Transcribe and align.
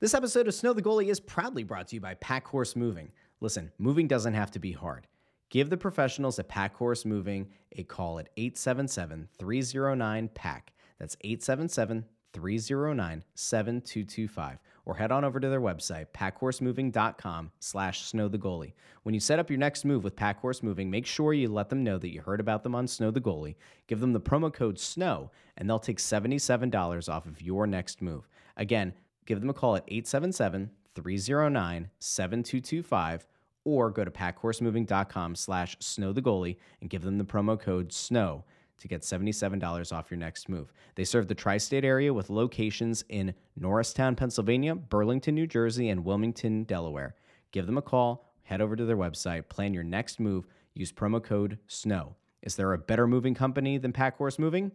This 0.00 0.14
episode 0.14 0.46
of 0.46 0.54
Snow 0.54 0.74
the 0.74 0.80
Goalie 0.80 1.08
is 1.08 1.18
proudly 1.18 1.64
brought 1.64 1.88
to 1.88 1.96
you 1.96 2.00
by 2.00 2.14
Packhorse 2.14 2.76
Moving. 2.76 3.10
Listen, 3.40 3.72
moving 3.78 4.06
doesn't 4.06 4.34
have 4.34 4.52
to 4.52 4.60
be 4.60 4.70
hard. 4.70 5.08
Give 5.50 5.68
the 5.68 5.76
professionals 5.76 6.38
at 6.38 6.48
Packhorse 6.48 7.04
Moving 7.04 7.48
a 7.72 7.82
call 7.82 8.20
at 8.20 8.28
877 8.36 9.28
309 9.40 10.30
PACK. 10.34 10.72
That's 11.00 11.16
877 11.22 12.04
309 12.32 13.24
7225. 13.34 14.58
Or 14.86 14.94
head 14.94 15.10
on 15.10 15.24
over 15.24 15.40
to 15.40 15.48
their 15.48 15.60
website, 15.60 16.06
packhorsemoving.com 16.14 17.50
slash 17.58 18.02
snow 18.02 18.28
the 18.28 18.38
goalie. 18.38 18.74
When 19.02 19.14
you 19.14 19.20
set 19.20 19.40
up 19.40 19.50
your 19.50 19.58
next 19.58 19.84
move 19.84 20.04
with 20.04 20.14
Packhorse 20.14 20.62
Moving, 20.62 20.92
make 20.92 21.06
sure 21.06 21.32
you 21.32 21.48
let 21.48 21.70
them 21.70 21.82
know 21.82 21.98
that 21.98 22.12
you 22.12 22.20
heard 22.20 22.38
about 22.38 22.62
them 22.62 22.76
on 22.76 22.86
Snow 22.86 23.10
the 23.10 23.20
Goalie. 23.20 23.56
Give 23.88 23.98
them 23.98 24.12
the 24.12 24.20
promo 24.20 24.52
code 24.52 24.78
SNOW, 24.78 25.32
and 25.56 25.68
they'll 25.68 25.80
take 25.80 25.98
$77 25.98 27.08
off 27.12 27.26
of 27.26 27.42
your 27.42 27.66
next 27.66 28.00
move. 28.00 28.28
Again, 28.56 28.94
give 29.28 29.40
them 29.40 29.50
a 29.50 29.54
call 29.54 29.76
at 29.76 29.84
877 29.86 30.70
309 30.94 31.90
7225 31.98 33.26
or 33.64 33.90
go 33.90 34.02
to 34.02 34.10
packhorsemoving.com 34.10 35.34
slash 35.34 35.76
snow 35.80 36.12
the 36.12 36.22
goalie 36.22 36.56
and 36.80 36.88
give 36.88 37.02
them 37.02 37.18
the 37.18 37.24
promo 37.24 37.60
code 37.60 37.92
SNOW 37.92 38.42
to 38.78 38.88
get 38.88 39.02
$77 39.02 39.92
off 39.92 40.10
your 40.10 40.18
next 40.18 40.48
move. 40.48 40.72
They 40.94 41.04
serve 41.04 41.28
the 41.28 41.34
tri 41.34 41.58
state 41.58 41.84
area 41.84 42.14
with 42.14 42.30
locations 42.30 43.04
in 43.10 43.34
Norristown, 43.54 44.16
Pennsylvania, 44.16 44.74
Burlington, 44.74 45.34
New 45.34 45.46
Jersey, 45.46 45.90
and 45.90 46.04
Wilmington, 46.04 46.64
Delaware. 46.64 47.14
Give 47.52 47.66
them 47.66 47.76
a 47.76 47.82
call, 47.82 48.32
head 48.44 48.62
over 48.62 48.76
to 48.76 48.86
their 48.86 48.96
website, 48.96 49.50
plan 49.50 49.74
your 49.74 49.84
next 49.84 50.20
move, 50.20 50.46
use 50.72 50.90
promo 50.90 51.22
code 51.22 51.58
SNOW. 51.66 52.14
Is 52.42 52.56
there 52.56 52.72
a 52.72 52.78
better 52.78 53.06
moving 53.06 53.34
company 53.34 53.76
than 53.76 53.92
Packhorse 53.92 54.38
Moving? 54.38 54.72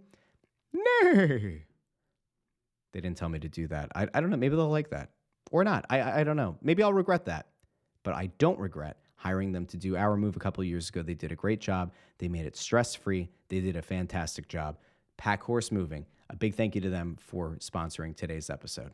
No. 0.74 1.40
They 2.94 3.02
didn't 3.02 3.18
tell 3.18 3.30
me 3.30 3.40
to 3.40 3.50
do 3.50 3.68
that. 3.68 3.92
I, 3.96 4.08
I 4.14 4.22
don't 4.22 4.30
know. 4.30 4.38
Maybe 4.38 4.56
they'll 4.56 4.70
like 4.70 4.90
that 4.92 5.10
or 5.52 5.64
not. 5.64 5.86
I, 5.90 6.00
I, 6.00 6.20
I 6.22 6.24
don't 6.24 6.38
know. 6.38 6.58
Maybe 6.62 6.82
I'll 6.82 6.94
regret 6.94 7.26
that. 7.26 7.48
But 8.04 8.16
I 8.16 8.28
don't 8.38 8.60
regret 8.60 8.98
hiring 9.16 9.54
them 9.54 9.66
to 9.68 9.78
do 9.78 9.96
our 9.96 10.18
move 10.18 10.36
a 10.36 10.40
couple 10.40 10.64
years 10.64 10.90
ago. 10.90 11.02
They 11.02 11.14
did 11.14 11.32
a 11.32 11.36
great 11.36 11.62
job. 11.62 11.94
They 12.18 12.28
made 12.28 12.46
it 12.46 12.58
stress 12.58 12.94
free. 12.94 13.30
They 13.48 13.62
did 13.62 13.76
a 13.78 13.82
fantastic 13.82 14.48
job. 14.48 14.78
Packhorse 15.18 15.72
Moving. 15.72 16.06
A 16.30 16.36
big 16.36 16.56
thank 16.56 16.76
you 16.76 16.82
to 16.82 16.90
them 16.90 17.18
for 17.20 17.58
sponsoring 17.60 18.16
today's 18.16 18.50
episode. 18.50 18.92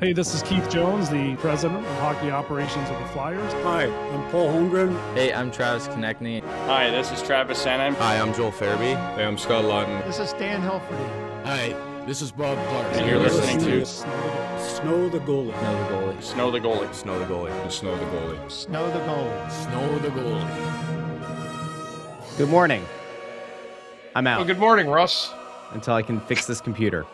Hey, 0.00 0.12
this 0.12 0.34
is 0.34 0.42
Keith 0.42 0.68
Jones, 0.68 1.08
the 1.08 1.36
president 1.36 1.86
of 1.86 1.98
hockey 1.98 2.28
operations 2.28 2.90
of 2.90 2.98
the 2.98 3.06
Flyers. 3.08 3.52
Hi, 3.62 3.84
I'm 3.84 4.28
Paul 4.32 4.48
Holmgren. 4.48 5.14
Hey, 5.14 5.32
I'm 5.32 5.52
Travis 5.52 5.86
Konecny. 5.86 6.42
Hi, 6.66 6.90
this 6.90 7.12
is 7.12 7.22
Travis 7.22 7.64
Sanheim. 7.64 7.94
Hi, 7.94 8.18
I'm 8.18 8.34
Joel 8.34 8.50
Farabee. 8.50 8.96
Hey, 9.14 9.24
I'm 9.24 9.38
Scott 9.38 9.64
Laughton. 9.64 10.04
This 10.04 10.18
is 10.18 10.30
Stan 10.30 10.60
Helferty. 10.62 11.44
Hi, 11.44 11.93
this 12.06 12.20
is 12.22 12.30
Bob 12.32 12.58
Clarke. 12.68 12.92
And 12.96 13.06
you're 13.08 13.18
listening 13.18 13.58
to 13.60 13.86
Snow 13.86 15.08
the 15.08 15.20
Goalie. 15.20 15.52
Snow 15.54 15.80
the 15.80 15.88
goalie. 15.88 16.22
Snow 16.22 16.50
the 16.50 16.58
Goalie. 16.60 16.92
Snow 16.94 17.18
the 17.18 17.24
goalie. 17.26 17.70
Snow 17.70 17.96
the 17.98 18.04
goalie. 18.06 18.50
Snow 18.50 18.90
the 18.90 18.98
goalie. 19.00 19.50
Snow 19.50 19.98
the 19.98 20.08
goalie. 20.08 20.48
Good 22.38 22.48
morning. 22.50 22.84
I'm 24.14 24.26
out 24.26 24.38
Well, 24.38 24.46
good 24.46 24.58
morning, 24.58 24.86
Russ. 24.88 25.32
until 25.72 25.94
I 25.94 26.02
can 26.02 26.20
fix 26.20 26.46
this 26.46 26.60
computer. 26.60 27.06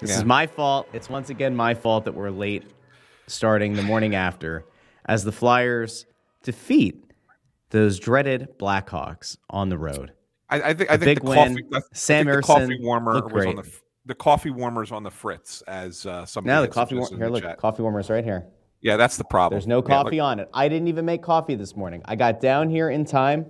This 0.00 0.10
Yeah. 0.10 0.18
is 0.18 0.24
my 0.24 0.46
fault. 0.46 0.88
It's 0.92 1.10
once 1.10 1.28
again 1.30 1.54
my 1.54 1.74
fault 1.74 2.04
that 2.06 2.14
we're 2.14 2.30
late 2.30 2.64
starting 3.26 3.74
the 3.74 3.82
morning 3.82 4.14
after 4.14 4.64
as 5.06 5.24
the 5.24 5.32
Flyers 5.32 6.06
defeat 6.42 7.04
those 7.70 7.98
dreaded 7.98 8.58
Blackhawks 8.58 9.36
on 9.50 9.68
the 9.68 9.78
road. 9.78 10.12
I, 10.48 10.62
I 10.70 10.74
think 10.74 10.90
I 10.90 10.94
A 10.94 10.98
think 10.98 11.20
the 11.20 11.26
coffee, 11.34 11.54
win. 11.54 11.68
I 11.74 11.80
Sam 11.92 12.26
think 12.26 12.36
the 12.38 12.42
coffee 12.42 12.78
warmer 12.80 13.12
looked 13.14 13.30
was 13.32 13.46
on 13.46 13.54
great. 13.54 13.64
the 13.64 13.70
f- 13.70 13.82
the 14.10 14.14
coffee 14.16 14.50
warmers 14.50 14.90
on 14.90 15.04
the 15.04 15.10
fritz 15.10 15.62
as 15.62 16.04
uh, 16.04 16.26
some 16.26 16.44
Now 16.44 16.62
the 16.62 16.68
coffee 16.68 16.96
war- 16.96 17.06
here, 17.08 17.28
look, 17.28 17.44
chat. 17.44 17.58
coffee 17.58 17.82
warmer's 17.82 18.10
right 18.10 18.24
here. 18.24 18.44
Yeah, 18.80 18.96
that's 18.96 19.16
the 19.16 19.22
problem. 19.24 19.54
There's 19.56 19.68
no 19.68 19.82
coffee 19.82 20.16
look- 20.16 20.24
on 20.24 20.40
it. 20.40 20.50
I 20.52 20.68
didn't 20.68 20.88
even 20.88 21.04
make 21.04 21.22
coffee 21.22 21.54
this 21.54 21.76
morning. 21.76 22.02
I 22.06 22.16
got 22.16 22.40
down 22.40 22.70
here 22.70 22.90
in 22.90 23.04
time, 23.04 23.46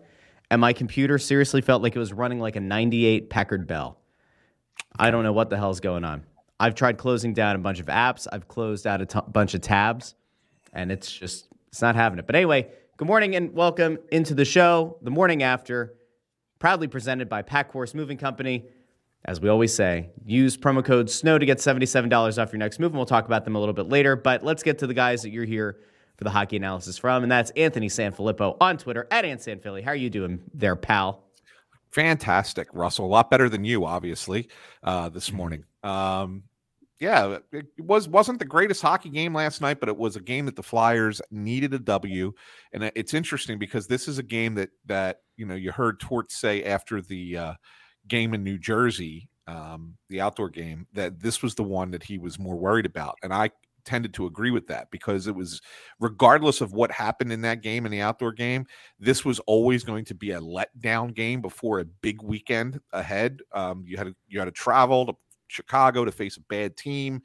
and 0.50 0.60
my 0.60 0.74
computer 0.74 1.16
seriously 1.16 1.62
felt 1.62 1.82
like 1.82 1.96
it 1.96 1.98
was 1.98 2.12
running 2.12 2.40
like 2.40 2.56
a 2.56 2.60
98 2.60 3.30
Packard 3.30 3.66
Bell. 3.66 3.98
I 4.98 5.10
don't 5.10 5.24
know 5.24 5.32
what 5.32 5.48
the 5.48 5.56
hell's 5.56 5.80
going 5.80 6.04
on. 6.04 6.24
I've 6.58 6.74
tried 6.74 6.98
closing 6.98 7.32
down 7.32 7.56
a 7.56 7.60
bunch 7.60 7.80
of 7.80 7.86
apps. 7.86 8.26
I've 8.30 8.46
closed 8.46 8.86
out 8.86 9.00
a 9.00 9.06
t- 9.06 9.18
bunch 9.28 9.54
of 9.54 9.62
tabs, 9.62 10.14
and 10.74 10.92
it's 10.92 11.10
just 11.10 11.48
it's 11.68 11.80
not 11.80 11.94
having 11.96 12.18
it. 12.18 12.26
But 12.26 12.36
anyway, 12.36 12.68
good 12.98 13.08
morning 13.08 13.34
and 13.34 13.54
welcome 13.54 13.96
into 14.12 14.34
the 14.34 14.44
show. 14.44 14.98
The 15.00 15.10
morning 15.10 15.42
after, 15.42 15.94
proudly 16.58 16.86
presented 16.86 17.30
by 17.30 17.40
Packhorse 17.40 17.94
Moving 17.94 18.18
Company. 18.18 18.66
As 19.24 19.40
we 19.40 19.48
always 19.50 19.74
say, 19.74 20.10
use 20.24 20.56
promo 20.56 20.84
code 20.84 21.10
SNOW 21.10 21.38
to 21.38 21.46
get 21.46 21.58
$77 21.58 22.42
off 22.42 22.52
your 22.52 22.58
next 22.58 22.78
move, 22.78 22.92
and 22.92 22.96
we'll 22.96 23.06
talk 23.06 23.26
about 23.26 23.44
them 23.44 23.54
a 23.54 23.58
little 23.60 23.74
bit 23.74 23.88
later. 23.88 24.16
But 24.16 24.42
let's 24.42 24.62
get 24.62 24.78
to 24.78 24.86
the 24.86 24.94
guys 24.94 25.22
that 25.22 25.30
you're 25.30 25.44
here 25.44 25.78
for 26.16 26.24
the 26.24 26.30
hockey 26.30 26.56
analysis 26.56 26.96
from, 26.98 27.22
and 27.22 27.30
that's 27.30 27.50
Anthony 27.52 27.88
Sanfilippo 27.88 28.56
on 28.60 28.78
Twitter 28.78 29.06
at 29.10 29.24
AntSanPhilly. 29.24 29.84
How 29.84 29.90
are 29.90 29.96
you 29.96 30.10
doing 30.10 30.40
there, 30.54 30.76
pal? 30.76 31.24
fantastic, 31.90 32.68
Russell. 32.72 33.06
A 33.06 33.08
lot 33.08 33.30
better 33.30 33.48
than 33.48 33.64
you, 33.64 33.84
obviously, 33.84 34.48
uh, 34.82 35.06
Mm-hmm. 35.06 35.14
this 35.14 35.32
morning. 35.32 35.64
Um, 35.82 36.44
yeah, 37.00 37.38
it 37.52 37.66
was 37.78 38.06
wasn't 38.08 38.38
the 38.38 38.44
greatest 38.44 38.82
hockey 38.82 39.08
game 39.08 39.34
last 39.34 39.60
night, 39.62 39.80
but 39.80 39.88
it 39.88 39.96
was 39.96 40.16
a 40.16 40.20
game 40.20 40.44
that 40.46 40.54
the 40.54 40.62
Flyers 40.62 41.22
needed 41.30 41.72
a 41.72 41.78
W. 41.78 42.32
And 42.72 42.92
it's 42.94 43.14
interesting 43.14 43.58
because 43.58 43.86
this 43.86 44.06
is 44.06 44.18
a 44.18 44.22
game 44.22 44.54
that 44.56 44.68
that 44.86 45.22
you 45.36 45.46
know 45.46 45.54
you 45.54 45.72
heard 45.72 45.98
Tort 45.98 46.30
say 46.30 46.62
after 46.62 47.00
the 47.00 47.36
uh, 47.38 47.54
game 48.10 48.34
in 48.34 48.44
New 48.44 48.58
Jersey, 48.58 49.28
um, 49.46 49.96
the 50.08 50.20
outdoor 50.20 50.50
game, 50.50 50.86
that 50.92 51.20
this 51.20 51.42
was 51.42 51.54
the 51.54 51.62
one 51.62 51.90
that 51.92 52.02
he 52.02 52.18
was 52.18 52.38
more 52.38 52.56
worried 52.56 52.86
about, 52.86 53.16
and 53.22 53.32
I 53.32 53.50
tended 53.84 54.12
to 54.12 54.26
agree 54.26 54.50
with 54.50 54.66
that 54.66 54.90
because 54.90 55.26
it 55.26 55.34
was 55.34 55.60
regardless 56.00 56.60
of 56.60 56.74
what 56.74 56.90
happened 56.90 57.32
in 57.32 57.40
that 57.40 57.62
game 57.62 57.86
in 57.86 57.90
the 57.90 58.02
outdoor 58.02 58.30
game 58.30 58.66
this 58.98 59.24
was 59.24 59.38
always 59.46 59.84
going 59.84 60.04
to 60.04 60.14
be 60.14 60.32
a 60.32 60.40
letdown 60.40 61.14
game 61.14 61.40
before 61.40 61.80
a 61.80 61.84
big 61.84 62.22
weekend 62.22 62.78
ahead. 62.92 63.40
Um, 63.52 63.82
you 63.86 63.96
had 63.96 64.08
to, 64.08 64.14
you 64.28 64.38
had 64.38 64.44
to 64.44 64.50
travel 64.50 65.06
to 65.06 65.14
chicago 65.48 66.04
to 66.04 66.12
face 66.12 66.36
a 66.36 66.42
bad 66.42 66.76
team 66.76 67.22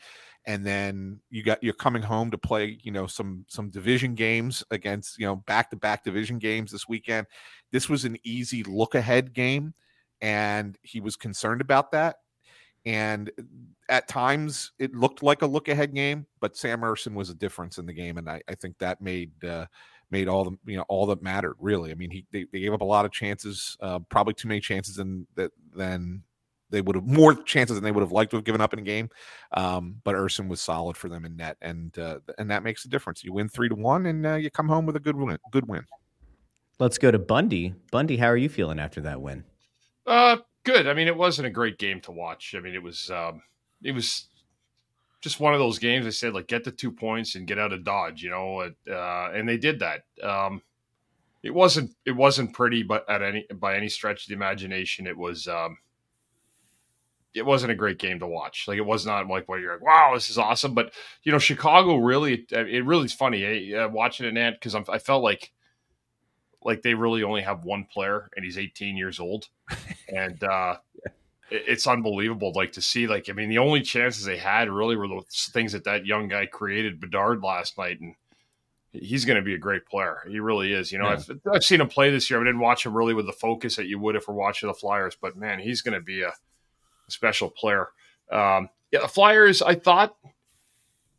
and 0.47 0.65
then 0.65 1.19
you 1.29 1.43
got 1.43 1.61
you're 1.63 1.73
coming 1.73 2.01
home 2.01 2.31
to 2.31 2.37
play 2.37 2.79
you 2.83 2.91
know 2.91 3.07
some 3.07 3.45
some 3.47 3.69
division 3.69 4.15
games 4.15 4.63
against 4.71 5.19
you 5.19 5.25
know 5.25 5.35
back 5.35 5.69
to 5.69 5.75
back 5.75 6.03
division 6.03 6.37
games 6.37 6.71
this 6.71 6.87
weekend. 6.87 7.25
This 7.71 7.89
was 7.89 8.05
an 8.05 8.17
easy 8.23 8.63
look 8.63 8.95
ahead 8.95 9.33
game 9.33 9.73
and 10.21 10.77
he 10.81 10.99
was 10.99 11.15
concerned 11.15 11.61
about 11.61 11.91
that 11.91 12.17
and 12.85 13.31
at 13.89 14.07
times 14.07 14.71
it 14.79 14.93
looked 14.93 15.23
like 15.23 15.41
a 15.41 15.47
look 15.47 15.67
ahead 15.67 15.93
game, 15.93 16.25
but 16.39 16.55
Sam 16.55 16.81
Ersson 16.81 17.13
was 17.13 17.29
a 17.29 17.33
difference 17.33 17.77
in 17.77 17.85
the 17.85 17.93
game, 17.93 18.17
and 18.17 18.29
I, 18.29 18.41
I 18.47 18.55
think 18.55 18.77
that 18.77 19.01
made 19.01 19.31
uh, 19.43 19.65
made 20.11 20.27
all 20.27 20.43
the 20.43 20.57
you 20.65 20.77
know 20.77 20.85
all 20.87 21.07
that 21.07 21.21
mattered 21.21 21.55
really. 21.59 21.91
I 21.91 21.95
mean, 21.95 22.11
he 22.11 22.25
they, 22.31 22.45
they 22.51 22.59
gave 22.59 22.73
up 22.73 22.81
a 22.81 22.85
lot 22.85 23.05
of 23.05 23.11
chances, 23.11 23.75
uh, 23.81 23.99
probably 24.09 24.33
too 24.35 24.47
many 24.47 24.59
chances 24.59 24.95
than 24.95 25.25
that 25.35 25.51
than 25.75 26.23
they 26.69 26.81
would 26.81 26.95
have 26.95 27.05
more 27.05 27.35
chances 27.43 27.75
than 27.75 27.83
they 27.83 27.91
would 27.91 28.01
have 28.01 28.11
liked 28.11 28.31
to 28.31 28.37
have 28.37 28.43
given 28.43 28.61
up 28.61 28.73
in 28.73 28.79
a 28.79 28.83
game. 28.83 29.09
Um, 29.51 29.95
but 30.03 30.15
Ersson 30.15 30.47
was 30.47 30.61
solid 30.61 30.95
for 30.95 31.09
them 31.09 31.25
in 31.25 31.35
net, 31.35 31.57
and 31.61 31.97
uh, 31.97 32.19
and 32.37 32.51
that 32.51 32.63
makes 32.63 32.85
a 32.85 32.87
difference. 32.87 33.23
You 33.23 33.33
win 33.33 33.49
three 33.49 33.69
to 33.69 33.75
one, 33.75 34.05
and 34.05 34.25
uh, 34.25 34.35
you 34.35 34.51
come 34.51 34.67
home 34.67 34.85
with 34.85 34.95
a 34.95 34.99
good 34.99 35.15
win. 35.15 35.39
Good 35.51 35.67
win. 35.67 35.85
Let's 36.77 36.97
go 36.99 37.09
to 37.09 37.19
Bundy. 37.19 37.73
Bundy, 37.91 38.17
how 38.17 38.27
are 38.27 38.37
you 38.37 38.49
feeling 38.49 38.79
after 38.79 39.01
that 39.01 39.21
win? 39.21 39.45
Uh, 40.05 40.37
good. 40.63 40.87
I 40.87 40.93
mean, 40.93 41.07
it 41.07 41.17
wasn't 41.17 41.47
a 41.47 41.51
great 41.51 41.77
game 41.77 42.01
to 42.01 42.11
watch. 42.11 42.53
I 42.55 42.59
mean, 42.59 42.75
it 42.75 42.83
was 42.83 43.09
um, 43.09 43.41
it 43.83 43.93
was 43.93 44.27
just 45.21 45.39
one 45.39 45.53
of 45.53 45.59
those 45.59 45.79
games. 45.79 46.05
I 46.05 46.11
said 46.11 46.33
like 46.33 46.47
get 46.47 46.63
the 46.63 46.71
two 46.71 46.91
points 46.91 47.35
and 47.35 47.47
get 47.47 47.59
out 47.59 47.73
of 47.73 47.83
Dodge, 47.83 48.21
you 48.21 48.29
know, 48.29 48.71
uh, 48.89 49.31
and 49.33 49.47
they 49.47 49.57
did 49.57 49.79
that. 49.79 50.03
Um, 50.21 50.61
it 51.43 51.53
wasn't 51.53 51.91
it 52.05 52.11
wasn't 52.11 52.53
pretty, 52.53 52.83
but 52.83 53.09
at 53.09 53.21
any 53.21 53.45
by 53.55 53.75
any 53.75 53.89
stretch 53.89 54.23
of 54.23 54.29
the 54.29 54.35
imagination, 54.35 55.07
it 55.07 55.17
was. 55.17 55.47
Um, 55.47 55.77
it 57.35 57.45
wasn't 57.45 57.71
a 57.71 57.75
great 57.75 57.99
game 57.99 58.19
to 58.19 58.27
watch. 58.27 58.65
Like 58.65 58.77
it 58.77 58.85
was 58.85 59.05
not 59.05 59.27
like 59.27 59.49
where 59.49 59.59
you're 59.59 59.73
like, 59.73 59.83
wow, 59.83 60.11
this 60.13 60.29
is 60.29 60.37
awesome. 60.37 60.73
But 60.73 60.93
you 61.23 61.33
know, 61.33 61.37
Chicago 61.37 61.97
really, 61.97 62.45
it 62.49 62.85
really 62.85 63.05
is 63.05 63.13
funny 63.13 63.73
eh? 63.73 63.77
uh, 63.77 63.89
watching 63.89 64.25
an 64.25 64.37
ant 64.37 64.55
because 64.55 64.73
I 64.73 64.99
felt 64.99 65.21
like 65.21 65.51
like 66.65 66.81
they 66.81 66.95
really 66.95 67.23
only 67.23 67.43
have 67.43 67.63
one 67.63 67.85
player 67.85 68.29
and 68.35 68.43
he's 68.43 68.57
18 68.57 68.97
years 68.97 69.19
old. 69.19 69.47
And 70.09 70.43
uh 70.43 70.77
it's 71.51 71.85
unbelievable 71.87 72.51
like 72.55 72.71
to 72.71 72.81
see 72.81 73.05
like 73.05 73.29
i 73.29 73.31
mean 73.31 73.49
the 73.49 73.59
only 73.59 73.79
chances 73.79 74.25
they 74.25 74.37
had 74.37 74.67
really 74.67 74.95
were 74.95 75.07
the 75.07 75.21
things 75.29 75.73
that 75.73 75.83
that 75.83 76.03
young 76.07 76.27
guy 76.27 76.47
created 76.47 76.99
bedard 76.99 77.41
last 77.41 77.77
night. 77.77 78.01
And 78.01 78.15
he's 78.91 79.25
going 79.25 79.35
to 79.35 79.43
be 79.43 79.53
a 79.53 79.59
great 79.59 79.85
player. 79.85 80.23
He 80.27 80.39
really 80.39 80.73
is 80.73 80.91
you 80.91 80.97
know 80.97 81.05
Yeah. 81.05 81.19
I've, 81.29 81.55
I've 81.55 81.63
seen 81.63 81.81
him 81.81 81.87
play 81.87 82.09
this 82.09 82.29
year. 82.29 82.41
I 82.41 82.43
didn't 82.43 82.61
watch 82.61 82.85
him 82.85 82.97
really 82.97 83.13
with 83.13 83.27
the 83.27 83.33
focus 83.33 83.75
that 83.75 83.85
you 83.85 83.99
would 83.99 84.15
if 84.15 84.27
we're 84.27 84.33
watching 84.33 84.67
the 84.67 84.73
flyers 84.73 85.15
but 85.21 85.37
man 85.37 85.59
he's 85.59 85.81
going 85.81 85.93
to 85.93 86.01
be 86.01 86.23
a, 86.23 86.29
a 86.29 87.11
special 87.11 87.49
player. 87.49 87.89
Um 88.31 88.69
yeah 88.91 89.01
the 89.01 89.07
flyers 89.07 89.61
i 89.61 89.75
thought 89.75 90.15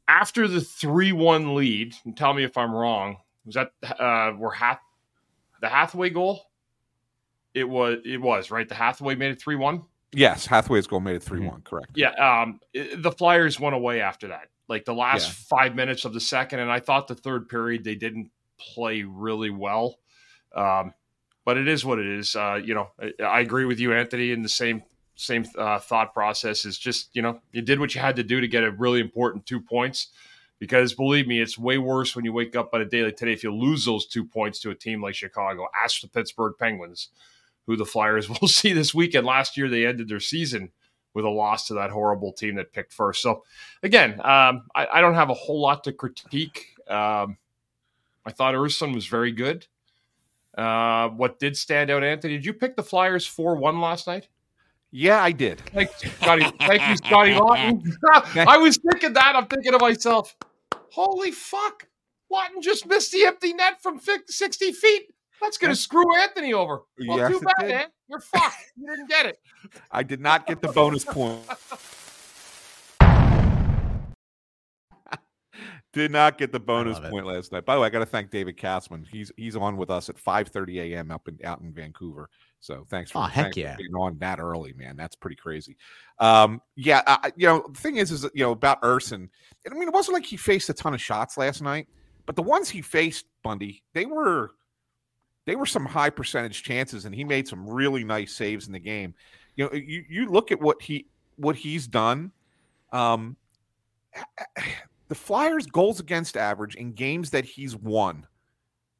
after 0.08 0.46
the 0.46 0.60
3-1 0.60 1.54
lead 1.54 1.94
and 2.04 2.16
tell 2.16 2.32
me 2.32 2.44
if 2.44 2.56
i'm 2.56 2.72
wrong 2.72 3.16
was 3.44 3.56
that 3.56 3.72
uh 4.00 4.32
were 4.38 4.52
half 4.52 4.78
the 5.60 5.68
Hathaway 5.68 6.10
goal. 6.10 6.42
It 7.54 7.68
was 7.68 7.98
it 8.04 8.20
was 8.20 8.50
right. 8.50 8.68
The 8.68 8.74
Hathaway 8.74 9.14
made 9.14 9.30
it 9.32 9.40
three 9.40 9.56
one. 9.56 9.82
Yes, 10.12 10.46
Hathaway's 10.46 10.86
goal 10.86 11.00
made 11.00 11.16
it 11.16 11.22
three 11.22 11.40
one. 11.40 11.62
Correct. 11.62 11.90
Yeah. 11.94 12.10
Um, 12.12 12.60
it- 12.72 13.02
the 13.02 13.12
Flyers 13.12 13.58
went 13.58 13.74
away 13.74 14.00
after 14.00 14.28
that, 14.28 14.48
like 14.68 14.84
the 14.84 14.94
last 14.94 15.26
Yeah. 15.28 15.56
five 15.58 15.74
minutes 15.74 16.04
of 16.04 16.12
the 16.12 16.20
second, 16.20 16.60
and 16.60 16.70
I 16.70 16.80
thought 16.80 17.08
the 17.08 17.14
third 17.14 17.48
period 17.48 17.84
they 17.84 17.94
didn't 17.94 18.30
play 18.58 19.02
really 19.02 19.50
well. 19.50 19.98
Um, 20.54 20.94
but 21.44 21.56
it 21.56 21.68
is 21.68 21.84
what 21.84 21.98
it 21.98 22.06
is. 22.06 22.34
Uh, 22.36 22.60
you 22.62 22.74
know, 22.74 22.90
I, 23.00 23.22
I 23.22 23.40
agree 23.40 23.64
with 23.66 23.78
you, 23.80 23.92
Anthony, 23.92 24.32
in 24.32 24.42
the 24.42 24.48
same 24.48 24.82
same 25.14 25.46
uh, 25.56 25.78
thought 25.78 26.12
process. 26.12 26.64
Is 26.66 26.78
just 26.78 27.08
you 27.14 27.22
know 27.22 27.40
you 27.52 27.62
did 27.62 27.80
what 27.80 27.94
you 27.94 28.00
had 28.02 28.16
to 28.16 28.22
do 28.22 28.40
to 28.40 28.48
get 28.48 28.64
a 28.64 28.70
really 28.70 29.00
important 29.00 29.46
two 29.46 29.60
points. 29.60 30.08
Because 30.58 30.94
believe 30.94 31.26
me, 31.26 31.40
it's 31.40 31.58
way 31.58 31.76
worse 31.76 32.16
when 32.16 32.24
you 32.24 32.32
wake 32.32 32.56
up 32.56 32.72
on 32.72 32.80
a 32.80 32.84
day 32.86 33.02
like 33.02 33.16
today 33.16 33.32
if 33.32 33.44
you 33.44 33.54
lose 33.54 33.84
those 33.84 34.06
two 34.06 34.24
points 34.24 34.58
to 34.60 34.70
a 34.70 34.74
team 34.74 35.02
like 35.02 35.14
Chicago. 35.14 35.66
Ask 35.82 36.00
the 36.00 36.08
Pittsburgh 36.08 36.54
Penguins, 36.58 37.10
who 37.66 37.76
the 37.76 37.84
Flyers 37.84 38.28
will 38.40 38.48
see 38.48 38.72
this 38.72 38.94
weekend. 38.94 39.26
Last 39.26 39.56
year 39.56 39.68
they 39.68 39.86
ended 39.86 40.08
their 40.08 40.20
season 40.20 40.70
with 41.12 41.24
a 41.24 41.30
loss 41.30 41.66
to 41.66 41.74
that 41.74 41.90
horrible 41.90 42.32
team 42.32 42.56
that 42.56 42.72
picked 42.72 42.92
first. 42.92 43.22
So 43.22 43.44
again, 43.82 44.20
um, 44.20 44.64
I, 44.74 44.86
I 44.94 45.00
don't 45.00 45.14
have 45.14 45.30
a 45.30 45.34
whole 45.34 45.60
lot 45.60 45.84
to 45.84 45.92
critique. 45.92 46.74
Um, 46.88 47.38
I 48.24 48.32
thought 48.32 48.54
Ersson 48.54 48.94
was 48.94 49.06
very 49.06 49.32
good. 49.32 49.66
Uh, 50.56 51.08
what 51.08 51.38
did 51.38 51.56
stand 51.56 51.90
out, 51.90 52.02
Anthony? 52.02 52.34
Did 52.34 52.46
you 52.46 52.54
pick 52.54 52.76
the 52.76 52.82
Flyers 52.82 53.26
four 53.26 53.56
one 53.56 53.80
last 53.80 54.06
night? 54.06 54.28
Yeah, 54.90 55.22
I 55.22 55.32
did. 55.32 55.60
Thank 55.72 55.90
you, 56.02 56.10
Scotty. 56.10 56.46
Thank 56.60 56.88
you, 56.88 56.96
Scotty 56.96 57.32
Laughton. 57.32 57.82
I 58.46 58.56
was 58.56 58.78
thinking 58.78 59.12
that. 59.14 59.36
I'm 59.36 59.46
thinking 59.46 59.72
to 59.72 59.78
myself, 59.78 60.34
holy 60.90 61.32
fuck. 61.32 61.88
Laughton 62.32 62.62
just 62.62 62.86
missed 62.86 63.12
the 63.12 63.24
empty 63.24 63.52
net 63.52 63.82
from 63.82 63.98
50, 63.98 64.32
60 64.32 64.72
feet. 64.72 65.02
That's 65.40 65.58
going 65.58 65.72
to 65.72 65.76
screw 65.76 66.16
Anthony 66.16 66.54
over. 66.54 66.82
Well, 67.06 67.18
Yes, 67.18 67.30
too 67.30 67.40
bad, 67.40 67.68
man. 67.68 67.86
You're 68.08 68.20
fucked. 68.20 68.56
You 68.76 68.88
didn't 68.88 69.08
get 69.08 69.26
it. 69.26 69.38
I 69.90 70.02
did 70.02 70.20
not 70.20 70.46
get 70.46 70.62
the 70.62 70.68
bonus 70.68 71.04
point. 71.04 71.44
Did 75.92 76.10
not 76.10 76.36
get 76.36 76.52
the 76.52 76.60
bonus 76.60 77.00
point 77.00 77.24
last 77.24 77.52
night. 77.52 77.64
By 77.64 77.74
the 77.74 77.80
way, 77.80 77.86
I 77.86 77.90
got 77.90 78.00
to 78.00 78.06
thank 78.06 78.30
David 78.30 78.58
Katzman. 78.58 79.06
He's 79.10 79.32
he's 79.38 79.56
on 79.56 79.78
with 79.78 79.88
us 79.88 80.10
at 80.10 80.16
5:30 80.16 80.92
a.m. 80.92 81.10
up 81.10 81.26
in 81.26 81.38
out 81.42 81.62
in 81.62 81.72
Vancouver. 81.72 82.28
So 82.66 82.84
thanks 82.90 83.12
for, 83.12 83.18
Oh, 83.18 83.22
heck 83.22 83.44
thanks 83.44 83.54
for 83.54 83.60
yeah. 83.60 83.76
being 83.76 83.94
on 83.94 84.18
that 84.18 84.40
early, 84.40 84.72
man. 84.72 84.96
That's 84.96 85.14
pretty 85.14 85.36
crazy. 85.36 85.76
Um, 86.18 86.60
yeah, 86.74 87.02
I, 87.06 87.32
you 87.36 87.46
know, 87.46 87.64
the 87.72 87.78
thing 87.78 87.98
is, 87.98 88.10
is 88.10 88.22
that, 88.22 88.34
you 88.34 88.42
know 88.42 88.50
about 88.50 88.82
Ersson. 88.82 89.28
I 89.70 89.74
mean, 89.74 89.86
it 89.86 89.94
wasn't 89.94 90.14
like 90.14 90.26
he 90.26 90.36
faced 90.36 90.68
a 90.68 90.74
ton 90.74 90.92
of 90.92 91.00
shots 91.00 91.38
last 91.38 91.62
night, 91.62 91.86
but 92.26 92.34
the 92.34 92.42
ones 92.42 92.68
he 92.68 92.82
faced, 92.82 93.26
Bundy, 93.44 93.84
they 93.94 94.04
were 94.04 94.50
they 95.44 95.54
were 95.54 95.66
some 95.66 95.86
high 95.86 96.10
percentage 96.10 96.64
chances, 96.64 97.04
and 97.04 97.14
he 97.14 97.22
made 97.22 97.46
some 97.46 97.68
really 97.68 98.02
nice 98.02 98.32
saves 98.34 98.66
in 98.66 98.72
the 98.72 98.80
game. 98.80 99.14
You 99.54 99.66
know, 99.66 99.72
you 99.72 100.04
you 100.08 100.26
look 100.26 100.50
at 100.50 100.60
what 100.60 100.82
he 100.82 101.06
what 101.36 101.54
he's 101.54 101.86
done. 101.86 102.32
Um, 102.92 103.36
the 105.08 105.14
Flyers' 105.14 105.66
goals 105.66 106.00
against 106.00 106.36
average 106.36 106.74
in 106.74 106.94
games 106.94 107.30
that 107.30 107.44
he's 107.44 107.76
won 107.76 108.26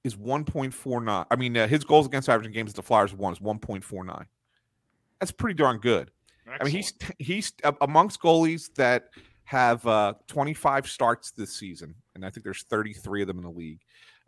is 0.06 0.14
1.49. 0.14 1.26
I 1.29 1.37
mean, 1.37 1.56
uh, 1.56 1.67
his 1.67 1.82
goals 1.82 2.06
against 2.06 2.29
average 2.29 2.47
in 2.47 2.53
games 2.53 2.73
that 2.73 2.76
the 2.76 2.87
Flyers 2.87 3.12
won 3.12 3.32
is 3.32 3.41
1.49. 3.41 4.25
That's 5.19 5.32
pretty 5.32 5.55
darn 5.55 5.79
good. 5.79 6.12
I 6.49 6.62
mean, 6.62 6.73
he's 6.73 6.94
he's 7.19 7.53
uh, 7.64 7.73
amongst 7.81 8.20
goalies 8.20 8.73
that 8.76 9.08
have 9.44 9.85
uh, 9.85 10.14
25 10.29 10.87
starts 10.88 11.32
this 11.32 11.56
season, 11.56 11.93
and 12.14 12.25
I 12.25 12.31
think 12.31 12.44
there's 12.44 12.62
33 12.62 13.23
of 13.23 13.26
them 13.26 13.38
in 13.38 13.43
the 13.43 13.50
league. 13.50 13.81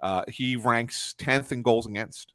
Uh, 0.02 0.24
he 0.26 0.56
ranks 0.56 1.14
10th 1.18 1.52
in 1.52 1.62
goals 1.62 1.86
against, 1.86 2.32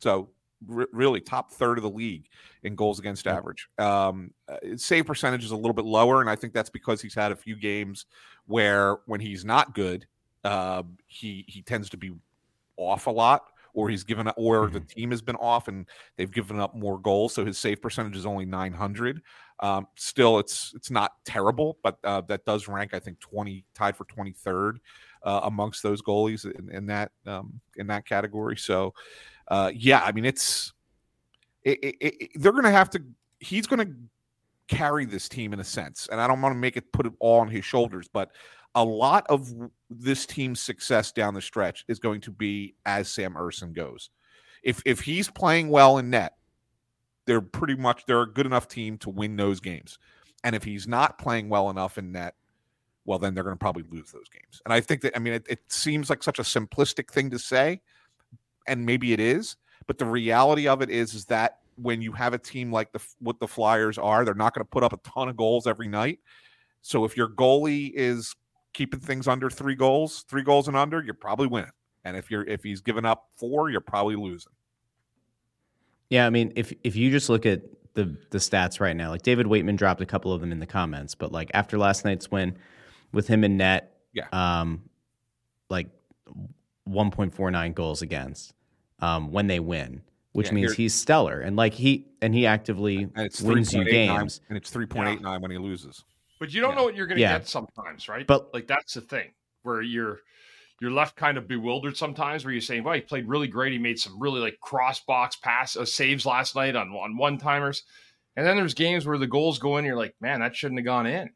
so 0.00 0.30
re- 0.66 0.86
really 0.92 1.20
top 1.20 1.52
third 1.52 1.78
of 1.78 1.82
the 1.82 1.90
league 1.90 2.26
in 2.64 2.74
goals 2.74 2.98
against 2.98 3.28
average. 3.28 3.68
Um, 3.78 4.32
uh, 4.48 4.56
save 4.74 5.06
percentage 5.06 5.44
is 5.44 5.52
a 5.52 5.56
little 5.56 5.74
bit 5.74 5.84
lower, 5.84 6.20
and 6.20 6.28
I 6.28 6.34
think 6.34 6.52
that's 6.52 6.70
because 6.70 7.00
he's 7.00 7.14
had 7.14 7.30
a 7.30 7.36
few 7.36 7.54
games 7.54 8.06
where 8.46 8.96
when 9.06 9.20
he's 9.20 9.44
not 9.44 9.76
good, 9.76 10.06
uh, 10.42 10.82
he 11.06 11.44
he 11.46 11.62
tends 11.62 11.88
to 11.90 11.96
be 11.96 12.10
off 12.80 13.06
a 13.06 13.10
lot. 13.10 13.42
Or 13.72 13.88
he's 13.88 14.02
given 14.02 14.26
up, 14.26 14.34
or 14.36 14.68
the 14.68 14.80
team 14.80 15.12
has 15.12 15.22
been 15.22 15.36
off 15.36 15.68
and 15.68 15.86
they've 16.16 16.32
given 16.32 16.58
up 16.58 16.74
more 16.74 16.98
goals. 16.98 17.34
So 17.34 17.44
his 17.44 17.56
save 17.56 17.80
percentage 17.80 18.16
is 18.16 18.26
only 18.26 18.44
900. 18.44 19.22
Um, 19.60 19.86
still, 19.94 20.40
it's 20.40 20.72
it's 20.74 20.90
not 20.90 21.12
terrible, 21.24 21.78
but 21.84 21.98
uh, 22.02 22.22
that 22.22 22.44
does 22.44 22.66
rank, 22.66 22.94
I 22.94 22.98
think, 22.98 23.20
20 23.20 23.64
tied 23.72 23.96
for 23.96 24.06
23rd 24.06 24.78
uh, 25.22 25.40
amongst 25.44 25.82
those 25.82 26.02
goalies 26.02 26.44
in, 26.44 26.70
in 26.74 26.86
that 26.86 27.12
um, 27.26 27.60
in 27.76 27.86
that 27.88 28.06
category. 28.06 28.56
So, 28.56 28.94
uh, 29.48 29.70
yeah, 29.74 30.00
I 30.04 30.12
mean, 30.12 30.24
it's 30.24 30.72
it, 31.62 31.78
it, 31.82 31.96
it, 32.00 32.30
they're 32.36 32.52
going 32.52 32.64
to 32.64 32.70
have 32.70 32.90
to. 32.90 33.02
He's 33.38 33.66
going 33.66 33.86
to 33.86 33.94
carry 34.74 35.04
this 35.04 35.28
team 35.28 35.52
in 35.52 35.60
a 35.60 35.64
sense, 35.64 36.08
and 36.10 36.20
I 36.20 36.26
don't 36.26 36.40
want 36.40 36.54
to 36.54 36.58
make 36.58 36.76
it 36.76 36.90
put 36.92 37.06
it 37.06 37.12
all 37.20 37.40
on 37.40 37.48
his 37.48 37.64
shoulders, 37.64 38.08
but 38.12 38.30
a 38.74 38.84
lot 38.84 39.26
of 39.28 39.52
this 39.88 40.26
team's 40.26 40.60
success 40.60 41.12
down 41.12 41.34
the 41.34 41.40
stretch 41.40 41.84
is 41.88 41.98
going 41.98 42.20
to 42.22 42.30
be 42.30 42.74
as 42.86 43.10
Sam 43.10 43.34
Ersson 43.34 43.72
goes. 43.72 44.10
If 44.62 44.82
if 44.84 45.00
he's 45.00 45.30
playing 45.30 45.68
well 45.68 45.98
in 45.98 46.10
net, 46.10 46.36
they're 47.26 47.40
pretty 47.40 47.76
much 47.76 48.06
they're 48.06 48.22
a 48.22 48.30
good 48.30 48.46
enough 48.46 48.68
team 48.68 48.98
to 48.98 49.10
win 49.10 49.36
those 49.36 49.60
games. 49.60 49.98
And 50.44 50.54
if 50.54 50.64
he's 50.64 50.86
not 50.86 51.18
playing 51.18 51.48
well 51.48 51.70
enough 51.70 51.98
in 51.98 52.12
net, 52.12 52.34
well, 53.04 53.18
then 53.18 53.34
they're 53.34 53.44
going 53.44 53.56
to 53.56 53.60
probably 53.60 53.84
lose 53.90 54.12
those 54.12 54.28
games. 54.28 54.62
And 54.64 54.72
I 54.72 54.80
think 54.80 55.00
that 55.02 55.16
I 55.16 55.18
mean 55.18 55.34
it, 55.34 55.46
it 55.48 55.60
seems 55.68 56.10
like 56.10 56.22
such 56.22 56.38
a 56.38 56.42
simplistic 56.42 57.10
thing 57.10 57.30
to 57.30 57.38
say, 57.38 57.80
and 58.66 58.86
maybe 58.86 59.12
it 59.12 59.20
is, 59.20 59.56
but 59.86 59.98
the 59.98 60.06
reality 60.06 60.68
of 60.68 60.82
it 60.82 60.90
is 60.90 61.14
is 61.14 61.24
that 61.26 61.58
when 61.76 62.02
you 62.02 62.12
have 62.12 62.34
a 62.34 62.38
team 62.38 62.70
like 62.70 62.92
the 62.92 63.00
what 63.18 63.40
the 63.40 63.48
Flyers 63.48 63.98
are, 63.98 64.24
they're 64.24 64.34
not 64.34 64.54
going 64.54 64.64
to 64.64 64.70
put 64.70 64.84
up 64.84 64.92
a 64.92 64.98
ton 64.98 65.28
of 65.28 65.36
goals 65.36 65.66
every 65.66 65.88
night. 65.88 66.20
So 66.82 67.04
if 67.04 67.16
your 67.16 67.28
goalie 67.28 67.92
is 67.94 68.34
keeping 68.72 69.00
things 69.00 69.26
under 69.28 69.50
three 69.50 69.74
goals, 69.74 70.24
three 70.28 70.42
goals 70.42 70.68
and 70.68 70.76
under, 70.76 71.02
you're 71.02 71.14
probably 71.14 71.46
winning. 71.46 71.70
And 72.04 72.16
if 72.16 72.30
you're 72.30 72.44
if 72.44 72.62
he's 72.62 72.80
giving 72.80 73.04
up 73.04 73.28
four, 73.36 73.70
you're 73.70 73.80
probably 73.80 74.16
losing. 74.16 74.52
Yeah, 76.08 76.26
I 76.26 76.30
mean, 76.30 76.52
if 76.56 76.72
if 76.82 76.96
you 76.96 77.10
just 77.10 77.28
look 77.28 77.46
at 77.46 77.62
the 77.94 78.16
the 78.30 78.38
stats 78.38 78.80
right 78.80 78.96
now, 78.96 79.10
like 79.10 79.22
David 79.22 79.46
Waitman 79.46 79.76
dropped 79.76 80.00
a 80.00 80.06
couple 80.06 80.32
of 80.32 80.40
them 80.40 80.50
in 80.52 80.58
the 80.60 80.66
comments, 80.66 81.14
but 81.14 81.30
like 81.32 81.50
after 81.54 81.78
last 81.78 82.04
night's 82.04 82.30
win, 82.30 82.56
with 83.12 83.28
him 83.28 83.44
in 83.44 83.56
net, 83.56 83.98
Yeah. 84.12 84.26
um, 84.32 84.82
like 85.68 85.88
1.49 86.88 87.74
goals 87.74 88.02
against, 88.02 88.54
um, 89.00 89.30
when 89.30 89.46
they 89.46 89.60
win, 89.60 90.02
which 90.32 90.48
Yeah, 90.48 90.52
means 90.54 90.72
he's 90.74 90.94
stellar, 90.94 91.40
and 91.40 91.54
like 91.56 91.74
he 91.74 92.06
and 92.22 92.34
he 92.34 92.46
actively 92.46 93.06
wins 93.42 93.74
you 93.74 93.84
games. 93.84 94.40
and 94.48 94.56
it's 94.56 94.70
3.89 94.70 95.40
when 95.42 95.50
he 95.50 95.58
loses. 95.58 96.04
But 96.40 96.52
you 96.52 96.60
don't 96.60 96.70
Yeah. 96.70 96.76
know 96.78 96.84
what 96.84 96.96
you're 96.96 97.06
going 97.06 97.18
to 97.18 97.22
Yeah. 97.22 97.38
get 97.38 97.46
sometimes, 97.46 98.08
right? 98.08 98.26
But- 98.26 98.52
like 98.52 98.66
that's 98.66 98.94
the 98.94 99.02
thing 99.02 99.30
where 99.62 99.80
you're 99.82 100.20
you're 100.80 100.90
left 100.90 101.14
kind 101.14 101.36
of 101.36 101.46
bewildered 101.46 101.94
sometimes, 101.94 102.42
where 102.42 102.52
you're 102.54 102.62
saying, 102.62 102.82
"Well, 102.84 102.94
he 102.94 103.02
played 103.02 103.28
really 103.28 103.46
great. 103.48 103.70
He 103.72 103.78
made 103.78 103.98
some 103.98 104.18
really 104.18 104.40
like 104.40 104.58
cross 104.60 104.98
box 105.00 105.36
pass 105.36 105.76
uh, 105.76 105.84
saves 105.84 106.24
last 106.24 106.56
night 106.56 106.74
on 106.74 106.88
on 106.92 107.18
one 107.18 107.36
timers," 107.36 107.82
and 108.34 108.46
then 108.46 108.56
there's 108.56 108.72
games 108.72 109.06
where 109.06 109.18
the 109.18 109.26
goals 109.26 109.58
go 109.58 109.76
in. 109.76 109.84
You're 109.84 109.94
like, 109.96 110.14
"Man, 110.22 110.40
that 110.40 110.56
shouldn't 110.56 110.78
have 110.80 110.86
gone 110.86 111.06
in." 111.06 111.30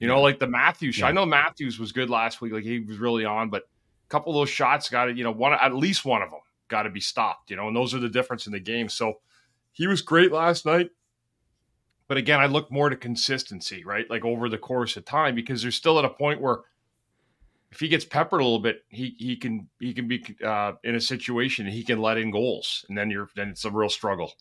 You 0.00 0.06
know, 0.08 0.20
like 0.20 0.38
the 0.38 0.46
Matthews. 0.46 0.96
shot. 0.96 1.08
I 1.08 1.12
know 1.12 1.24
Matthews 1.24 1.78
was 1.78 1.92
good 1.92 2.10
last 2.10 2.42
week; 2.42 2.52
like 2.52 2.64
he 2.64 2.80
was 2.80 2.98
really 2.98 3.24
on, 3.24 3.48
but 3.48 3.62
a 3.62 4.08
couple 4.10 4.32
of 4.32 4.36
those 4.42 4.50
shots 4.50 4.90
got 4.90 5.06
to, 5.06 5.14
you 5.14 5.24
know, 5.24 5.30
one 5.32 5.54
at 5.54 5.74
least 5.74 6.04
one 6.04 6.20
of 6.20 6.30
them 6.30 6.40
got 6.68 6.82
to 6.82 6.90
be 6.90 7.00
stopped. 7.00 7.48
You 7.50 7.56
know, 7.56 7.68
and 7.68 7.74
those 7.74 7.94
are 7.94 8.00
the 8.00 8.10
difference 8.10 8.46
in 8.46 8.52
the 8.52 8.60
game. 8.60 8.90
So 8.90 9.14
he 9.72 9.86
was 9.86 10.02
great 10.02 10.30
last 10.30 10.66
night. 10.66 10.90
But 12.08 12.16
again, 12.18 12.38
I 12.40 12.46
look 12.46 12.70
more 12.70 12.90
to 12.90 12.96
consistency, 12.96 13.84
right? 13.84 14.08
Like 14.10 14.24
over 14.24 14.48
the 14.48 14.58
course 14.58 14.96
of 14.96 15.04
time, 15.04 15.34
because 15.34 15.62
they're 15.62 15.70
still 15.70 15.98
at 15.98 16.04
a 16.04 16.10
point 16.10 16.40
where 16.40 16.58
if 17.72 17.80
he 17.80 17.88
gets 17.88 18.04
peppered 18.04 18.40
a 18.40 18.44
little 18.44 18.58
bit, 18.60 18.84
he 18.88 19.14
he 19.18 19.36
can 19.36 19.68
he 19.80 19.92
can 19.94 20.06
be 20.06 20.22
uh, 20.44 20.72
in 20.84 20.94
a 20.94 21.00
situation 21.00 21.66
he 21.66 21.82
can 21.82 22.00
let 22.00 22.18
in 22.18 22.30
goals, 22.30 22.84
and 22.88 22.96
then 22.96 23.10
you're 23.10 23.28
then 23.36 23.48
it's 23.48 23.64
a 23.64 23.70
real 23.70 23.88
struggle. 23.88 24.32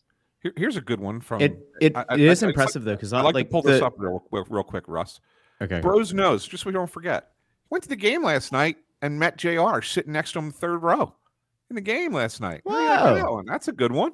Here, 0.41 0.53
here's 0.57 0.75
a 0.77 0.81
good 0.81 0.99
one 0.99 1.21
from. 1.21 1.41
It 1.41 1.57
it, 1.81 1.95
I- 1.97 2.05
I- 2.09 2.13
it 2.15 2.19
is 2.21 2.43
I- 2.43 2.47
I- 2.47 2.49
impressive 2.49 2.83
though, 2.83 2.95
because 2.95 3.13
I'd 3.13 3.21
like, 3.21 3.33
like 3.33 3.47
to 3.47 3.51
pull 3.51 3.61
this 3.61 3.81
up 3.81 3.93
real, 3.97 4.23
real, 4.31 4.45
real 4.49 4.63
quick, 4.63 4.83
Russ. 4.87 5.19
Okay, 5.61 5.79
Bros 5.79 6.13
knows, 6.13 6.45
just 6.45 6.63
so 6.63 6.67
we 6.69 6.73
don't 6.73 6.89
forget. 6.91 7.29
Went 7.69 7.83
to 7.83 7.89
the 7.89 7.95
game 7.95 8.23
last 8.23 8.51
night 8.51 8.75
and 9.01 9.17
met 9.17 9.37
JR 9.37 9.81
sitting 9.81 10.11
next 10.13 10.33
to 10.33 10.39
him 10.39 10.51
third 10.51 10.79
row 10.83 11.15
in 11.69 11.75
the 11.75 11.81
game 11.81 12.13
last 12.13 12.41
night. 12.41 12.59
What 12.65 12.75
do 12.75 12.81
you 12.83 12.89
think 12.89 12.99
of 12.99 13.31
Wow. 13.31 13.37
that? 13.37 13.45
That's 13.47 13.67
a 13.69 13.71
good 13.71 13.91
one. 13.93 14.11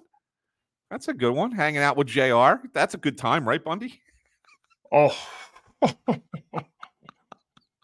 That's 0.89 1.07
a 1.07 1.13
good 1.13 1.33
one. 1.33 1.51
Hanging 1.51 1.81
out 1.81 1.97
with 1.97 2.07
JR. 2.07 2.53
That's 2.73 2.95
a 2.95 2.97
good 2.97 3.17
time, 3.17 3.47
right, 3.47 3.63
Bundy? 3.63 4.01
Oh, 4.91 5.15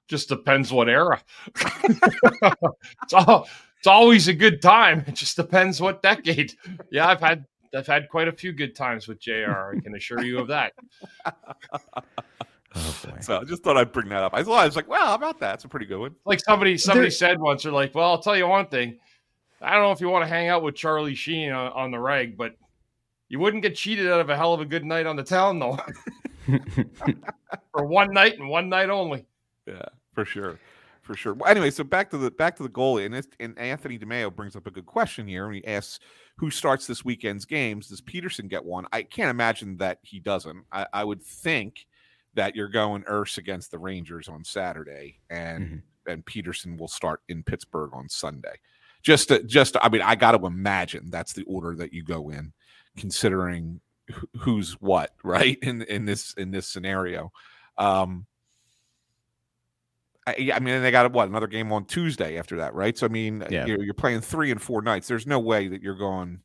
just 0.08 0.30
depends 0.30 0.72
what 0.72 0.90
era. 0.90 1.22
it's 1.84 3.14
all 3.14 3.48
it's 3.78 3.88
always 3.88 4.28
a 4.28 4.34
good 4.34 4.62
time. 4.62 5.04
It 5.08 5.14
just 5.16 5.36
depends 5.36 5.80
what 5.80 6.02
decade. 6.02 6.54
Yeah, 6.92 7.08
I've 7.08 7.20
had 7.20 7.46
I've 7.76 7.86
had 7.86 8.10
quite 8.10 8.28
a 8.28 8.32
few 8.32 8.54
good 8.54 8.76
times 8.76 9.08
with 9.08 9.20
Jr. 9.20 9.74
I 9.76 9.80
can 9.84 9.96
assure 9.96 10.24
you 10.24 10.40
of 10.40 10.48
that. 10.48 10.74
oh. 11.26 12.96
So 13.22 13.40
I 13.40 13.44
just 13.44 13.64
thought 13.64 13.78
I'd 13.78 13.92
bring 13.92 14.10
that 14.10 14.24
up. 14.24 14.34
I 14.34 14.44
thought 14.44 14.60
I 14.60 14.66
was 14.66 14.76
like, 14.76 14.88
well, 14.90 15.06
how 15.06 15.16
about 15.16 15.40
that? 15.40 15.56
It's 15.56 15.64
a 15.66 15.68
pretty 15.68 15.86
good 15.86 16.00
one. 16.00 16.16
Like 16.26 16.40
somebody 16.40 16.78
somebody 16.78 17.06
There- 17.06 17.12
said 17.12 17.40
once, 17.40 17.64
they're 17.64 17.72
like, 17.72 17.94
"Well, 17.94 18.10
I'll 18.10 18.20
tell 18.20 18.36
you 18.36 18.48
one 18.48 18.66
thing. 18.68 18.98
I 19.62 19.74
don't 19.74 19.84
know 19.84 19.92
if 19.92 20.02
you 20.02 20.10
want 20.10 20.24
to 20.24 20.28
hang 20.30 20.50
out 20.50 20.64
with 20.64 20.76
Charlie 20.76 21.16
Sheen 21.16 21.52
on, 21.52 21.72
on 21.72 21.92
the 21.92 22.00
reg, 22.00 22.36
but 22.38 22.56
you 23.30 23.40
wouldn't 23.40 23.64
get 23.64 23.76
cheated 23.76 24.08
out 24.10 24.20
of 24.22 24.30
a 24.30 24.36
hell 24.38 24.54
of 24.54 24.62
a 24.62 24.66
good 24.66 24.86
night 24.86 25.06
on 25.06 25.16
the 25.16 25.24
town, 25.24 25.60
though, 25.60 25.78
for 27.72 27.86
one 27.86 28.12
night 28.14 28.38
and 28.38 28.48
one 28.50 28.70
night 28.70 28.90
only." 28.90 29.26
Yeah. 29.68 29.86
for 30.14 30.26
sure, 30.26 30.60
for 31.02 31.16
sure. 31.16 31.34
Well, 31.34 31.50
anyway, 31.50 31.72
so 31.72 31.84
back 31.84 32.10
to 32.12 32.18
the 32.18 32.32
back 32.32 32.56
to 32.58 32.64
the 32.64 32.70
goalie, 32.70 33.06
and 33.06 33.14
this, 33.14 33.28
and 33.40 33.58
Anthony 33.58 33.98
DeMeo 33.98 34.34
brings 34.36 34.56
up 34.56 34.68
a 34.68 34.72
good 34.72 34.86
question 34.86 35.28
here, 35.28 35.46
and 35.48 35.56
he 35.56 35.66
asks 35.66 36.00
who 36.38 36.50
starts 36.52 36.86
this 36.86 37.04
weekend's 37.06 37.46
games. 37.46 37.88
Does 37.88 38.02
Peterson 38.02 38.48
get 38.48 38.64
one? 38.64 38.86
I 38.92 39.04
can't 39.04 39.30
imagine 39.30 39.78
that 39.78 40.00
he 40.04 40.20
doesn't. 40.20 40.64
I, 40.72 40.86
I 40.94 41.04
would 41.04 41.24
think 41.24 41.88
that 42.36 42.56
you're 42.56 42.68
going 42.68 43.04
Urs 43.04 43.38
against 43.38 43.72
the 43.72 43.80
Rangers 43.80 44.28
on 44.28 44.44
Saturday, 44.44 45.20
and 45.30 45.64
Mhm. 45.66 45.82
and 46.14 46.26
Peterson 46.26 46.78
will 46.78 46.88
start 46.90 47.22
in 47.30 47.42
Pittsburgh 47.44 47.92
on 47.94 48.08
Sunday. 48.10 48.56
Just 49.02 49.28
to, 49.30 49.44
just 49.44 49.74
to- 49.74 49.84
I 49.86 49.90
mean, 49.90 50.02
I 50.02 50.16
got 50.16 50.32
to 50.32 50.46
imagine 50.46 51.10
that's 51.12 51.32
the 51.34 51.44
order 51.44 51.76
that 51.76 51.94
you 51.94 52.04
go 52.04 52.30
in, 52.32 52.52
considering 52.98 53.82
who's 54.40 54.74
what, 54.74 55.12
right? 55.24 55.58
In 55.62 55.82
in 55.84 56.06
this 56.06 56.34
in 56.36 56.52
this 56.52 56.68
scenario. 56.68 57.32
Um 57.78 58.26
I, 60.28 60.36
yeah, 60.40 60.56
I 60.56 60.60
mean, 60.60 60.82
they 60.82 60.90
got 60.90 61.12
what 61.12 61.28
another 61.28 61.46
game 61.48 61.72
on 61.72 61.86
Tuesday 61.86 62.40
after 62.40 62.58
that, 62.58 62.74
right? 62.74 62.98
So 62.98 63.06
I 63.06 63.10
mean, 63.10 63.46
Yeah. 63.50 63.66
you're, 63.68 63.84
you're 63.84 63.94
playing 63.94 64.22
three 64.22 64.50
and 64.50 64.60
four 64.62 64.82
nights. 64.82 65.08
There's 65.08 65.28
no 65.28 65.40
way 65.40 65.68
that 65.68 65.84
you're 65.84 65.94
going. 65.98 66.40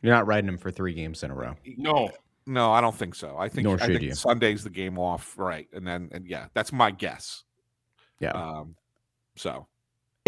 You're 0.00 0.14
not 0.14 0.26
riding 0.26 0.46
them 0.46 0.56
for 0.56 0.70
three 0.70 0.94
games 0.94 1.22
in 1.22 1.30
a 1.30 1.34
row. 1.34 1.54
No, 1.76 2.10
No, 2.46 2.72
I 2.72 2.80
don't 2.80 2.94
think 2.94 3.14
so. 3.14 3.36
I 3.36 3.50
think 3.50 3.64
Nor 3.66 3.76
I 3.82 3.86
think 3.88 4.00
you. 4.00 4.14
Sunday's 4.14 4.64
the 4.64 4.70
game 4.70 4.98
off, 4.98 5.34
right? 5.36 5.68
And 5.74 5.86
then 5.86 6.08
and 6.12 6.26
yeah, 6.26 6.46
that's 6.54 6.72
my 6.72 6.90
guess. 6.90 7.44
Yeah. 8.20 8.30
Um. 8.30 8.76
So 9.36 9.66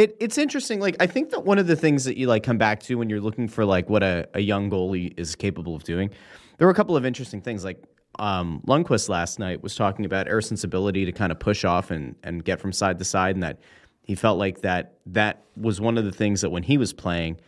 It, 0.02 0.16
it's 0.18 0.36
interesting. 0.36 0.80
Like 0.80 0.96
I 0.98 1.06
think 1.06 1.30
that 1.30 1.44
one 1.44 1.58
of 1.58 1.68
the 1.68 1.76
things 1.76 2.02
that 2.06 2.16
you 2.16 2.26
like 2.26 2.42
come 2.42 2.58
back 2.58 2.80
to 2.84 2.96
when 2.96 3.08
you're 3.08 3.20
looking 3.20 3.46
for 3.46 3.64
like 3.64 3.88
what 3.88 4.02
a, 4.02 4.28
a 4.34 4.40
young 4.40 4.68
goalie 4.68 5.14
is 5.16 5.36
capable 5.36 5.76
of 5.76 5.84
doing, 5.84 6.10
there 6.58 6.66
were 6.66 6.72
a 6.72 6.74
couple 6.74 6.96
of 6.96 7.06
interesting 7.06 7.40
things. 7.40 7.64
Like 7.64 7.80
um, 8.18 8.62
Lundqvist 8.66 9.08
last 9.08 9.38
night 9.38 9.62
was 9.62 9.76
talking 9.76 10.04
about 10.04 10.26
Ersson's 10.26 10.64
ability 10.64 11.04
to 11.04 11.12
kind 11.12 11.30
of 11.30 11.38
push 11.38 11.64
off 11.64 11.92
and 11.92 12.16
and 12.24 12.44
get 12.44 12.60
from 12.60 12.72
side 12.72 12.98
to 12.98 13.04
side, 13.04 13.36
and 13.36 13.44
that 13.44 13.60
he 14.02 14.16
felt 14.16 14.40
like 14.40 14.62
that 14.62 14.94
that 15.06 15.44
was 15.56 15.80
one 15.80 15.96
of 15.96 16.04
the 16.04 16.10
things 16.10 16.40
that 16.40 16.50
when 16.50 16.64
he 16.64 16.76
was 16.76 16.92
playing, 16.92 17.38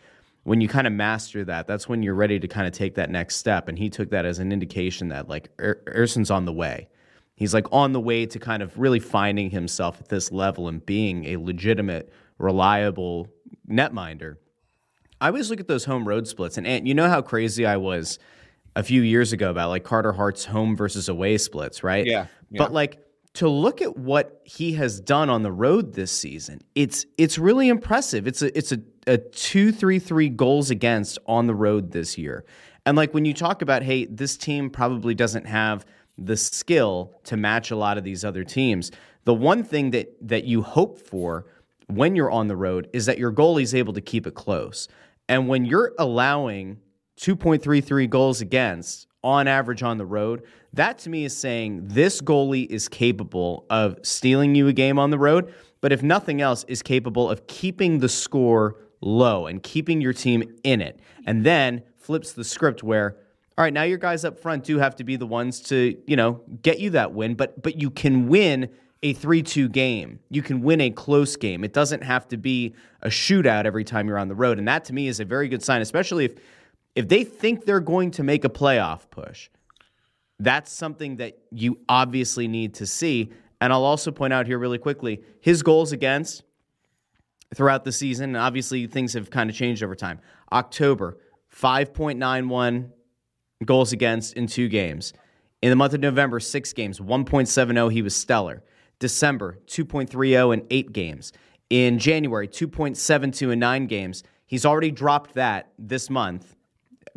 when 0.43 0.61
you 0.61 0.69
kind 0.69 0.87
of 0.87 0.93
master 0.93 1.43
that, 1.43 1.67
that's 1.67 1.89
when 1.89 2.03
you're 2.03 2.15
ready 2.15 2.39
to 2.39 2.47
kind 2.47 2.67
of 2.67 2.71
take 2.71 2.95
that 2.95 3.09
next 3.09 3.35
step. 3.35 3.67
And 3.67 3.77
he 3.77 3.89
took 3.89 4.11
that 4.11 4.25
as 4.25 4.39
an 4.39 4.53
indication 4.53 5.09
that 5.09 5.27
like 5.27 5.49
er- 5.59 5.83
Ersson's 5.87 6.31
on 6.31 6.45
the 6.45 6.53
way. 6.53 6.87
He's 7.35 7.53
like 7.53 7.67
on 7.73 7.91
the 7.91 7.99
way 7.99 8.25
to 8.25 8.39
kind 8.39 8.63
of 8.63 8.79
really 8.79 9.01
finding 9.01 9.49
himself 9.49 9.99
at 9.99 10.07
this 10.07 10.31
level 10.31 10.69
and 10.69 10.85
being 10.85 11.25
a 11.25 11.35
legitimate, 11.35 12.13
reliable 12.37 13.27
netminder. 13.69 14.37
I 15.21 15.27
always 15.27 15.49
look 15.49 15.59
at 15.59 15.67
those 15.67 15.85
home 15.85 16.07
road 16.07 16.27
splits, 16.27 16.57
and 16.57 16.67
Ant, 16.67 16.85
you 16.85 16.93
know 16.93 17.09
how 17.09 17.21
crazy 17.21 17.65
I 17.65 17.77
was 17.77 18.19
a 18.75 18.83
few 18.83 19.01
years 19.01 19.33
ago 19.33 19.49
about 19.49 19.69
like 19.69 19.83
Carter 19.83 20.11
Hart's 20.11 20.45
home 20.45 20.75
versus 20.75 21.07
away 21.07 21.37
splits, 21.37 21.83
right? 21.83 22.05
Yeah, 22.05 22.27
yeah. 22.49 22.57
But 22.57 22.73
like 22.73 22.99
to 23.35 23.49
look 23.49 23.81
at 23.81 23.97
what 23.97 24.41
he 24.43 24.73
has 24.73 24.99
done 24.99 25.29
on 25.29 25.43
the 25.43 25.51
road 25.51 25.93
this 25.93 26.11
season, 26.11 26.61
it's 26.73 27.05
it's 27.17 27.37
really 27.37 27.69
impressive. 27.69 28.27
It's 28.27 28.41
a 28.41 28.57
it's 28.57 28.71
a, 28.71 28.79
a 29.07 29.17
two 29.17 29.71
three 29.71 29.99
three 29.99 30.29
goals 30.29 30.69
against 30.69 31.17
on 31.25 31.47
the 31.47 31.55
road 31.55 31.91
this 31.91 32.17
year. 32.17 32.45
And 32.85 32.95
like 32.95 33.13
when 33.13 33.25
you 33.25 33.33
talk 33.33 33.61
about, 33.61 33.83
hey, 33.83 34.05
this 34.05 34.37
team 34.37 34.69
probably 34.69 35.15
doesn't 35.15 35.47
have 35.47 35.85
the 36.17 36.37
skill 36.37 37.19
to 37.25 37.35
match 37.35 37.71
a 37.71 37.75
lot 37.75 37.97
of 37.97 38.03
these 38.03 38.23
other 38.23 38.43
teams. 38.43 38.91
The 39.25 39.33
one 39.33 39.63
thing 39.63 39.91
that 39.91 40.15
that 40.27 40.45
you 40.45 40.61
hope 40.61 40.99
for 40.99 41.45
when 41.87 42.15
you're 42.15 42.31
on 42.31 42.47
the 42.47 42.55
road 42.55 42.89
is 42.93 43.05
that 43.05 43.17
your 43.17 43.31
goalie's 43.31 43.75
able 43.75 43.93
to 43.93 44.01
keep 44.01 44.25
it 44.27 44.33
close. 44.35 44.87
And 45.27 45.47
when 45.47 45.65
you're 45.65 45.93
allowing 45.97 46.79
2.33 47.19 48.09
goals 48.09 48.41
against 48.41 49.07
on 49.23 49.47
average 49.47 49.83
on 49.83 49.97
the 49.97 50.05
road, 50.05 50.43
that 50.73 50.97
to 50.99 51.09
me 51.09 51.25
is 51.25 51.35
saying 51.35 51.81
this 51.83 52.21
goalie 52.21 52.67
is 52.67 52.87
capable 52.87 53.65
of 53.69 53.97
stealing 54.03 54.55
you 54.55 54.67
a 54.67 54.73
game 54.73 54.99
on 54.99 55.09
the 55.09 55.17
road, 55.17 55.53
but 55.81 55.91
if 55.91 56.03
nothing 56.03 56.41
else, 56.41 56.63
is 56.67 56.81
capable 56.81 57.29
of 57.29 57.47
keeping 57.47 57.99
the 57.99 58.09
score 58.09 58.75
low 59.01 59.47
and 59.47 59.63
keeping 59.63 60.01
your 60.01 60.13
team 60.13 60.43
in 60.63 60.81
it. 60.81 60.99
And 61.25 61.45
then 61.45 61.83
flips 61.97 62.33
the 62.33 62.43
script 62.43 62.83
where 62.83 63.17
all 63.57 63.63
right, 63.63 63.71
now 63.71 63.83
your 63.83 63.97
guys 63.97 64.25
up 64.25 64.37
front 64.37 64.65
do 64.65 64.79
have 64.79 64.97
to 64.97 65.05
be 65.05 65.15
the 65.15 65.25
ones 65.25 65.61
to, 65.61 65.97
you 66.05 66.17
know, 66.17 66.41
get 66.61 66.79
you 66.79 66.89
that 66.89 67.13
win, 67.13 67.35
but 67.35 67.63
but 67.63 67.79
you 67.79 67.89
can 67.89 68.27
win 68.27 68.69
a 69.03 69.13
3-2 69.13 69.71
game. 69.71 70.19
You 70.29 70.41
can 70.41 70.61
win 70.61 70.81
a 70.81 70.89
close 70.89 71.35
game. 71.35 71.63
It 71.63 71.73
doesn't 71.73 72.03
have 72.03 72.27
to 72.29 72.37
be 72.37 72.73
a 73.01 73.09
shootout 73.09 73.65
every 73.65 73.83
time 73.83 74.07
you're 74.07 74.17
on 74.17 74.27
the 74.27 74.35
road. 74.35 74.57
And 74.57 74.67
that 74.67 74.85
to 74.85 74.93
me 74.93 75.07
is 75.07 75.19
a 75.19 75.25
very 75.25 75.47
good 75.47 75.63
sign, 75.63 75.81
especially 75.81 76.25
if 76.25 76.35
if 76.95 77.09
they 77.09 77.25
think 77.25 77.65
they're 77.65 77.81
going 77.81 78.11
to 78.11 78.23
make 78.23 78.45
a 78.45 78.49
playoff 78.49 79.09
push. 79.09 79.49
That's 80.39 80.71
something 80.71 81.17
that 81.17 81.37
you 81.51 81.79
obviously 81.89 82.47
need 82.47 82.75
to 82.75 82.87
see. 82.87 83.31
And 83.61 83.71
I'll 83.71 83.83
also 83.83 84.11
point 84.11 84.33
out 84.33 84.47
here 84.47 84.57
really 84.57 84.77
quickly, 84.77 85.21
his 85.41 85.61
goals 85.61 85.91
against 85.91 86.43
throughout 87.53 87.83
the 87.83 87.91
season, 87.91 88.31
and 88.31 88.37
obviously 88.37 88.87
things 88.87 89.13
have 89.13 89.29
kind 89.29 89.49
of 89.49 89.55
changed 89.55 89.83
over 89.83 89.95
time. 89.95 90.19
October, 90.51 91.17
5.91 91.53 92.91
goals 93.65 93.93
against 93.93 94.33
in 94.33 94.47
two 94.47 94.67
games. 94.67 95.13
In 95.61 95.69
the 95.69 95.75
month 95.75 95.93
of 95.93 96.01
November, 96.01 96.39
six 96.39 96.73
games, 96.73 96.99
1.70. 96.99 97.91
He 97.91 98.01
was 98.01 98.15
stellar. 98.15 98.63
December, 98.99 99.59
2.30 99.67 100.53
in 100.53 100.65
eight 100.69 100.93
games. 100.93 101.33
In 101.69 101.99
January, 101.99 102.47
2.72 102.47 103.51
in 103.51 103.59
nine 103.59 103.87
games. 103.87 104.23
He's 104.45 104.65
already 104.65 104.91
dropped 104.91 105.33
that 105.33 105.71
this 105.79 106.09
month. 106.09 106.55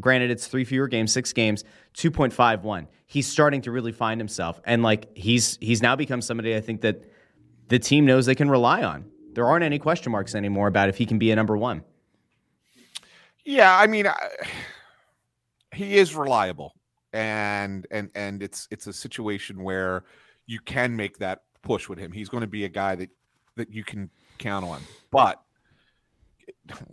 Granted, 0.00 0.30
it's 0.30 0.46
three 0.46 0.64
fewer 0.64 0.88
games, 0.88 1.12
six 1.12 1.32
games, 1.32 1.64
2.51. 1.94 2.86
He's 3.06 3.26
starting 3.26 3.60
to 3.62 3.72
really 3.72 3.92
find 3.92 4.20
himself. 4.20 4.60
And 4.64 4.82
like 4.82 5.16
he's 5.16 5.58
he's 5.60 5.82
now 5.82 5.96
become 5.96 6.22
somebody 6.22 6.54
I 6.54 6.60
think 6.60 6.82
that 6.82 7.02
the 7.68 7.78
team 7.78 8.06
knows 8.06 8.26
they 8.26 8.34
can 8.34 8.50
rely 8.50 8.82
on. 8.82 9.04
There 9.32 9.46
aren't 9.46 9.64
any 9.64 9.78
question 9.78 10.12
marks 10.12 10.34
anymore 10.34 10.68
about 10.68 10.88
if 10.88 10.96
he 10.96 11.06
can 11.06 11.18
be 11.18 11.30
a 11.30 11.36
number 11.36 11.56
one. 11.56 11.84
Yeah, 13.44 13.76
I 13.76 13.86
mean, 13.86 14.06
I, 14.06 14.14
he 15.74 15.96
is 15.96 16.14
reliable, 16.14 16.74
and 17.12 17.86
and 17.90 18.10
and 18.14 18.42
it's 18.42 18.68
it's 18.70 18.86
a 18.86 18.92
situation 18.92 19.62
where 19.62 20.04
you 20.46 20.60
can 20.60 20.96
make 20.96 21.18
that 21.18 21.42
push 21.68 21.88
with 21.88 21.98
him. 21.98 22.10
He's 22.10 22.30
going 22.30 22.40
to 22.40 22.46
be 22.48 22.64
a 22.64 22.68
guy 22.68 22.94
that 22.96 23.10
that 23.56 23.72
you 23.72 23.84
can 23.84 24.08
count 24.38 24.64
on. 24.64 24.80
But 25.10 25.42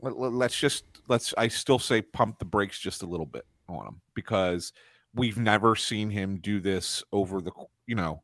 let, 0.02 0.18
let- 0.18 0.34
let's 0.34 0.60
just 0.60 0.84
let's 1.08 1.34
I 1.38 1.48
still 1.48 1.80
say 1.80 2.02
pump 2.02 2.40
the 2.40 2.46
brakes 2.46 2.78
just 2.78 3.02
a 3.02 3.06
little 3.06 3.26
bit 3.26 3.46
on 3.70 3.88
him 3.88 4.02
because 4.14 4.74
we've 5.14 5.38
never 5.38 5.76
seen 5.76 6.10
him 6.10 6.38
do 6.38 6.60
this 6.60 7.04
over 7.14 7.42
the 7.42 7.52
you 7.88 7.96
know 7.96 8.22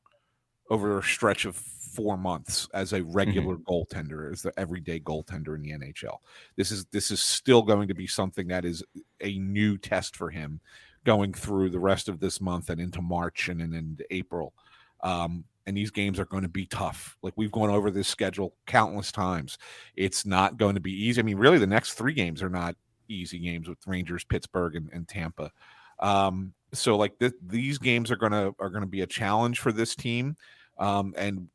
over 0.70 1.00
a 1.00 1.04
stretch 1.04 1.46
of 1.46 1.56
four 1.56 2.18
months 2.18 2.68
as 2.74 2.94
a 2.94 3.04
regular 3.04 3.56
goaltender, 3.58 4.32
as 4.32 4.42
the 4.42 4.58
everyday 4.58 5.00
goaltender 5.00 5.56
in 5.56 5.62
the 5.62 5.72
NHL. 5.72 6.18
This 6.58 6.72
is 6.72 6.86
this 6.92 7.12
is 7.12 7.22
still 7.22 7.62
going 7.62 7.88
to 7.88 7.94
be 7.94 8.08
something 8.08 8.48
that 8.50 8.66
is 8.66 8.84
a 9.22 9.38
new 9.40 9.78
test 9.78 10.16
for 10.16 10.30
him 10.30 10.60
going 11.04 11.34
through 11.34 11.70
the 11.70 11.80
rest 11.80 12.08
of 12.10 12.20
this 12.20 12.40
month 12.42 12.70
and 12.70 12.80
into 12.80 13.02
March 13.02 13.50
and 13.50 13.60
then 13.62 13.74
into 13.74 14.06
April. 14.14 14.54
Um, 15.02 15.46
and 15.66 15.78
these 15.78 15.92
games 15.92 16.20
are 16.20 16.26
going 16.26 16.44
to 16.44 16.50
be 16.50 16.66
tough. 16.66 17.18
Like 17.22 17.34
we've 17.36 17.52
gone 17.52 17.70
over 17.70 17.92
this 17.92 18.08
schedule 18.08 18.56
countless 18.66 19.12
times. 19.12 19.58
It's 19.96 20.26
not 20.26 20.58
going 20.58 20.76
to 20.76 20.82
be 20.82 20.92
easy. 20.92 21.22
I 21.22 21.24
mean, 21.24 21.38
really, 21.38 21.60
the 21.60 21.68
next 21.68 21.94
three 21.94 22.14
games 22.14 22.42
are 22.42 22.50
not 22.50 22.76
easy 23.08 23.40
games 23.40 23.68
with 23.68 23.78
Rangers, 23.86 24.24
Pittsburgh, 24.24 24.76
and, 24.76 24.90
and 24.92 25.08
Tampa. 25.08 25.52
Um, 26.00 26.54
so 26.74 26.98
like 26.98 27.18
th- 27.20 27.34
these 27.46 27.78
games 27.78 28.12
are 28.12 28.16
gonna 28.16 28.54
are 28.60 28.70
gonna 28.70 28.86
be 28.88 29.02
a 29.02 29.08
challenge 29.08 29.60
for 29.60 29.72
this 29.72 29.96
team. 29.96 30.36
Um, 30.78 31.14
and 31.18 31.48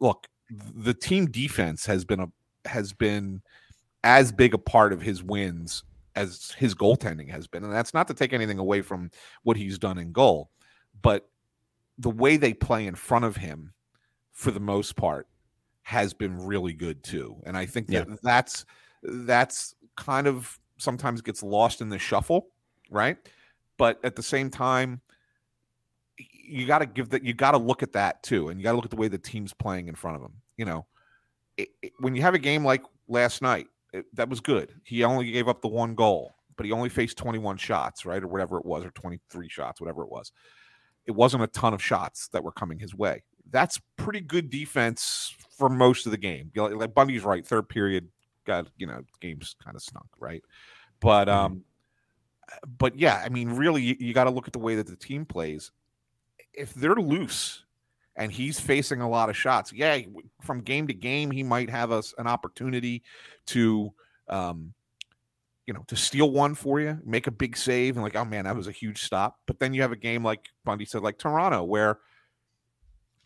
look, 0.00 0.26
the 0.50 0.94
team 0.94 1.26
defense 1.26 1.86
has 1.86 2.04
been 2.04 2.20
a 2.20 2.28
has 2.66 2.92
been 2.92 3.42
as 4.02 4.32
big 4.32 4.52
a 4.52 4.58
part 4.58 4.92
of 4.92 5.00
his 5.00 5.22
wins 5.22 5.84
as 6.16 6.52
his 6.58 6.74
goaltending 6.74 7.30
has 7.30 7.46
been, 7.46 7.64
and 7.64 7.72
that's 7.72 7.94
not 7.94 8.06
to 8.08 8.14
take 8.14 8.32
anything 8.32 8.58
away 8.58 8.82
from 8.82 9.10
what 9.42 9.56
he's 9.56 9.78
done 9.78 9.98
in 9.98 10.12
goal, 10.12 10.50
but 11.02 11.28
the 11.98 12.10
way 12.10 12.36
they 12.36 12.54
play 12.54 12.86
in 12.86 12.94
front 12.94 13.24
of 13.24 13.36
him, 13.36 13.74
for 14.32 14.50
the 14.50 14.60
most 14.60 14.96
part, 14.96 15.28
has 15.82 16.14
been 16.14 16.44
really 16.44 16.72
good 16.72 17.04
too. 17.04 17.40
And 17.46 17.56
I 17.56 17.66
think 17.66 17.88
that 17.90 18.08
that's 18.22 18.64
that's 19.02 19.74
kind 19.96 20.26
of 20.26 20.58
sometimes 20.78 21.22
gets 21.22 21.42
lost 21.42 21.80
in 21.80 21.88
the 21.90 21.98
shuffle, 21.98 22.48
right? 22.90 23.18
But 23.76 24.04
at 24.04 24.16
the 24.16 24.22
same 24.22 24.50
time, 24.50 25.02
you 26.18 26.66
got 26.66 26.78
to 26.78 26.86
give 26.86 27.10
that. 27.10 27.24
You 27.24 27.34
got 27.34 27.52
to 27.52 27.58
look 27.58 27.82
at 27.82 27.92
that 27.92 28.22
too, 28.22 28.48
and 28.48 28.60
you 28.60 28.64
got 28.64 28.72
to 28.72 28.76
look 28.76 28.84
at 28.84 28.90
the 28.90 28.96
way 28.96 29.08
the 29.08 29.18
team's 29.18 29.52
playing 29.52 29.88
in 29.88 29.94
front 29.94 30.16
of 30.16 30.22
him. 30.22 30.40
You 30.56 30.64
know, 30.64 30.86
it, 31.56 31.70
it- 31.82 31.92
when 31.98 32.14
you 32.14 32.22
have 32.22 32.34
a 32.34 32.38
game 32.38 32.64
like 32.64 32.82
last 33.08 33.42
night, 33.42 33.68
it, 33.92 34.06
that 34.14 34.28
was 34.28 34.40
good. 34.40 34.80
He 34.84 35.04
only 35.04 35.30
gave 35.32 35.48
up 35.48 35.62
the 35.62 35.68
one 35.68 35.94
goal, 35.94 36.36
but 36.56 36.66
he 36.66 36.72
only 36.72 36.88
faced 36.88 37.18
21 37.18 37.56
shots, 37.58 38.06
right, 38.06 38.22
or 38.22 38.28
whatever 38.28 38.58
it 38.58 38.66
was, 38.66 38.84
or 38.84 38.90
23 38.90 39.48
shots, 39.48 39.80
whatever 39.80 40.02
it 40.04 40.10
was. 40.10 40.32
It 41.06 41.12
wasn't 41.12 41.42
a 41.42 41.48
ton 41.48 41.74
of 41.74 41.82
shots 41.82 42.28
that 42.28 42.42
were 42.42 42.52
coming 42.52 42.78
his 42.78 42.94
way. 42.94 43.22
That's 43.50 43.80
pretty 43.96 44.20
good 44.20 44.50
defense 44.50 45.34
for 45.56 45.68
most 45.68 46.06
of 46.06 46.12
the 46.12 46.18
game. 46.18 46.50
You 46.54 46.68
know, 46.68 46.76
Like 46.76 46.94
Bundy's 46.94 47.24
right, 47.24 47.46
third 47.46 47.68
period 47.68 48.08
got 48.44 48.68
you 48.76 48.86
know 48.86 49.02
games 49.20 49.56
kind 49.62 49.76
of 49.76 49.82
stunk, 49.82 50.06
right? 50.18 50.42
But 51.00 51.28
um, 51.28 51.64
but 52.78 52.98
yeah, 52.98 53.22
I 53.24 53.28
mean, 53.28 53.50
really, 53.50 53.82
you, 53.82 53.96
you 53.98 54.14
got 54.14 54.24
to 54.24 54.30
look 54.30 54.46
at 54.46 54.52
the 54.52 54.58
way 54.58 54.76
that 54.76 54.86
the 54.86 54.96
team 54.96 55.24
plays. 55.24 55.70
If 56.52 56.72
they're 56.74 56.94
loose 56.94 57.64
and 58.16 58.30
he's 58.30 58.60
facing 58.60 59.00
a 59.00 59.08
lot 59.08 59.28
of 59.28 59.36
shots. 59.36 59.72
Yeah, 59.72 59.98
from 60.40 60.60
game 60.60 60.86
to 60.86 60.94
game, 60.94 61.30
he 61.30 61.42
might 61.42 61.68
have 61.70 61.90
us 61.90 62.14
an 62.18 62.26
opportunity 62.26 63.02
to, 63.46 63.92
um, 64.28 64.72
you 65.66 65.74
know, 65.74 65.84
to 65.88 65.96
steal 65.96 66.30
one 66.30 66.54
for 66.54 66.80
you, 66.80 66.98
make 67.04 67.26
a 67.26 67.30
big 67.30 67.56
save, 67.56 67.96
and 67.96 68.04
like, 68.04 68.16
oh 68.16 68.24
man, 68.24 68.44
that 68.44 68.56
was 68.56 68.68
a 68.68 68.72
huge 68.72 69.02
stop. 69.02 69.38
But 69.46 69.58
then 69.58 69.74
you 69.74 69.82
have 69.82 69.92
a 69.92 69.96
game 69.96 70.24
like 70.24 70.48
Bundy 70.64 70.84
said, 70.84 71.02
like 71.02 71.18
Toronto, 71.18 71.62
where 71.62 71.98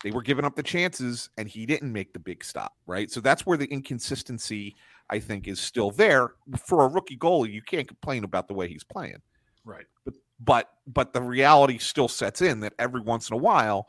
they 0.03 0.11
were 0.11 0.21
giving 0.21 0.45
up 0.45 0.55
the 0.55 0.63
chances 0.63 1.29
and 1.37 1.47
he 1.47 1.65
didn't 1.65 1.91
make 1.91 2.13
the 2.13 2.19
big 2.19 2.43
stop, 2.43 2.73
right? 2.87 3.11
So 3.11 3.19
that's 3.19 3.45
where 3.45 3.57
the 3.57 3.67
inconsistency, 3.67 4.75
I 5.09 5.19
think, 5.19 5.47
is 5.47 5.59
still 5.59 5.91
there. 5.91 6.33
For 6.65 6.85
a 6.85 6.87
rookie 6.87 7.17
goalie, 7.17 7.51
you 7.51 7.61
can't 7.61 7.87
complain 7.87 8.23
about 8.23 8.47
the 8.47 8.53
way 8.53 8.69
he's 8.69 8.83
playing. 8.83 9.21
Right. 9.65 9.85
But 10.05 10.13
but 10.39 10.69
but 10.87 11.13
the 11.13 11.21
reality 11.21 11.77
still 11.77 12.07
sets 12.07 12.41
in 12.41 12.61
that 12.61 12.73
every 12.79 13.01
once 13.01 13.29
in 13.29 13.33
a 13.33 13.39
while 13.39 13.87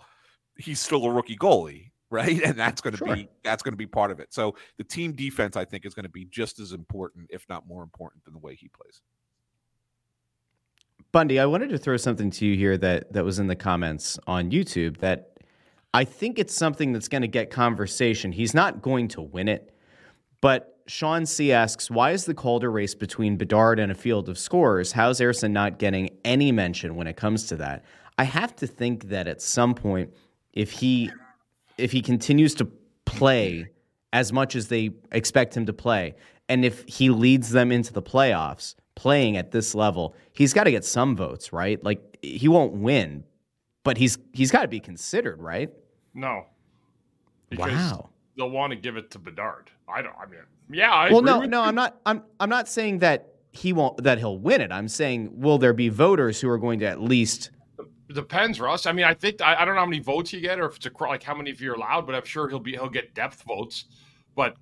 he's 0.61 0.81
still 0.81 1.05
a 1.05 1.11
rookie 1.11 1.37
goalie, 1.37 1.90
right? 2.11 2.43
And 2.43 2.59
that's 2.59 2.81
going 2.81 2.93
to 2.93 2.99
Sure. 2.99 3.15
be 3.15 3.29
that's 3.43 3.63
going 3.63 3.73
to 3.73 3.79
be 3.79 3.87
part 3.87 4.11
of 4.11 4.21
it. 4.21 4.35
So 4.35 4.57
the 4.77 4.85
team 4.85 5.13
defense, 5.13 5.57
I 5.57 5.65
think, 5.65 5.87
is 5.87 5.95
going 5.95 6.05
to 6.05 6.11
be 6.11 6.25
just 6.27 6.59
as 6.59 6.73
important, 6.73 7.29
if 7.31 7.49
not 7.49 7.67
more 7.67 7.83
important, 7.83 8.25
than 8.25 8.35
the 8.35 8.41
way 8.41 8.55
he 8.55 8.69
plays. 8.69 9.01
Bundy, 11.13 11.41
I 11.41 11.47
wanted 11.47 11.71
to 11.71 11.79
throw 11.79 11.97
something 11.97 12.31
to 12.33 12.47
you 12.47 12.57
here 12.57 12.77
that 12.79 13.13
that 13.13 13.25
was 13.25 13.39
in 13.39 13.47
the 13.47 13.57
comments 13.57 14.19
on 14.27 14.51
YouTube 14.51 14.99
that 14.99 15.39
I 15.93 16.05
think 16.05 16.39
it's 16.39 16.55
something 16.55 16.93
that's 16.93 17.09
going 17.09 17.23
to 17.23 17.29
get 17.29 17.51
conversation. 17.51 18.33
He's 18.33 18.55
not 18.55 18.81
going 18.83 19.09
to 19.09 19.21
win 19.23 19.49
it, 19.49 19.75
but 20.41 20.79
Sean 20.87 21.27
C 21.27 21.53
asks, 21.53 21.91
"Why 21.91 22.11
is 22.13 22.25
the 22.25 22.35
Calder 22.35 22.71
race 22.71 22.95
between 22.95 23.37
Bedard 23.37 23.79
and 23.79 23.91
a 23.91 23.95
field 23.95 24.29
of 24.29 24.39
scorers? 24.39 24.93
How's 24.93 25.21
Ersson 25.21 25.51
not 25.53 25.79
getting 25.79 26.11
any 26.25 26.53
mention 26.53 26.95
when 26.97 27.07
it 27.07 27.17
comes 27.17 27.47
to 27.49 27.57
that?" 27.57 27.85
I 28.19 28.25
have 28.25 28.55
to 28.57 28.67
think 28.67 29.09
that 29.09 29.27
at 29.27 29.41
some 29.41 29.75
point, 29.75 30.13
if 30.53 30.71
he 30.73 31.11
if 31.81 31.93
he 31.93 32.03
continues 32.03 32.55
to 32.57 32.67
play 33.05 33.69
as 34.13 34.33
much 34.33 34.57
as 34.57 34.69
they 34.69 34.91
expect 35.13 35.57
him 35.57 35.67
to 35.67 35.73
play, 35.73 36.15
and 36.49 36.65
if 36.65 36.85
he 36.87 37.11
leads 37.11 37.51
them 37.51 37.71
into 37.73 37.93
the 37.93 38.03
playoffs, 38.03 38.75
playing 38.95 39.37
at 39.37 39.51
this 39.51 39.75
level, 39.75 40.15
he's 40.33 40.53
got 40.53 40.65
to 40.65 40.71
get 40.71 40.85
some 40.85 41.17
votes, 41.17 41.53
right? 41.53 41.83
Like 41.83 42.19
he 42.23 42.49
won't 42.49 42.75
win, 42.75 43.25
but 43.85 43.97
he's 43.97 44.19
he's 44.33 44.51
got 44.51 44.63
to 44.63 44.69
be 44.69 44.81
considered, 44.81 45.41
right? 45.41 45.71
No. 46.15 46.47
Because 47.49 47.73
Wow. 47.73 48.11
They'll 48.37 48.51
want 48.51 48.71
to 48.71 48.77
give 48.77 48.97
it 48.97 49.11
to 49.11 49.19
Bedard. 49.19 49.71
I 49.89 50.03
don't. 50.03 50.15
I 50.17 50.27
mean, 50.27 50.41
yeah. 50.71 50.93
I 50.93 51.11
well, 51.11 51.21
no, 51.21 51.41
no, 51.41 51.63
you. 51.63 51.69
I'm 51.69 51.75
not. 51.75 52.01
I'm 52.07 52.23
I'm 52.39 52.49
not 52.49 52.69
saying 52.69 53.01
that 53.01 53.35
he 53.53 53.73
won't 53.73 54.03
that 54.05 54.19
he'll 54.19 54.39
win 54.39 54.61
it. 54.61 54.73
I'm 54.73 54.89
saying 54.89 55.31
will 55.41 55.59
there 55.59 55.73
be 55.73 55.89
voters 55.89 56.41
who 56.41 56.49
are 56.49 56.59
going 56.59 56.79
to 56.81 56.87
at 56.87 57.03
least 57.03 57.51
It 58.11 58.15
depends, 58.15 58.59
Russ. 58.59 58.87
I 58.87 58.93
mean, 58.93 59.05
I 59.05 59.15
think 59.15 59.41
I, 59.41 59.55
I 59.55 59.65
don't 59.65 59.77
know 59.77 59.83
how 59.83 59.87
many 59.87 60.01
votes 60.01 60.33
you 60.33 60.41
get, 60.41 60.59
or 60.59 60.67
if 60.67 60.75
it's 60.77 60.87
a 60.87 60.91
like 61.05 61.23
how 61.23 61.33
many 61.33 61.53
of 61.53 61.61
you 61.61 61.71
are 61.71 61.77
allowed, 61.77 62.07
but 62.07 62.17
I'm 62.17 62.25
sure 62.25 62.49
he'll 62.49 62.59
be 62.59 62.73
he'll 62.73 62.89
get 62.89 63.15
depth 63.15 63.45
votes. 63.45 63.85
But 64.35 64.57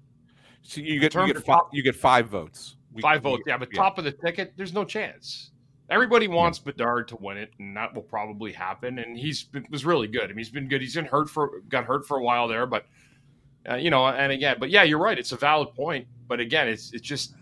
So 0.61 0.83
you 0.83 1.01
get 1.01 1.15
you 1.15 1.27
get 1.29 1.37
five, 1.37 1.45
top- 1.47 1.71
you 1.73 1.83
get 1.83 1.97
five 1.97 2.29
votes. 2.29 2.77
We- 2.93 3.01
five 3.01 3.25
we- 3.25 3.31
votes, 3.31 3.45
yeah. 3.47 3.57
But 3.57 3.73
top 3.73 3.97
of 3.97 4.05
the 4.05 4.13
ticket, 4.13 4.53
there's 4.59 4.75
no 4.75 4.85
chance. 4.85 5.53
Everybody 5.89 6.29
wants 6.29 6.59
Bedard 6.59 7.09
to 7.09 7.17
win 7.17 7.39
it, 7.39 7.51
and 7.59 7.75
that 7.75 7.95
will 7.95 8.03
probably 8.03 8.53
happen. 8.53 8.99
And 8.99 9.17
he's 9.17 9.45
been, 9.45 9.65
was 9.71 9.87
really 9.87 10.09
good. 10.09 10.25
I 10.25 10.27
mean, 10.27 10.37
he's 10.37 10.51
been 10.51 10.69
good. 10.69 10.83
He's 10.83 10.95
been 10.95 11.07
hurt 11.07 11.31
for 11.31 11.63
got 11.71 11.87
hurt 11.87 12.07
for 12.07 12.19
a 12.19 12.23
while 12.23 12.49
there, 12.49 12.67
but 12.67 12.85
uh, 13.67 13.77
you 13.77 13.89
know, 13.89 14.07
and 14.07 14.31
again, 14.31 14.59
but 14.61 14.69
yeah, 14.69 14.83
you're 14.83 14.99
right. 14.99 15.19
It's 15.19 15.33
a 15.33 15.37
valid 15.37 15.73
point, 15.73 16.07
but 16.27 16.39
again, 16.39 16.69
it's 16.69 16.93
it's 16.93 17.01
just 17.01 17.35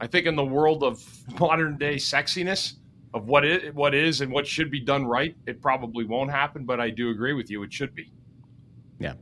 I 0.00 0.08
think 0.08 0.26
in 0.26 0.34
the 0.34 0.44
world 0.44 0.82
of 0.82 1.00
modern 1.38 1.78
day 1.78 1.94
sexiness 1.94 2.74
of 3.14 3.26
what 3.26 3.44
it 3.44 3.74
what 3.74 3.94
is 3.94 4.20
and 4.20 4.32
what 4.32 4.46
should 4.46 4.70
be 4.70 4.80
done 4.80 5.04
right, 5.06 5.36
it 5.46 5.60
probably 5.60 6.04
won't 6.04 6.30
happen. 6.30 6.64
But 6.64 6.80
I 6.80 6.90
do 6.90 7.10
agree 7.10 7.32
with 7.32 7.50
you; 7.50 7.62
it 7.62 7.72
should 7.72 7.94
be. 7.94 8.10
Yeah. 8.98 9.14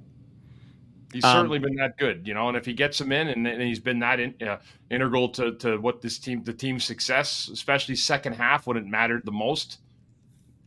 He's 1.13 1.25
Um, 1.25 1.39
certainly 1.39 1.59
been 1.59 1.75
that 1.75 1.97
good, 1.99 2.29
you 2.29 2.35
know, 2.35 2.47
and 2.47 2.57
if 2.57 2.65
he 2.65 2.73
gets 2.73 3.01
him 3.01 3.11
in, 3.11 3.29
and, 3.29 3.45
and 3.47 3.61
he's 3.61 3.81
been 3.81 3.99
that 3.99 4.21
in, 4.21 4.35
uh, 4.47 4.59
integral 4.91 5.29
to, 5.31 5.57
to 5.57 5.77
what 5.79 6.01
this 6.01 6.21
team, 6.21 6.45
the 6.45 6.53
team's 6.53 6.85
success, 6.85 7.49
especially 7.49 7.97
second 7.97 8.35
half 8.35 8.69
when 8.69 8.76
it 8.76 8.87
mattered 8.87 9.23
the 9.25 9.33
most. 9.33 9.81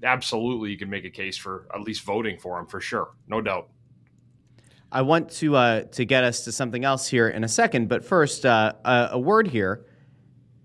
Absolutely, 0.04 0.70
you 0.72 0.78
can 0.78 0.90
make 0.90 1.06
a 1.06 1.10
case 1.10 1.38
for 1.38 1.66
at 1.74 1.80
least 1.80 2.04
voting 2.04 2.38
for 2.38 2.60
him 2.60 2.66
for 2.66 2.82
sure, 2.82 3.12
no 3.30 3.40
doubt. 3.40 3.70
I 4.92 5.02
want 5.02 5.32
to 5.32 5.56
uh, 5.56 5.84
to 5.84 6.04
get 6.04 6.26
us 6.26 6.44
to 6.44 6.52
something 6.52 6.84
else 6.84 7.08
here 7.08 7.30
in 7.30 7.46
a 7.46 7.48
second, 7.48 7.88
but 7.88 8.04
first, 8.04 8.46
uh, 8.46 8.74
a, 8.84 9.10
a 9.14 9.20
word 9.20 9.48
here 9.48 9.86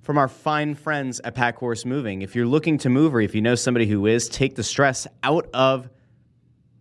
from 0.08 0.16
our 0.16 0.26
fine 0.26 0.74
friends 0.74 1.20
at 1.22 1.34
Packhorse 1.34 1.84
Moving. 1.84 2.22
If 2.22 2.34
you're 2.34 2.46
looking 2.46 2.78
to 2.78 2.88
move, 2.88 3.14
or 3.14 3.20
if 3.20 3.34
you 3.34 3.42
know 3.42 3.54
somebody 3.54 3.84
who 3.84 4.06
is, 4.06 4.26
take 4.26 4.54
the 4.54 4.62
stress 4.62 5.06
out 5.22 5.50
of 5.52 5.90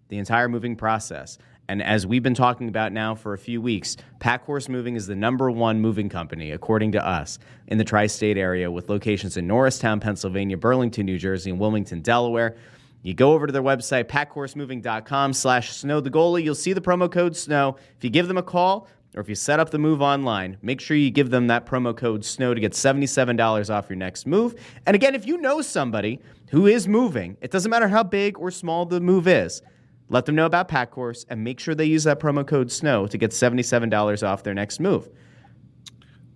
the 0.08 0.18
entire 0.18 0.48
moving 0.48 0.78
process. 0.78 1.38
And 1.68 1.84
as 1.84 2.08
we've 2.08 2.24
been 2.24 2.34
talking 2.34 2.70
about 2.70 2.94
now 2.94 3.16
for 3.16 3.34
a 3.34 3.38
few 3.38 3.62
weeks, 3.62 3.98
Packhorse 4.22 4.70
Moving 4.70 4.96
is 4.96 5.08
the 5.08 5.16
number 5.18 5.52
one 5.52 5.82
moving 5.82 6.08
company, 6.08 6.52
according 6.52 6.94
to 6.94 7.06
us, 7.06 7.38
in 7.68 7.78
the 7.78 7.84
tri 7.84 8.08
state 8.08 8.38
area 8.38 8.72
with 8.72 8.88
locations 8.88 9.36
in 9.36 9.46
Norristown, 9.46 10.00
Pennsylvania, 10.00 10.56
Burlington, 10.56 11.06
New 11.06 11.18
Jersey, 11.18 11.50
and 11.50 11.60
Wilmington, 11.60 12.00
Delaware. 12.00 12.56
You 13.02 13.14
go 13.14 13.34
over 13.34 13.46
to 13.46 13.52
their 13.52 13.62
website, 13.62 14.06
packhorsemoving.com 14.06 15.34
slash 15.34 15.74
snow 15.74 16.00
the 16.00 16.10
goalie. 16.10 16.46
You'll 16.46 16.56
see 16.56 16.72
the 16.72 16.80
promo 16.80 17.12
code 17.12 17.36
SNOW. 17.36 17.76
If 17.98 18.06
you 18.06 18.10
give 18.10 18.30
them 18.30 18.38
a 18.38 18.44
call 18.44 18.88
or 19.18 19.22
if 19.22 19.28
you 19.28 19.34
set 19.34 19.60
up 19.60 19.72
the 19.72 19.80
move 19.80 20.00
online, 20.00 20.58
make 20.62 20.80
sure 20.80 20.96
you 20.96 21.10
give 21.10 21.32
them 21.32 21.48
that 21.48 21.66
promo 21.66 21.98
code 21.98 22.24
SNOW 22.24 22.54
to 22.54 22.60
get 22.62 22.74
$77 22.74 23.74
off 23.74 23.90
your 23.90 23.96
next 23.98 24.28
move. 24.28 24.54
And 24.86 24.94
again, 24.94 25.16
if 25.16 25.26
you 25.26 25.38
know 25.38 25.60
somebody 25.64 26.22
who 26.52 26.68
is 26.68 26.88
moving, 26.88 27.36
it 27.42 27.50
doesn't 27.50 27.72
matter 27.72 27.88
how 27.88 28.04
big 28.04 28.38
or 28.38 28.52
small 28.52 28.86
the 28.86 29.02
move 29.02 29.28
is, 29.28 29.64
let 30.10 30.28
them 30.28 30.36
know 30.36 30.46
about 30.46 30.68
Packhorse 30.70 31.26
and 31.30 31.44
make 31.44 31.60
sure 31.60 31.74
they 31.74 31.86
use 31.86 32.04
that 32.04 32.20
promo 32.20 32.46
code 32.46 32.72
SNOW 32.72 33.08
to 33.08 33.18
get 33.18 33.32
$77 33.32 34.26
off 34.28 34.44
their 34.44 34.54
next 34.54 34.80
move. 34.80 35.10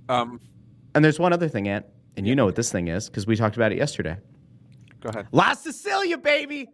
Um, 0.10 0.42
And 0.96 1.06
there's 1.06 1.20
one 1.20 1.34
other 1.34 1.48
thing, 1.48 1.68
Ant, 1.68 1.86
and 2.18 2.28
you 2.28 2.36
know 2.36 2.46
what 2.46 2.56
this 2.56 2.72
thing 2.72 2.88
is 2.88 3.10
because 3.10 3.28
we 3.28 3.36
talked 3.36 3.58
about 3.58 3.72
it 3.72 3.78
yesterday. 3.78 4.18
go 5.02 5.10
ahead. 5.10 5.28
La 5.32 5.54
Sicilia, 5.54 6.18
baby! 6.18 6.68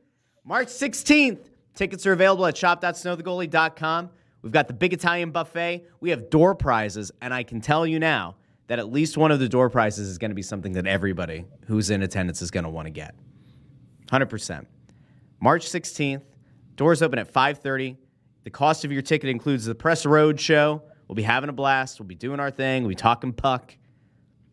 March 0.46 0.70
16th. 0.70 1.50
Tickets 1.76 2.06
are 2.08 2.14
available 2.14 2.46
at 2.46 2.56
shop.snowthegoalie.com. 2.56 4.10
We've 4.42 4.52
got 4.52 4.68
the 4.68 4.74
big 4.74 4.94
Italian 4.94 5.32
buffet. 5.32 5.86
We 6.00 6.10
have 6.12 6.30
door 6.30 6.56
prizes, 6.56 7.12
and 7.22 7.34
I 7.34 7.44
can 7.44 7.60
tell 7.62 7.86
you 7.86 8.00
now 8.00 8.36
that 8.68 8.80
at 8.80 8.92
least 8.92 9.18
one 9.18 9.32
of 9.32 9.40
the 9.40 9.50
door 9.50 9.70
prizes 9.70 10.08
is 10.08 10.18
going 10.18 10.32
to 10.32 10.36
be 10.36 10.42
something 10.42 10.74
that 10.74 10.86
everybody 10.88 11.46
who's 11.68 11.90
in 11.90 12.04
attendance 12.04 12.42
is 12.42 12.52
going 12.52 12.64
to 12.64 12.70
want 12.70 12.86
to 12.86 12.92
get. 12.92 13.16
100%. 14.08 14.66
March 15.40 15.66
16th. 15.68 16.22
Doors 16.76 17.02
open 17.02 17.18
at 17.20 17.32
5:30. 17.34 17.98
The 18.44 18.50
cost 18.52 18.86
of 18.86 18.92
your 18.92 19.02
ticket 19.02 19.30
includes 19.30 19.66
the 19.66 19.76
press 19.76 20.06
road 20.06 20.40
show. 20.40 20.84
We'll 21.08 21.16
be 21.16 21.24
having 21.24 21.50
a 21.50 21.54
blast. 21.54 22.00
We'll 22.00 22.08
be 22.08 22.16
doing 22.16 22.40
our 22.40 22.52
thing. 22.52 22.84
We'll 22.84 22.90
be 22.90 22.96
talking 22.96 23.34
puck. 23.34 23.76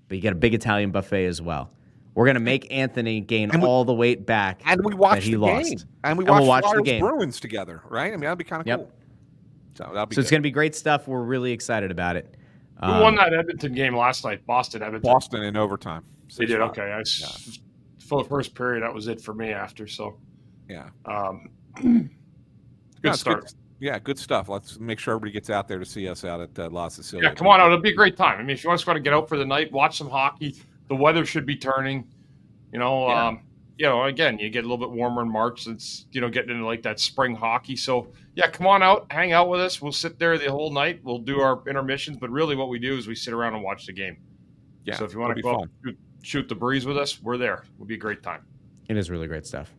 But 0.09 0.17
you 0.17 0.23
get 0.23 0.33
a 0.33 0.37
big 0.37 0.55
Italian 0.55 0.91
buffet 0.91 1.27
as 1.27 1.43
well. 1.43 1.71
We're 2.15 2.27
gonna 2.27 2.41
make 2.41 2.73
Anthony 2.73 3.21
gain 3.21 3.51
we- 3.53 3.61
all 3.67 3.85
the 3.85 3.93
weight 3.95 4.25
back 4.25 4.63
And 4.65 4.83
we 4.85 4.95
that 4.95 5.23
he 5.23 5.33
the 5.33 5.39
lost. 5.39 5.69
game, 5.69 5.79
and 6.05 6.17
we 6.19 6.25
And 6.25 6.35
we'll 6.35 6.47
watch 6.47 6.65
the 6.75 6.83
game. 6.83 7.01
Bruins 7.01 7.41
together, 7.41 7.83
right? 7.91 8.09
I 8.09 8.11
mean, 8.13 8.21
that'd 8.21 8.39
be 8.39 8.45
kind 8.45 8.61
of 8.61 8.67
Yep. 8.67 8.79
cool. 8.79 8.93
So 9.77 9.85
that'll 9.85 10.07
be 10.07 10.15
So 10.15 10.21
it's 10.21 10.31
gonna 10.31 10.41
be 10.41 10.51
great 10.51 10.75
stuff. 10.75 11.09
We're 11.09 11.23
really 11.23 11.53
excited 11.53 11.91
about 11.91 12.17
it. 12.17 12.37
Who 12.81 12.87
Um, 12.91 13.01
won 13.01 13.15
that 13.17 13.33
Edmonton 13.33 13.73
game 13.73 13.97
last 13.97 14.25
night? 14.25 14.45
Boston, 14.47 14.83
Edmonton. 14.83 15.11
Boston 15.11 15.43
in 15.43 15.57
overtime. 15.57 16.05
They 16.39 16.47
did 16.47 16.59
6-5. 16.61 16.69
okay. 16.71 16.83
I 16.93 17.01
s- 17.01 17.61
for 18.01 18.23
the 18.23 18.29
first 18.29 18.55
period, 18.55 18.83
that 18.83 18.93
was 18.93 19.09
it 19.09 19.21
for 19.21 19.33
me. 19.35 19.51
After 19.51 19.87
so, 19.87 20.19
Yeah. 20.69 20.89
um, 21.07 21.49
good 21.83 22.09
it's 23.05 23.21
start. 23.21 23.53
Yeah, 23.81 23.99
good 23.99 24.19
stuff. 24.19 24.49
Let's 24.49 24.79
make 24.79 24.99
sure 24.99 25.15
everybody 25.15 25.33
gets 25.33 25.51
out 25.51 25.69
there 25.69 25.79
to 25.79 25.85
see 25.85 26.09
us 26.09 26.25
out 26.25 26.41
at 26.41 26.59
uh, 26.59 26.71
La 26.71 26.89
Sicilia. 26.89 27.29
Yeah, 27.29 27.35
come 27.35 27.47
on 27.49 27.61
out. 27.61 27.67
It'll 27.67 27.79
be 27.81 27.91
a 27.91 27.95
great 27.95 28.17
time. 28.17 28.39
I 28.39 28.43
mean, 28.43 28.51
if 28.51 28.63
you 28.65 28.69
want 28.71 28.81
to 28.81 29.01
get 29.01 29.13
out 29.13 29.29
for 29.29 29.37
the 29.37 29.45
night, 29.45 29.73
watch 29.73 29.99
some 29.99 30.09
hockey. 30.09 30.55
The 30.89 30.95
weather 30.95 31.25
should 31.27 31.45
be 31.45 31.57
turning. 31.57 32.07
You 32.73 32.79
know, 32.79 33.09
Yeah. 33.09 33.27
um, 33.29 33.41
you 33.77 33.87
know, 33.87 34.05
again, 34.05 34.39
you 34.39 34.51
get 34.51 34.61
a 34.61 34.69
little 34.69 34.79
bit 34.79 34.91
warmer 34.91 35.23
in 35.23 35.31
March. 35.31 35.67
It's 35.67 36.07
you 36.13 36.21
know 36.21 36.29
getting 36.29 36.51
into 36.51 36.67
like 36.67 36.83
that 36.83 37.01
spring 37.01 37.35
hockey. 37.35 37.77
So 37.77 38.13
yeah, 38.35 38.49
come 38.49 38.67
on 38.67 38.83
out, 38.83 39.07
hang 39.11 39.33
out 39.33 39.49
with 39.49 39.61
us. 39.61 39.83
We'll 39.83 39.93
sit 39.93 40.19
there 40.19 40.39
the 40.39 40.51
whole 40.51 40.73
night. 40.73 41.01
We'll 41.03 41.19
do 41.19 41.41
our 41.41 41.63
intermissions, 41.69 42.19
but 42.19 42.31
really, 42.31 42.57
what 42.57 42.69
we 42.69 42.79
do 42.79 42.97
is 42.97 43.07
we 43.07 43.15
sit 43.15 43.35
around 43.35 43.55
and 43.55 43.63
watch 43.63 43.87
the 43.87 43.93
game. 43.93 44.17
Yeah, 44.85 44.97
so 44.97 45.05
if 45.05 45.13
you 45.13 45.19
want 45.19 45.37
to 45.37 45.43
go 45.43 45.65
shoot, 45.85 45.99
shoot 46.23 46.49
the 46.49 46.55
breeze 46.55 46.87
with 46.87 46.99
us, 46.99 47.21
we're 47.23 47.39
there. 47.39 47.65
It'll 47.75 47.87
be 47.87 47.95
a 47.95 47.99
great 47.99 48.23
time. 48.23 48.43
It 48.89 48.97
is 48.97 49.11
really 49.11 49.27
great 49.27 49.47
stuff. 49.47 49.73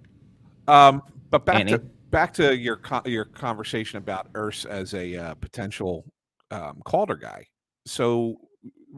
Um, 0.67 1.01
but 1.29 1.45
back 1.45 1.62
Annie? 1.62 1.73
to 1.73 1.77
back 2.10 2.34
to 2.34 2.55
your 2.55 2.77
co- 2.77 3.03
your 3.05 3.25
conversation 3.25 3.97
about 3.97 4.31
Urs 4.34 4.65
as 4.65 4.93
a 4.93 5.15
uh, 5.15 5.36
potential 5.36 6.03
um, 6.51 6.81
Calder 6.86 7.15
guy. 7.15 7.45
So 7.86 8.36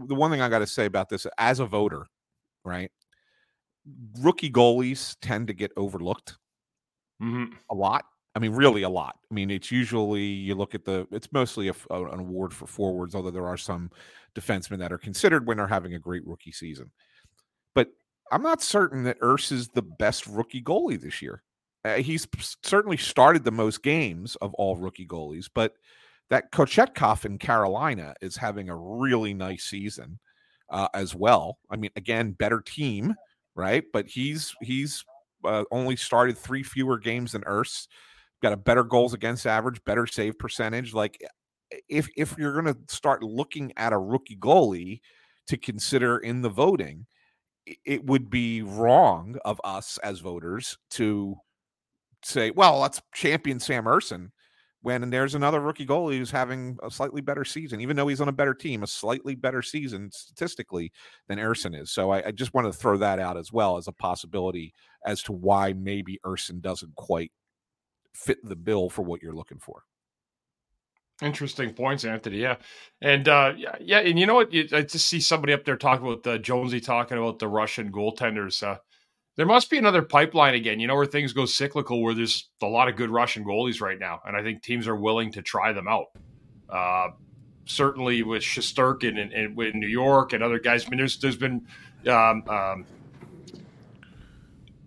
the 0.07 0.15
one 0.15 0.31
thing 0.31 0.41
I 0.41 0.49
got 0.49 0.59
to 0.59 0.67
say 0.67 0.85
about 0.85 1.09
this, 1.09 1.27
as 1.37 1.59
a 1.59 1.65
voter, 1.65 2.05
right? 2.63 2.91
Rookie 4.19 4.51
goalies 4.51 5.15
tend 5.21 5.47
to 5.47 5.53
get 5.53 5.71
overlooked 5.77 6.37
Mm-hmm. 7.21 7.55
a 7.71 7.73
lot. 7.75 8.05
I 8.35 8.39
mean, 8.39 8.51
really 8.51 8.83
a 8.83 8.89
lot. 8.89 9.17
I 9.31 9.33
mean, 9.33 9.49
it's 9.49 9.71
usually 9.71 10.21
you 10.21 10.53
look 10.53 10.75
at 10.75 10.85
the. 10.85 11.07
It's 11.11 11.31
mostly 11.31 11.69
a 11.69 11.73
an 11.89 12.19
award 12.19 12.53
for 12.53 12.67
forwards, 12.67 13.15
although 13.15 13.31
there 13.31 13.47
are 13.47 13.57
some 13.57 13.89
defensemen 14.35 14.77
that 14.77 14.91
are 14.91 14.99
considered 14.99 15.47
when 15.47 15.57
they're 15.57 15.65
having 15.65 15.95
a 15.95 15.99
great 15.99 16.25
rookie 16.27 16.51
season. 16.51 16.91
But 17.73 17.87
I'm 18.31 18.43
not 18.43 18.61
certain 18.61 19.03
that 19.05 19.19
Urs 19.21 19.51
is 19.51 19.69
the 19.69 19.81
best 19.81 20.27
rookie 20.27 20.61
goalie 20.61 21.01
this 21.01 21.19
year. 21.23 21.41
Uh, 21.83 21.95
he's 21.95 22.27
certainly 22.63 22.97
started 22.97 23.43
the 23.43 23.51
most 23.51 23.81
games 23.81 24.35
of 24.35 24.53
all 24.55 24.75
rookie 24.75 25.07
goalies, 25.07 25.49
but 25.51 25.73
that 26.29 26.51
Kochetkov 26.51 27.25
in 27.25 27.39
Carolina 27.39 28.13
is 28.21 28.35
having 28.35 28.69
a 28.69 28.75
really 28.75 29.33
nice 29.33 29.63
season 29.63 30.19
uh, 30.69 30.89
as 30.93 31.15
well. 31.15 31.57
I 31.71 31.77
mean, 31.77 31.91
again, 31.95 32.33
better 32.33 32.61
team, 32.61 33.15
right? 33.57 33.83
But 33.91 34.07
he's 34.07 34.55
he's 34.61 35.03
uh, 35.43 35.65
only 35.71 35.95
started 35.97 36.37
three 36.37 36.63
fewer 36.63 36.97
games 36.97 37.33
than 37.33 37.41
Urs. 37.41 37.87
Got 38.41 38.53
a 38.53 38.57
better 38.57 38.83
goals 38.83 39.13
against 39.13 39.47
average, 39.47 39.83
better 39.83 40.05
save 40.05 40.37
percentage. 40.39 40.93
Like, 40.93 41.19
if 41.89 42.07
if 42.15 42.37
you're 42.37 42.61
going 42.61 42.73
to 42.73 42.79
start 42.87 43.23
looking 43.23 43.73
at 43.75 43.93
a 43.93 43.97
rookie 43.97 44.37
goalie 44.37 45.01
to 45.47 45.57
consider 45.57 46.19
in 46.19 46.41
the 46.41 46.49
voting, 46.49 47.07
it 47.83 48.05
would 48.05 48.29
be 48.29 48.61
wrong 48.61 49.37
of 49.43 49.59
us 49.63 49.97
as 50.03 50.19
voters 50.19 50.77
to 50.91 51.35
say, 52.23 52.51
well, 52.51 52.79
let's 52.79 53.01
champion 53.13 53.59
Sam 53.59 53.85
Ersson 53.85 54.29
when 54.81 55.09
there's 55.09 55.35
another 55.35 55.59
rookie 55.59 55.85
goalie 55.85 56.17
who's 56.17 56.31
having 56.31 56.77
a 56.83 56.91
slightly 56.91 57.21
better 57.21 57.43
season, 57.43 57.81
even 57.81 57.95
though 57.95 58.07
he's 58.07 58.21
on 58.21 58.29
a 58.29 58.33
better 58.33 58.53
team, 58.53 58.83
a 58.83 58.87
slightly 58.87 59.35
better 59.35 59.61
season 59.61 60.09
statistically 60.11 60.91
than 61.27 61.39
Ersson 61.39 61.79
is. 61.79 61.91
So 61.91 62.11
I, 62.11 62.27
I 62.27 62.31
just 62.31 62.53
wanted 62.53 62.71
to 62.71 62.77
throw 62.77 62.97
that 62.97 63.19
out 63.19 63.37
as 63.37 63.51
well 63.51 63.77
as 63.77 63.87
a 63.87 63.91
possibility 63.91 64.73
as 65.05 65.23
to 65.23 65.31
why 65.31 65.73
maybe 65.73 66.19
Ersson 66.25 66.61
doesn't 66.61 66.95
quite 66.95 67.31
fit 68.13 68.37
the 68.43 68.55
bill 68.55 68.89
for 68.89 69.03
what 69.03 69.21
you're 69.21 69.33
looking 69.33 69.59
for. 69.59 69.83
Interesting 71.21 71.73
points, 71.73 72.05
Anthony. 72.05 72.37
Yeah, 72.37 72.57
and 73.01 73.27
uh, 73.27 73.53
yeah, 73.57 73.75
yeah, 73.79 73.99
and 73.99 74.19
you 74.19 74.27
know 74.27 74.35
what? 74.35 74.49
I 74.53 74.83
just 74.83 75.07
see 75.07 75.19
somebody 75.19 75.51
up 75.51 75.65
there 75.65 75.75
talking 75.75 76.05
about 76.05 76.27
uh, 76.27 76.37
Jonesy 76.37 76.79
talking 76.79 77.17
about 77.17 77.39
the 77.39 77.47
Russian 77.47 77.91
goaltenders. 77.91 78.61
Uh, 78.61 78.77
there 79.37 79.45
must 79.45 79.69
be 79.69 79.77
another 79.77 80.01
pipeline 80.01 80.55
again, 80.55 80.79
you 80.79 80.87
know, 80.87 80.95
where 80.95 81.05
things 81.05 81.31
go 81.31 81.45
cyclical, 81.45 82.01
where 82.01 82.15
there's 82.15 82.49
a 82.61 82.65
lot 82.65 82.89
of 82.89 82.95
good 82.95 83.11
Russian 83.11 83.45
goalies 83.45 83.79
right 83.79 83.99
now, 83.99 84.19
and 84.25 84.35
I 84.35 84.41
think 84.41 84.63
teams 84.63 84.87
are 84.87 84.95
willing 84.95 85.31
to 85.33 85.41
try 85.43 85.71
them 85.71 85.87
out. 85.87 86.07
Uh, 86.67 87.09
certainly 87.65 88.23
with 88.23 88.41
Shesterkin 88.41 89.19
and, 89.19 89.31
and, 89.31 89.59
in 89.59 89.79
New 89.79 89.87
York 89.87 90.33
and 90.33 90.43
other 90.43 90.59
guys. 90.59 90.85
I 90.85 90.89
mean, 90.89 90.97
there's 90.97 91.17
there's 91.19 91.37
been 91.37 91.67
um, 92.07 92.43
um, 92.49 92.85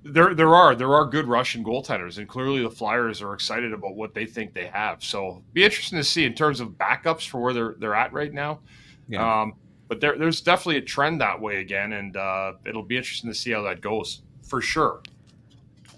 there 0.03 0.35
there 0.35 0.55
are 0.55 0.75
there 0.75 0.93
are 0.95 1.07
good 1.07 1.29
Russian 1.29 1.65
goaltenders, 1.65 2.19
and 2.19 2.29
clearly 2.29 2.61
the 2.61 2.71
Flyers 2.71 3.23
are 3.23 3.35
excited 3.35 3.73
about 3.73 3.95
what 3.95 4.15
they 4.15 4.27
think 4.27 4.53
they 4.53 4.67
have. 4.67 5.05
So 5.05 5.45
be 5.53 5.63
interesting 5.63 5.99
to 5.99 6.05
see 6.05 6.25
in 6.25 6.35
terms 6.35 6.59
of 6.59 6.71
backups 6.71 7.29
for 7.29 7.41
where 7.41 7.53
they're 7.53 7.77
they're 7.79 7.95
at 7.95 8.13
right 8.13 8.33
now. 8.33 8.61
Yeah. 9.09 9.43
Um, 9.43 9.55
but 9.87 10.01
there, 10.01 10.17
there's 10.17 10.41
definitely 10.41 10.77
a 10.77 10.83
trend 10.83 11.21
that 11.21 11.41
way 11.41 11.61
again, 11.61 11.93
and 11.93 12.17
uh, 12.17 12.53
it'll 12.65 12.85
be 12.85 12.97
interesting 12.97 13.31
to 13.31 13.35
see 13.35 13.53
how 13.53 13.63
that 13.63 13.81
goes 13.81 14.23
for 14.51 14.61
sure. 14.61 15.01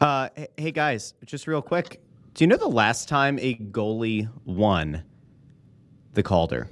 Uh, 0.01 0.29
hey 0.57 0.71
guys, 0.71 1.15
just 1.25 1.47
real 1.47 1.63
quick, 1.63 2.03
do 2.35 2.45
you 2.45 2.49
know 2.49 2.57
the 2.57 2.69
last 2.69 3.09
time 3.09 3.39
a 3.41 3.55
goalie 3.55 4.29
won 4.45 5.03
the 6.13 6.23
Calder? 6.23 6.69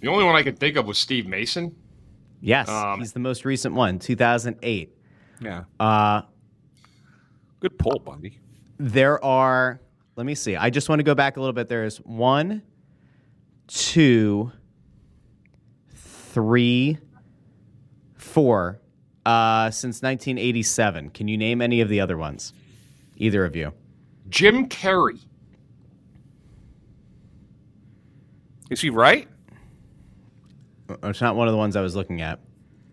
The 0.00 0.06
only 0.08 0.24
one 0.24 0.36
I 0.36 0.44
could 0.44 0.58
think 0.58 0.76
of 0.76 0.86
was 0.86 0.96
Steve 0.96 1.26
Mason. 1.26 1.74
Yes, 2.40 2.68
um, 2.68 3.00
he's 3.00 3.12
the 3.12 3.18
most 3.18 3.44
recent 3.44 3.74
one, 3.74 3.98
2008. 3.98 4.94
Yeah. 5.40 5.64
Uh, 5.80 6.22
Good 7.58 7.76
pull, 7.76 7.98
Bundy. 7.98 8.38
There 8.78 9.22
are, 9.24 9.80
let 10.14 10.24
me 10.24 10.36
see. 10.36 10.54
I 10.54 10.70
just 10.70 10.88
want 10.88 11.00
to 11.00 11.04
go 11.04 11.16
back 11.16 11.36
a 11.36 11.40
little 11.40 11.52
bit. 11.52 11.68
There's 11.68 11.96
one, 11.98 12.62
two, 13.66 14.52
three, 15.92 16.98
four 18.14 18.80
uh, 19.28 19.70
since 19.70 20.00
1987. 20.00 21.10
Can 21.10 21.28
you 21.28 21.36
name 21.36 21.60
any 21.60 21.82
of 21.82 21.90
the 21.90 22.00
other 22.00 22.16
ones? 22.16 22.54
Either 23.16 23.44
of 23.44 23.54
you. 23.54 23.72
Jim 24.30 24.68
Carrey. 24.68 25.20
Is 28.70 28.80
he 28.80 28.88
right? 28.88 29.28
Uh, 30.88 30.96
it's 31.04 31.20
not 31.20 31.36
one 31.36 31.46
of 31.46 31.52
the 31.52 31.58
ones 31.58 31.76
I 31.76 31.82
was 31.82 31.94
looking 31.94 32.22
at. 32.22 32.40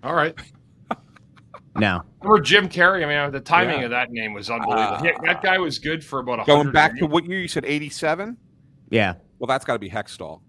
All 0.03 0.13
right. 0.13 0.35
No. 1.77 2.03
Or 2.21 2.39
Jim 2.39 2.69
Carrey. 2.69 3.03
I 3.05 3.23
mean, 3.23 3.33
the 3.33 3.41
timing 3.41 3.79
yeah. 3.79 3.83
of 3.83 3.91
that 3.91 4.09
name 4.09 4.31
was 4.31 4.49
unbelievable. 4.49 4.95
Uh, 4.95 5.11
that 5.25 5.41
guy 5.43 5.57
was 5.57 5.77
good 5.77 6.05
for 6.05 6.19
about 6.19 6.39
a 6.39 6.45
going 6.45 6.71
back 6.71 6.97
to 6.99 7.05
what 7.05 7.25
year 7.25 7.41
you 7.41 7.49
said, 7.49 7.65
eighty-seven. 7.65 8.37
Yeah. 8.91 9.15
Well, 9.39 9.47
that's 9.47 9.65
got 9.65 9.73
to 9.73 9.79
be 9.79 9.89
Hextall. 9.89 10.39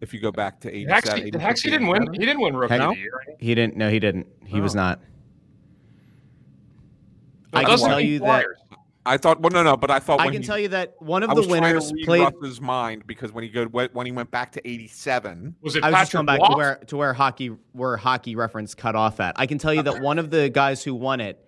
If 0.00 0.14
you 0.14 0.20
go 0.20 0.30
back 0.30 0.60
to 0.60 0.68
eighty-seven, 0.68 1.32
Hexy, 1.32 1.34
Hexy 1.34 1.70
didn't 1.70 1.88
win. 1.88 2.12
He 2.12 2.20
didn't 2.20 2.40
win 2.40 2.54
Rookie 2.54 2.74
of 2.74 2.94
the 2.94 3.00
Year. 3.00 3.20
He 3.38 3.54
didn't. 3.54 3.76
No, 3.76 3.90
he 3.90 3.98
didn't. 3.98 4.26
He 4.44 4.60
oh. 4.60 4.62
was 4.62 4.74
not. 4.74 5.00
I 7.52 7.64
can 7.64 7.78
tell 7.78 8.00
you 8.00 8.20
that 8.20 8.44
I 9.08 9.16
thought, 9.16 9.40
well, 9.40 9.50
no, 9.50 9.62
no, 9.62 9.74
but 9.74 9.90
I 9.90 10.00
thought 10.00 10.20
I 10.20 10.26
can 10.26 10.42
he, 10.42 10.46
tell 10.46 10.58
you 10.58 10.68
that 10.68 11.00
one 11.00 11.22
of 11.22 11.30
I 11.30 11.34
the 11.34 11.48
winners 11.48 11.90
played 12.04 12.30
Russ's 12.34 12.60
mind 12.60 13.06
because 13.06 13.32
when 13.32 13.42
he 13.42 13.48
go 13.48 13.64
when 13.64 14.04
he 14.04 14.12
went 14.12 14.30
back 14.30 14.52
to 14.52 14.68
'87, 14.68 15.56
was 15.62 15.76
it? 15.76 15.82
I 15.82 15.90
was 15.90 16.00
just 16.00 16.12
coming 16.12 16.26
back 16.26 16.40
to 16.40 16.54
where 16.54 16.76
to 16.86 16.96
where 16.96 17.14
hockey 17.14 17.56
where 17.72 17.96
hockey 17.96 18.36
reference 18.36 18.74
cut 18.74 18.94
off 18.94 19.18
at. 19.18 19.34
I 19.36 19.46
can 19.46 19.56
tell 19.56 19.72
you 19.72 19.82
that 19.82 20.02
one 20.02 20.18
of 20.18 20.28
the 20.28 20.50
guys 20.50 20.84
who 20.84 20.94
won 20.94 21.22
it 21.22 21.42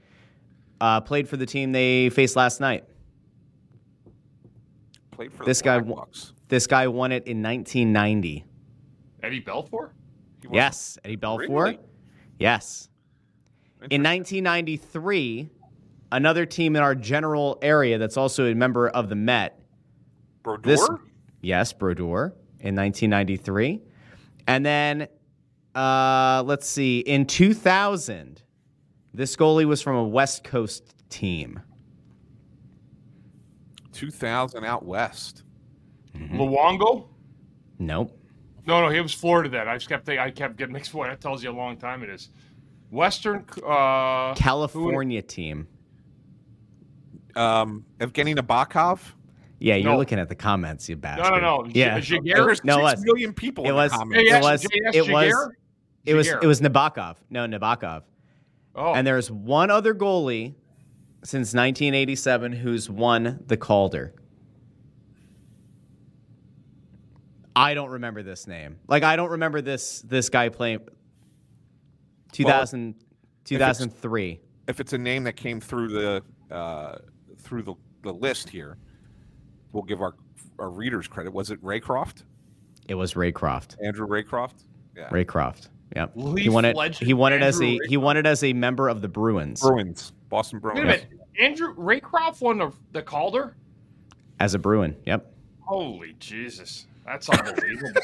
uh, 0.81 1.03
played 1.03 1.29
for 1.29 1.37
the 1.37 1.45
team 1.45 1.73
they 1.73 2.09
faced 2.09 2.35
last 2.35 2.61
night. 2.61 2.85
Played 5.11 5.33
for 5.35 5.45
this 5.45 5.61
guy. 5.61 5.83
This 6.51 6.67
guy 6.67 6.87
won 6.89 7.13
it 7.13 7.27
in 7.27 7.43
1990. 7.43 8.45
Eddie 9.23 9.41
Belfour. 9.41 9.91
Yes, 10.53 10.99
Eddie 11.05 11.17
Belfour. 11.17 11.49
Really? 11.49 11.79
Yes. 12.39 12.89
In 13.91 14.03
1993 14.03 15.51
another 16.13 16.47
team 16.47 16.77
in 16.77 16.83
our 16.83 16.95
general 16.95 17.59
area 17.63 17.99
that's 17.99 18.17
also 18.17 18.47
a 18.47 18.55
member 18.55 18.89
of 18.89 19.09
the 19.09 19.15
Met. 19.15 19.61
Brodeur? 20.43 20.63
This, 20.63 20.89
yes, 21.41 21.73
Brodeur 21.73 22.35
in 22.61 22.75
1993. 22.75 23.81
And 24.47 24.65
then, 24.65 25.09
uh, 25.75 26.43
let's 26.47 26.67
see, 26.67 27.01
in 27.01 27.27
2000, 27.27 28.43
this 29.15 29.37
goalie 29.37 29.67
was 29.67 29.83
from 29.83 29.97
a 29.97 30.05
West 30.05 30.45
Coast 30.45 30.95
team. 31.11 31.61
2000 33.93 34.65
out 34.65 34.85
west. 34.85 35.43
Mm-hmm. 36.17 36.41
Luongo? 36.41 37.09
Nope. 37.79 38.17
No, 38.67 38.83
no, 38.83 38.89
he 38.89 39.01
was 39.01 39.15
Florida 39.15 39.49
then. 39.49 39.69
I 39.69 39.75
just 39.77 39.89
kept 39.89 40.07
thinking, 40.07 40.21
I 40.21 40.31
kept 40.31 40.57
getting 40.57 40.73
mixed. 40.73 40.93
Boy, 40.93 41.09
that 41.09 41.21
tells 41.21 41.43
you 41.43 41.51
a 41.51 41.53
long 41.53 41.77
time 41.77 42.03
it 42.03 42.11
is. 42.11 42.29
Western 42.91 43.45
uh, 43.67 44.35
California 44.35 45.23
team 45.23 45.67
um, 47.37 47.85
Evgeny 47.99 48.37
Nabokov. 48.37 49.01
Yeah, 49.59 49.75
you're 49.75 49.93
no. 49.93 49.99
looking 49.99 50.19
at 50.19 50.29
the 50.29 50.35
comments, 50.35 50.89
you 50.89 50.97
bastard. 50.97 51.25
No, 51.25 51.39
no, 51.39 51.59
no. 51.59 51.71
Yeah, 51.75 52.01
There's 52.01 52.65
no, 52.65 52.89
six 52.89 53.03
million 53.03 53.35
people. 53.35 53.67
It 53.67 53.73
was. 53.73 53.93
It 53.93 54.43
was. 54.43 54.65
It 54.65 54.73
was. 54.73 54.95
It 54.95 55.13
was. 55.13 55.49
It 56.07 56.15
was. 56.15 56.29
It 56.29 56.47
was 56.47 56.61
Nabokov. 56.61 57.17
No, 57.29 57.47
Nabokov. 57.47 58.03
Oh. 58.75 58.95
And 58.95 59.07
there's 59.07 59.31
one 59.31 59.71
other 59.71 59.95
goalie 59.95 60.55
since 61.23 61.53
1987 61.53 62.53
who's 62.53 62.89
won 62.89 63.43
the 63.47 63.57
Calder. 63.57 64.15
I 67.55 67.75
don't 67.75 67.91
remember 67.91 68.23
this 68.23 68.47
name. 68.47 68.79
Like 68.89 69.03
I 69.03 69.17
don't 69.17 69.31
remember 69.31 69.61
this 69.61 70.01
this 70.03 70.29
guy 70.29 70.49
playing 70.49 70.81
2000 72.33 72.95
well, 72.95 72.95
2003. 73.45 74.31
If 74.31 74.39
it's, 74.39 74.43
if 74.69 74.81
it's, 74.81 74.93
a 74.93 74.99
name 74.99 75.25
that 75.25 75.35
came 75.35 75.61
through 75.61 75.89
the 75.89 76.23
uh, 76.55 76.99
through 77.39 77.63
the, 77.63 77.75
the 78.03 78.13
list 78.13 78.49
here, 78.49 78.79
we'll 79.73 79.83
give 79.83 80.01
our 80.01 80.15
our 80.59 80.71
readers 80.71 81.09
credit. 81.09 81.33
Was 81.33 81.51
it 81.51 81.63
Raycroft? 81.63 82.23
It 82.89 82.95
was 82.95 83.15
Raycroft. 83.15 83.77
Andrew 83.85 84.07
Raycroft. 84.07 84.65
Yeah. 84.97 85.09
Raycroft. 85.11 85.69
Yeah. 85.95 86.07
he 86.37 86.49
won 86.49 86.65
it. 86.65 86.97
He 86.97 87.15
won 87.15 87.33
it 87.33 87.43
as 87.43 87.61
a 87.61 87.65
Raycroft. 87.65 87.89
he 87.89 87.97
won 87.97 88.17
it 88.17 88.27
as 88.27 88.45
a 88.45 88.53
member 88.53 88.89
of 88.89 89.03
the 89.03 89.09
Bruins. 89.09 89.61
Bruins. 89.61 90.13
Boston 90.29 90.61
Bruins. 90.61 90.79
Wait 90.79 90.85
a 90.85 90.87
minute. 90.87 91.07
Andrew 91.41 91.75
Raycroft 91.75 92.41
won 92.41 92.59
the, 92.59 92.73
the 92.93 93.03
Calder 93.03 93.57
as 94.39 94.55
a 94.55 94.59
Bruin. 94.59 94.97
Yep. 95.07 95.33
Holy 95.61 96.15
Jesus, 96.19 96.87
that's 97.05 97.29
unbelievable. 97.29 98.01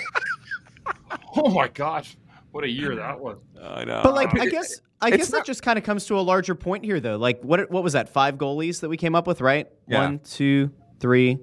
oh 1.37 1.50
my 1.50 1.68
gosh, 1.68 2.16
what 2.52 2.64
a 2.64 2.68
year 2.68 2.96
that 2.96 3.18
was. 3.18 3.38
I 3.62 3.85
know. 3.85 4.00
But 4.02 4.14
like, 4.14 4.38
I 4.38 4.46
guess 4.46 4.80
I 5.00 5.11
guess 5.11 5.30
not, 5.30 5.38
that 5.38 5.46
just 5.46 5.62
kind 5.62 5.78
of 5.78 5.85
comes 5.85 6.06
to 6.06 6.18
a 6.18 6.22
larger 6.22 6.54
point 6.54 6.85
here, 6.85 7.00
though. 7.00 7.16
Like, 7.16 7.42
what 7.42 7.70
what 7.70 7.85
was 7.85 7.92
that? 7.92 8.09
Five 8.09 8.37
goalies 8.37 8.80
that 8.80 8.88
we 8.88 8.96
came 8.96 9.14
up 9.14 9.26
with, 9.26 9.40
right? 9.40 9.68
Yeah. 9.87 10.00
One, 10.00 10.18
two, 10.20 10.70
three, 11.00 11.38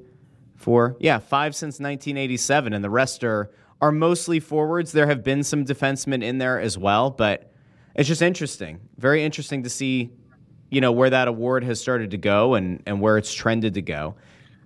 four. 0.55 0.97
Yeah, 0.99 1.19
five 1.19 1.55
since 1.55 1.75
1987, 1.75 2.73
and 2.73 2.83
the 2.83 2.89
rest 2.89 3.23
are 3.23 3.51
are 3.81 3.91
mostly 3.91 4.39
forwards. 4.39 4.91
There 4.91 5.07
have 5.07 5.23
been 5.23 5.43
some 5.43 5.65
defensemen 5.65 6.23
in 6.23 6.37
there 6.37 6.59
as 6.59 6.77
well, 6.77 7.09
but 7.11 7.51
it's 7.95 8.07
just 8.07 8.21
interesting. 8.21 8.79
Very 8.97 9.23
interesting 9.23 9.63
to 9.63 9.69
see, 9.69 10.11
you 10.71 10.81
know, 10.81 10.91
where 10.91 11.09
that 11.09 11.27
award 11.27 11.63
has 11.63 11.79
started 11.79 12.11
to 12.11 12.17
go 12.17 12.55
and 12.55 12.81
and 12.85 12.99
where 13.01 13.17
it's 13.17 13.33
trended 13.33 13.75
to 13.75 13.81
go 13.81 14.15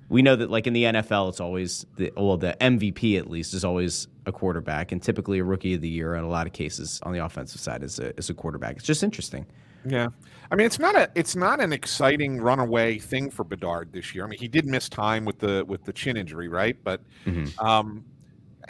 we 0.10 0.22
know 0.22 0.36
that 0.36 0.50
like 0.50 0.68
in 0.68 0.74
the 0.74 0.84
NFL, 0.84 1.30
it's 1.30 1.40
always 1.40 1.86
the 1.98 2.12
well 2.16 2.38
the 2.38 2.56
MVP 2.62 3.18
at 3.18 3.30
least 3.30 3.54
is 3.54 3.66
always 3.66 4.08
a 4.26 4.32
quarterback, 4.32 4.92
and 4.92 5.02
typically 5.02 5.40
a 5.40 5.44
rookie 5.44 5.74
of 5.74 5.82
the 5.82 5.90
year 5.90 6.16
in 6.16 6.24
a 6.24 6.30
lot 6.30 6.48
of 6.48 6.54
cases 6.54 7.00
on 7.04 7.14
the 7.14 7.24
offensive 7.24 7.60
side 7.62 7.84
is 7.84 8.00
a 8.00 8.18
is 8.18 8.30
a 8.30 8.34
quarterback. 8.34 8.78
It's 8.78 8.86
just 8.86 9.04
interesting. 9.04 9.46
Yeah, 9.86 10.08
I 10.52 10.56
mean 10.56 10.66
it's 10.66 10.80
not 10.80 10.96
a 10.96 11.10
it's 11.16 11.36
not 11.36 11.60
an 11.60 11.72
exciting 11.72 12.42
runaway 12.42 12.98
thing 13.00 13.30
for 13.30 13.44
Bedard 13.44 13.92
this 13.94 14.14
year. 14.16 14.26
I 14.26 14.28
mean 14.28 14.40
he 14.40 14.48
did 14.48 14.66
miss 14.66 14.90
time 14.90 15.24
with 15.26 15.40
the 15.40 15.64
with 15.66 15.84
the 15.86 15.94
chin 15.94 16.18
injury, 16.18 16.48
right? 16.48 16.78
But 16.84 17.02
Mhm. 17.26 17.58
um, 17.64 18.04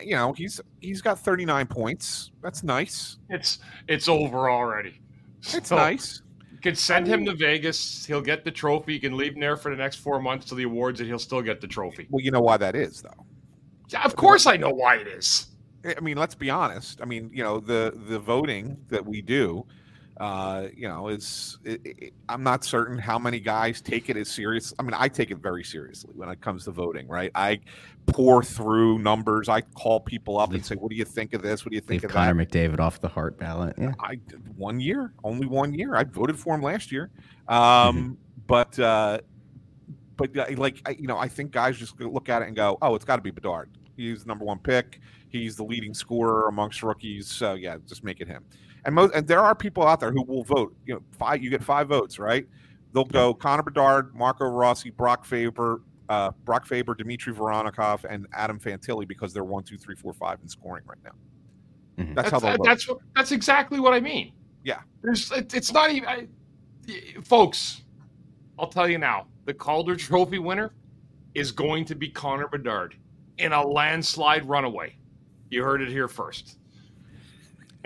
you 0.03 0.15
know 0.15 0.33
he's 0.33 0.61
he's 0.79 1.01
got 1.01 1.17
39 1.19 1.65
points. 1.67 2.31
That's 2.41 2.63
nice. 2.63 3.17
It's 3.29 3.59
it's 3.87 4.07
over 4.07 4.49
already. 4.49 4.99
It's 5.41 5.69
So, 5.69 5.75
nice. 5.75 6.21
Can 6.67 6.75
send 6.75 7.07
him 7.07 7.21
um, 7.21 7.25
to 7.27 7.33
Vegas. 7.33 8.05
He'll 8.05 8.19
get 8.19 8.43
the 8.43 8.51
trophy. 8.51 8.93
You 8.93 8.99
can 8.99 9.15
leave 9.15 9.35
him 9.35 9.39
there 9.39 9.55
for 9.55 9.71
the 9.71 9.77
next 9.77 9.97
four 9.97 10.19
months 10.19 10.47
to 10.47 10.55
the 10.55 10.63
awards, 10.63 10.99
and 10.99 11.07
he'll 11.07 11.17
still 11.17 11.41
get 11.41 11.61
the 11.61 11.67
trophy. 11.67 12.07
Well, 12.09 12.21
you 12.21 12.29
know 12.29 12.41
why 12.41 12.57
that 12.57 12.75
is 12.75 13.01
though. 13.01 13.25
Yeah, 13.87 14.03
of 14.03 14.17
course 14.17 14.45
I 14.45 14.57
know 14.57 14.71
why 14.71 14.97
it 14.97 15.07
is. 15.07 15.47
I 15.85 16.01
mean, 16.01 16.17
let's 16.17 16.35
be 16.35 16.49
honest. 16.49 17.01
I 17.01 17.05
mean, 17.05 17.29
you 17.31 17.41
know, 17.41 17.61
the 17.61 17.93
the 18.09 18.19
voting 18.19 18.75
that 18.89 19.05
we 19.05 19.21
do, 19.21 19.65
uh, 20.19 20.67
you 20.75 20.87
know, 20.87 21.09
is 21.09 21.59
it, 21.63 21.81
it, 21.85 22.13
I'm 22.27 22.41
not 22.41 22.63
certain 22.63 22.97
how 22.97 23.19
many 23.19 23.39
guys 23.39 23.81
take 23.81 24.09
it 24.09 24.17
as 24.17 24.29
serious. 24.29 24.73
I 24.79 24.83
mean, 24.83 24.95
I 24.95 25.07
take 25.07 25.29
it 25.29 25.37
very 25.37 25.63
seriously 25.63 26.11
when 26.15 26.29
it 26.29 26.41
comes 26.41 26.65
to 26.65 26.71
voting. 26.71 27.07
Right? 27.07 27.31
I 27.35 27.59
pour 28.07 28.43
through 28.43 28.99
numbers. 28.99 29.47
I 29.47 29.61
call 29.61 29.99
people 29.99 30.39
up 30.39 30.53
and 30.53 30.65
say, 30.65 30.75
"What 30.75 30.89
do 30.89 30.95
you 30.95 31.05
think 31.05 31.33
of 31.33 31.43
this? 31.43 31.65
What 31.65 31.71
do 31.71 31.75
you 31.75 31.81
think 31.81 32.01
Leave 32.01 32.05
of 32.05 32.11
Connor 32.11 32.33
that?" 32.33 32.51
McDavid 32.51 32.79
off 32.79 32.99
the 32.99 33.07
Hart 33.07 33.37
ballot. 33.37 33.75
Yeah. 33.77 33.93
I 33.99 34.15
did 34.15 34.57
one 34.57 34.79
year, 34.79 35.13
only 35.23 35.45
one 35.45 35.73
year. 35.73 35.95
I 35.95 36.03
voted 36.03 36.39
for 36.39 36.55
him 36.55 36.63
last 36.63 36.91
year, 36.91 37.11
um, 37.47 38.17
but 38.47 38.77
uh, 38.79 39.19
but 40.15 40.35
uh, 40.35 40.45
like 40.55 40.81
I, 40.85 40.91
you 40.91 41.07
know, 41.07 41.17
I 41.17 41.27
think 41.27 41.51
guys 41.51 41.77
just 41.77 41.99
look 41.99 42.29
at 42.29 42.41
it 42.41 42.47
and 42.47 42.55
go, 42.55 42.77
"Oh, 42.81 42.95
it's 42.95 43.05
got 43.05 43.17
to 43.17 43.21
be 43.21 43.31
Bedard. 43.31 43.69
He's 43.95 44.23
the 44.23 44.27
number 44.27 44.45
one 44.45 44.59
pick. 44.59 44.99
He's 45.29 45.55
the 45.55 45.63
leading 45.63 45.93
scorer 45.93 46.47
amongst 46.47 46.81
rookies. 46.81 47.27
So 47.27 47.53
yeah, 47.53 47.77
just 47.87 48.03
make 48.03 48.19
it 48.19 48.27
him." 48.27 48.43
And 48.87 48.95
most 48.95 49.13
and 49.13 49.27
there 49.27 49.41
are 49.41 49.53
people 49.53 49.85
out 49.85 49.99
there 49.99 50.11
who 50.11 50.23
will 50.23 50.45
vote. 50.45 50.73
You 50.85 50.95
know, 50.95 51.01
five 51.11 51.43
you 51.43 51.49
get 51.49 51.61
five 51.61 51.89
votes, 51.89 52.17
right? 52.17 52.47
They'll 52.93 53.03
go 53.03 53.33
Connor 53.33 53.61
Bedard, 53.61 54.15
Marco 54.15 54.45
Rossi, 54.45 54.91
Brock 54.91 55.25
Faber, 55.25 55.81
uh, 56.07 56.31
Brock 56.45 56.65
Faber, 56.65 56.95
Dmitry 56.95 57.33
Voronkov, 57.33 58.05
and 58.09 58.25
Adam 58.33 58.57
Fantilli 58.57 59.05
because 59.05 59.33
they're 59.33 59.43
one, 59.43 59.63
two, 59.63 59.77
three, 59.77 59.93
four, 59.93 60.13
five 60.13 60.39
in 60.41 60.47
scoring 60.47 60.85
right 60.87 60.97
now. 61.03 61.11
Mhm. 62.01 62.15
That's, 62.15 62.31
how 62.31 62.39
they'll 62.39 62.55
vote. 62.55 62.65
that's 62.65 62.87
what, 62.87 62.99
that's 63.13 63.33
exactly 63.33 63.81
what 63.81 63.93
I 63.93 63.99
mean. 63.99 64.31
Yeah. 64.63 64.79
There's 65.01 65.31
it, 65.33 65.53
it's 65.53 65.73
not 65.73 65.91
even 65.91 66.07
I, 66.07 66.27
folks. 67.23 67.83
I'll 68.57 68.69
tell 68.69 68.87
you 68.87 68.97
now. 68.99 69.27
The 69.43 69.53
Calder 69.53 69.97
Trophy 69.97 70.39
winner 70.39 70.71
is 71.35 71.51
going 71.51 71.83
to 71.85 71.95
be 71.95 72.07
Connor 72.07 72.47
Bedard 72.47 72.95
in 73.37 73.51
a 73.51 73.67
landslide 73.67 74.47
runaway. 74.47 74.95
You 75.49 75.63
heard 75.63 75.81
it 75.81 75.89
here 75.89 76.07
first. 76.07 76.57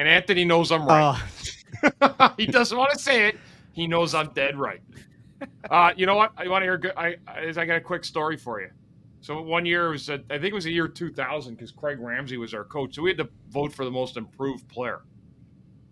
And 0.02 0.10
Anthony 0.10 0.46
knows 0.46 0.72
I'm 0.72 0.88
right. 0.88 1.16
Oh, 2.02 2.34
he 2.38 2.48
doesn't 2.48 2.76
want 2.76 2.92
to 2.92 2.98
say 2.98 3.28
it. 3.28 3.38
He 3.72 3.86
knows 3.86 4.16
I'm 4.16 4.32
dead 4.34 4.58
right. 4.58 4.82
Uh, 5.70 5.92
you 5.96 6.08
know 6.08 6.16
what? 6.16 6.32
I 6.38 6.48
want 6.48 6.64
to 6.64 6.66
hear. 6.66 6.80
Good, 6.80 6.94
I 6.98 7.18
I 7.28 7.54
I 7.56 7.66
got 7.66 7.76
a 7.76 7.82
quick 7.82 8.04
story 8.04 8.36
for 8.36 8.60
you. 8.60 8.72
So 9.20 9.40
one 9.44 9.64
year 9.64 9.90
it 9.90 9.92
was, 9.92 10.10
uh, 10.10 10.18
I 10.32 10.40
think 10.40 10.46
it 10.46 10.54
was 10.56 10.64
the 10.64 10.72
year 10.72 10.88
2000 10.88 11.54
because 11.54 11.70
Craig 11.70 12.00
Ramsay 12.00 12.38
was 12.38 12.56
our 12.56 12.64
coach. 12.64 12.96
So 12.96 13.04
we 13.04 13.12
had 13.12 13.20
to 13.20 13.30
vote 13.50 13.74
for 13.74 13.86
the 13.86 13.92
most 13.92 14.18
improved 14.18 14.68
player 14.70 15.04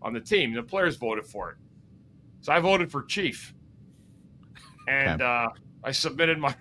on 0.02 0.12
the 0.12 0.20
team. 0.20 0.56
The 0.56 0.64
players 0.64 0.96
voted 0.96 1.28
for 1.28 1.52
it. 1.52 1.58
So 2.42 2.52
I 2.52 2.60
voted 2.60 2.92
for 2.92 3.04
Chief, 3.04 3.54
and 4.88 5.22
uh, 5.22 5.50
I 5.84 5.92
submitted 5.92 6.40
my, 6.40 6.56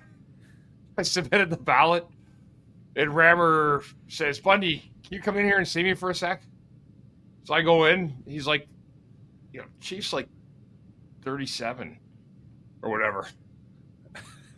I 0.99 1.03
submitted 1.03 1.49
the 1.49 1.57
ballot. 1.57 2.07
And 2.95 3.17
Rammer 3.17 3.85
says, 4.09 4.39
"Bundy, 4.39 4.93
can 5.03 5.15
you 5.15 5.23
come 5.23 5.39
in 5.39 5.47
here 5.47 5.57
and 5.57 5.67
see 5.67 5.83
me 5.83 5.95
for 5.95 6.11
a 6.11 6.15
sec?" 6.15 6.43
So 7.49 7.55
I 7.55 7.63
go 7.63 7.87
in. 7.87 8.15
He's 8.27 8.47
like, 8.47 8.69
you 9.55 9.61
know, 9.61 9.67
Chief's 9.81 10.13
like 10.13 10.29
37 11.23 11.99
or 12.83 12.91
whatever. 12.91 13.27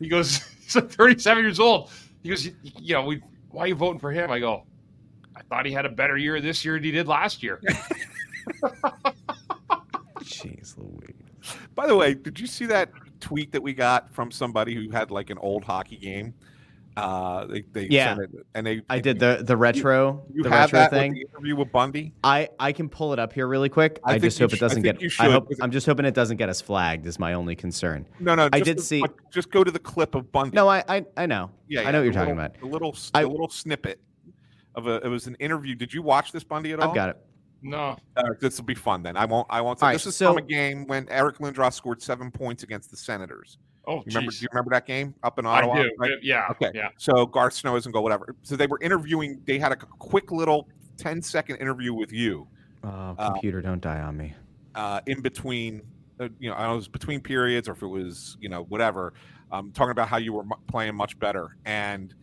He 0.01 0.09
goes, 0.09 0.39
he's 0.65 0.75
like 0.75 0.91
37 0.91 1.45
years 1.45 1.61
old. 1.61 1.93
He 2.25 2.31
goes, 2.31 2.47
you 2.65 2.95
know, 2.95 3.05
we, 3.05 3.23
why 3.53 3.63
are 3.63 3.67
you 3.69 3.77
voting 3.77 4.01
for 4.01 4.11
him? 4.11 4.33
I 4.33 4.41
go, 4.41 4.67
I 5.37 5.43
thought 5.43 5.67
he 5.67 5.73
had 5.73 5.87
a 5.87 5.89
better 5.89 6.17
year 6.17 6.41
this 6.41 6.65
year 6.65 6.75
than 6.75 6.83
he 6.83 6.91
did 6.91 7.07
last 7.07 7.45
year. 7.45 7.61
jeez 10.25 10.77
Louise. 10.77 11.15
By 11.77 11.87
the 11.87 11.95
way, 11.95 12.15
did 12.15 12.41
you 12.41 12.49
see 12.49 12.67
that 12.67 12.91
tweet 13.21 13.53
that 13.53 13.63
we 13.63 13.73
got 13.73 14.13
from 14.13 14.33
somebody 14.33 14.75
who 14.75 14.91
had 14.91 15.13
like 15.13 15.31
an 15.31 15.39
old 15.39 15.63
hockey 15.63 15.97
game? 15.97 16.35
Uh, 16.97 17.47
they, 17.47 17.63
they 17.73 17.87
Yeah. 17.89 18.17
sent 18.17 18.35
it, 18.35 18.47
and 18.55 18.67
they 18.67 18.83
I 18.91 18.99
did 18.99 19.19
the 19.21 19.43
the 19.43 19.57
retro 19.57 20.25
You 20.35 20.43
the 20.43 20.51
have 20.51 20.73
retro 20.73 20.79
that 20.81 20.91
thing. 20.91 21.13
with 21.13 21.19
the 21.21 21.29
interview 21.31 21.57
with 21.57 21.71
Bundy. 21.73 22.13
I 22.25 22.49
I 22.59 22.73
can 22.73 22.89
pull 22.89 23.13
it 23.13 23.19
up 23.19 23.33
here 23.33 23.47
really 23.47 23.69
quick. 23.69 24.01
I 24.05 24.15
I, 24.15 24.19
just 24.19 24.39
you 24.41 24.45
hope 24.45 24.53
it 24.53 24.59
doesn't 24.61 24.83
think 24.83 24.99
get. 24.99 25.03
you 25.03 25.11
I 25.21 25.31
hope 25.31 25.49
I'm 25.63 25.71
just 25.71 25.87
hoping 25.87 26.05
it 26.05 26.15
doesn't 26.15 26.37
get 26.37 26.49
us 26.49 26.61
flagged. 26.61 27.07
Is 27.07 27.19
my 27.19 27.35
only 27.35 27.55
concern. 27.57 28.07
No, 28.19 28.35
no, 28.35 28.49
I 28.53 28.61
did 28.61 28.79
the- 28.79 28.83
see- 28.83 29.05
Just 29.33 29.51
go 29.51 29.63
to 29.63 29.71
the 29.71 29.79
clip 29.79 30.15
of 30.15 30.33
Bundy. 30.33 30.55
No, 30.57 30.69
I 30.69 30.83
I, 30.89 31.07
I 31.17 31.27
know. 31.27 31.51
yeah, 31.69 31.83
I 31.89 31.93
know 31.93 31.99
what 32.01 32.05
you're 32.05 32.13
the 32.13 32.19
talking 32.19 32.37
little- 32.37 32.47
about. 32.55 32.63
A 32.63 32.67
little, 32.67 32.93
s- 32.93 33.11
I- 33.15 33.23
the 33.23 33.29
little 33.29 33.49
snippet 33.49 34.01
of 34.75 34.87
a. 34.89 34.97
It 35.05 35.09
was 35.09 35.27
an 35.29 35.37
interview. 35.37 35.77
Did 35.77 35.95
you 35.95 36.03
watch 36.03 36.33
this 36.33 36.45
Bundy 36.45 36.73
at 36.73 36.81
all? 36.81 36.89
I've 36.89 36.95
got 36.95 37.11
it. 37.11 37.17
No. 37.63 37.97
Uh, 38.17 38.23
this 38.41 38.59
will 38.59 38.65
be 38.65 38.75
fun 38.75 39.03
then. 39.03 39.17
I 39.17 39.27
won't. 39.27 39.47
I 39.49 39.61
won't. 39.61 39.79
Say. 39.79 39.85
All 39.87 39.89
right, 39.91 39.93
this 39.95 40.07
is 40.07 40.17
so- 40.17 40.35
from 40.35 40.39
a 40.39 40.47
game 40.47 40.87
when 40.87 41.09
Eric 41.09 41.39
Lindros 41.39 41.75
scored 41.75 42.03
seven 42.03 42.31
points 42.31 42.63
against 42.65 42.91
the 42.91 42.97
Senators. 42.97 43.59
Oh, 43.91 43.97
You 43.97 44.03
remember? 44.07 44.31
Do 44.31 44.39
you 44.41 44.49
remember 44.53 44.71
that 44.71 44.87
game 44.87 45.15
up 45.25 45.39
in 45.39 45.47
Ottawa? 45.47 45.73
I 45.73 45.79
Ottawa? 45.79 45.83
do. 45.89 45.91
right? 45.99 46.13
Yeah. 46.23 46.47
Okay. 46.53 46.71
Yeah. 46.75 46.89
So 46.97 47.27
Garth 47.27 47.55
Snow 47.55 47.75
isn't 47.77 47.91
go 47.93 48.01
whatever. 48.01 48.35
So 48.43 48.55
they 48.57 48.67
were 48.69 48.79
interviewing. 48.81 49.41
They 49.47 49.59
had 49.59 49.73
a 49.73 49.77
quick 49.77 50.31
little 50.31 50.69
10 50.99 51.21
second 51.23 51.57
interview 51.57 51.93
with 51.95 52.13
you 52.13 52.47
Oh, 52.85 52.89
Uh, 53.19 53.33
computer, 53.33 53.61
don't 53.61 53.81
die 53.83 54.01
on 54.01 54.17
me. 54.17 54.35
uh, 54.75 55.01
in 55.07 55.21
between. 55.21 55.83
Uh, 56.21 56.29
you 56.39 56.49
know, 56.51 56.55
I 56.55 56.61
don't 56.61 56.69
know 56.69 56.73
it 56.75 56.77
was 56.77 56.89
between 56.89 57.21
periods 57.21 57.69
or 57.69 57.73
if 57.73 57.83
it 57.83 57.87
was 57.87 58.37
you 58.41 58.49
know 58.49 58.63
whatever. 58.65 59.15
Um, 59.51 59.73
talking 59.73 59.91
about 59.91 60.07
how 60.09 60.19
you 60.19 60.33
were 60.35 60.45
mu- 60.45 60.55
playing 60.69 60.95
much 60.95 61.19
better, 61.19 61.57
and 61.65 62.15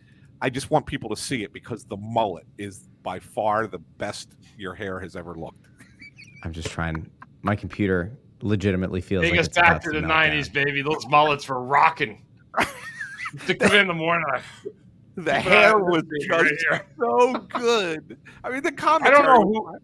I 0.41 0.49
just 0.49 0.69
want 0.71 0.85
people 0.85 1.09
to 1.09 1.15
see 1.17 1.43
it 1.43 1.51
because 1.51 1.83
the 1.85 1.97
mullet 1.97 2.45
is 2.57 2.87
by 3.03 3.19
far 3.19 3.67
the 3.67 3.79
best 3.97 4.35
your 4.57 4.73
hair 4.75 4.99
has 4.99 5.15
ever 5.15 5.33
looked. 5.35 5.65
I'm 6.43 6.53
just 6.53 6.69
trying. 6.69 7.09
My 7.41 7.55
computer 7.55 8.11
legitimately 8.41 9.01
feels 9.01 9.23
Take 9.23 9.31
like 9.31 9.39
us 9.41 9.47
it's 9.47 9.57
about 9.57 9.81
back 9.81 9.81
to 9.83 9.91
the 9.91 10.01
90s, 10.01 10.51
baby. 10.51 10.81
Those 10.81 11.07
mullets 11.07 11.47
were 11.47 11.63
rocking. 11.63 12.23
to 13.45 13.55
come 13.55 13.73
in 13.73 13.87
the 13.87 13.93
morning. 13.93 14.25
The 15.15 15.23
Keep 15.23 15.27
an 15.27 15.37
eye 15.37 15.39
hair 15.39 15.79
was 15.79 16.03
this 16.03 16.27
thing 16.27 16.29
right 16.29 16.53
just 16.69 16.83
so 16.99 17.33
good. 17.49 18.17
I 18.43 18.49
mean, 18.51 18.61
the 18.61 18.71
I 19.01 19.09
don't 19.09 19.25
know 19.25 19.41
who. 19.41 19.77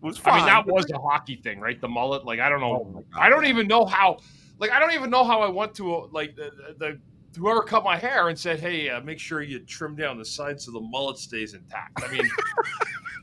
was 0.00 0.20
I 0.24 0.38
mean, 0.38 0.46
that 0.46 0.66
was 0.66 0.90
a 0.90 0.98
hockey 0.98 1.36
thing, 1.36 1.60
right? 1.60 1.80
The 1.80 1.88
mullet. 1.88 2.24
Like, 2.24 2.40
I 2.40 2.48
don't 2.48 2.60
know. 2.60 2.94
Oh 2.96 3.04
I 3.14 3.28
don't 3.28 3.44
even 3.44 3.68
know 3.68 3.84
how. 3.84 4.18
Like, 4.58 4.70
I 4.70 4.78
don't 4.78 4.92
even 4.92 5.10
know 5.10 5.24
how 5.24 5.42
I 5.42 5.48
went 5.48 5.74
to 5.76 5.94
a, 5.94 5.98
like 6.06 6.34
the, 6.36 6.50
the, 6.78 7.00
the 7.32 7.38
whoever 7.38 7.62
cut 7.62 7.84
my 7.84 7.96
hair 7.96 8.28
and 8.28 8.38
said, 8.38 8.58
"Hey, 8.60 8.88
uh, 8.88 9.00
make 9.02 9.18
sure 9.18 9.42
you 9.42 9.60
trim 9.60 9.96
down 9.96 10.18
the 10.18 10.24
sides 10.24 10.64
so 10.64 10.72
the 10.72 10.80
mullet 10.80 11.18
stays 11.18 11.54
intact." 11.54 12.02
I 12.02 12.10
mean, 12.10 12.22
Ru- 12.22 12.30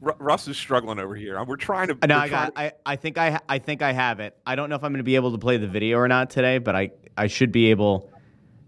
Russ 0.00 0.46
is 0.46 0.56
struggling 0.56 0.98
over 0.98 1.16
here. 1.16 1.42
We're 1.44 1.56
trying 1.56 1.88
to. 1.88 2.06
No, 2.06 2.18
I 2.18 2.28
trying 2.28 2.30
got. 2.30 2.52
I, 2.56 2.72
I 2.86 2.96
think 2.96 3.18
I 3.18 3.40
I 3.48 3.58
think 3.58 3.82
I 3.82 3.92
have 3.92 4.20
it. 4.20 4.36
I 4.46 4.54
don't 4.54 4.68
know 4.68 4.76
if 4.76 4.84
I'm 4.84 4.92
going 4.92 4.98
to 4.98 5.04
be 5.04 5.16
able 5.16 5.32
to 5.32 5.38
play 5.38 5.56
the 5.56 5.66
video 5.66 5.98
or 5.98 6.08
not 6.08 6.30
today, 6.30 6.58
but 6.58 6.76
I 6.76 6.90
I 7.16 7.26
should 7.26 7.50
be 7.50 7.70
able 7.70 8.10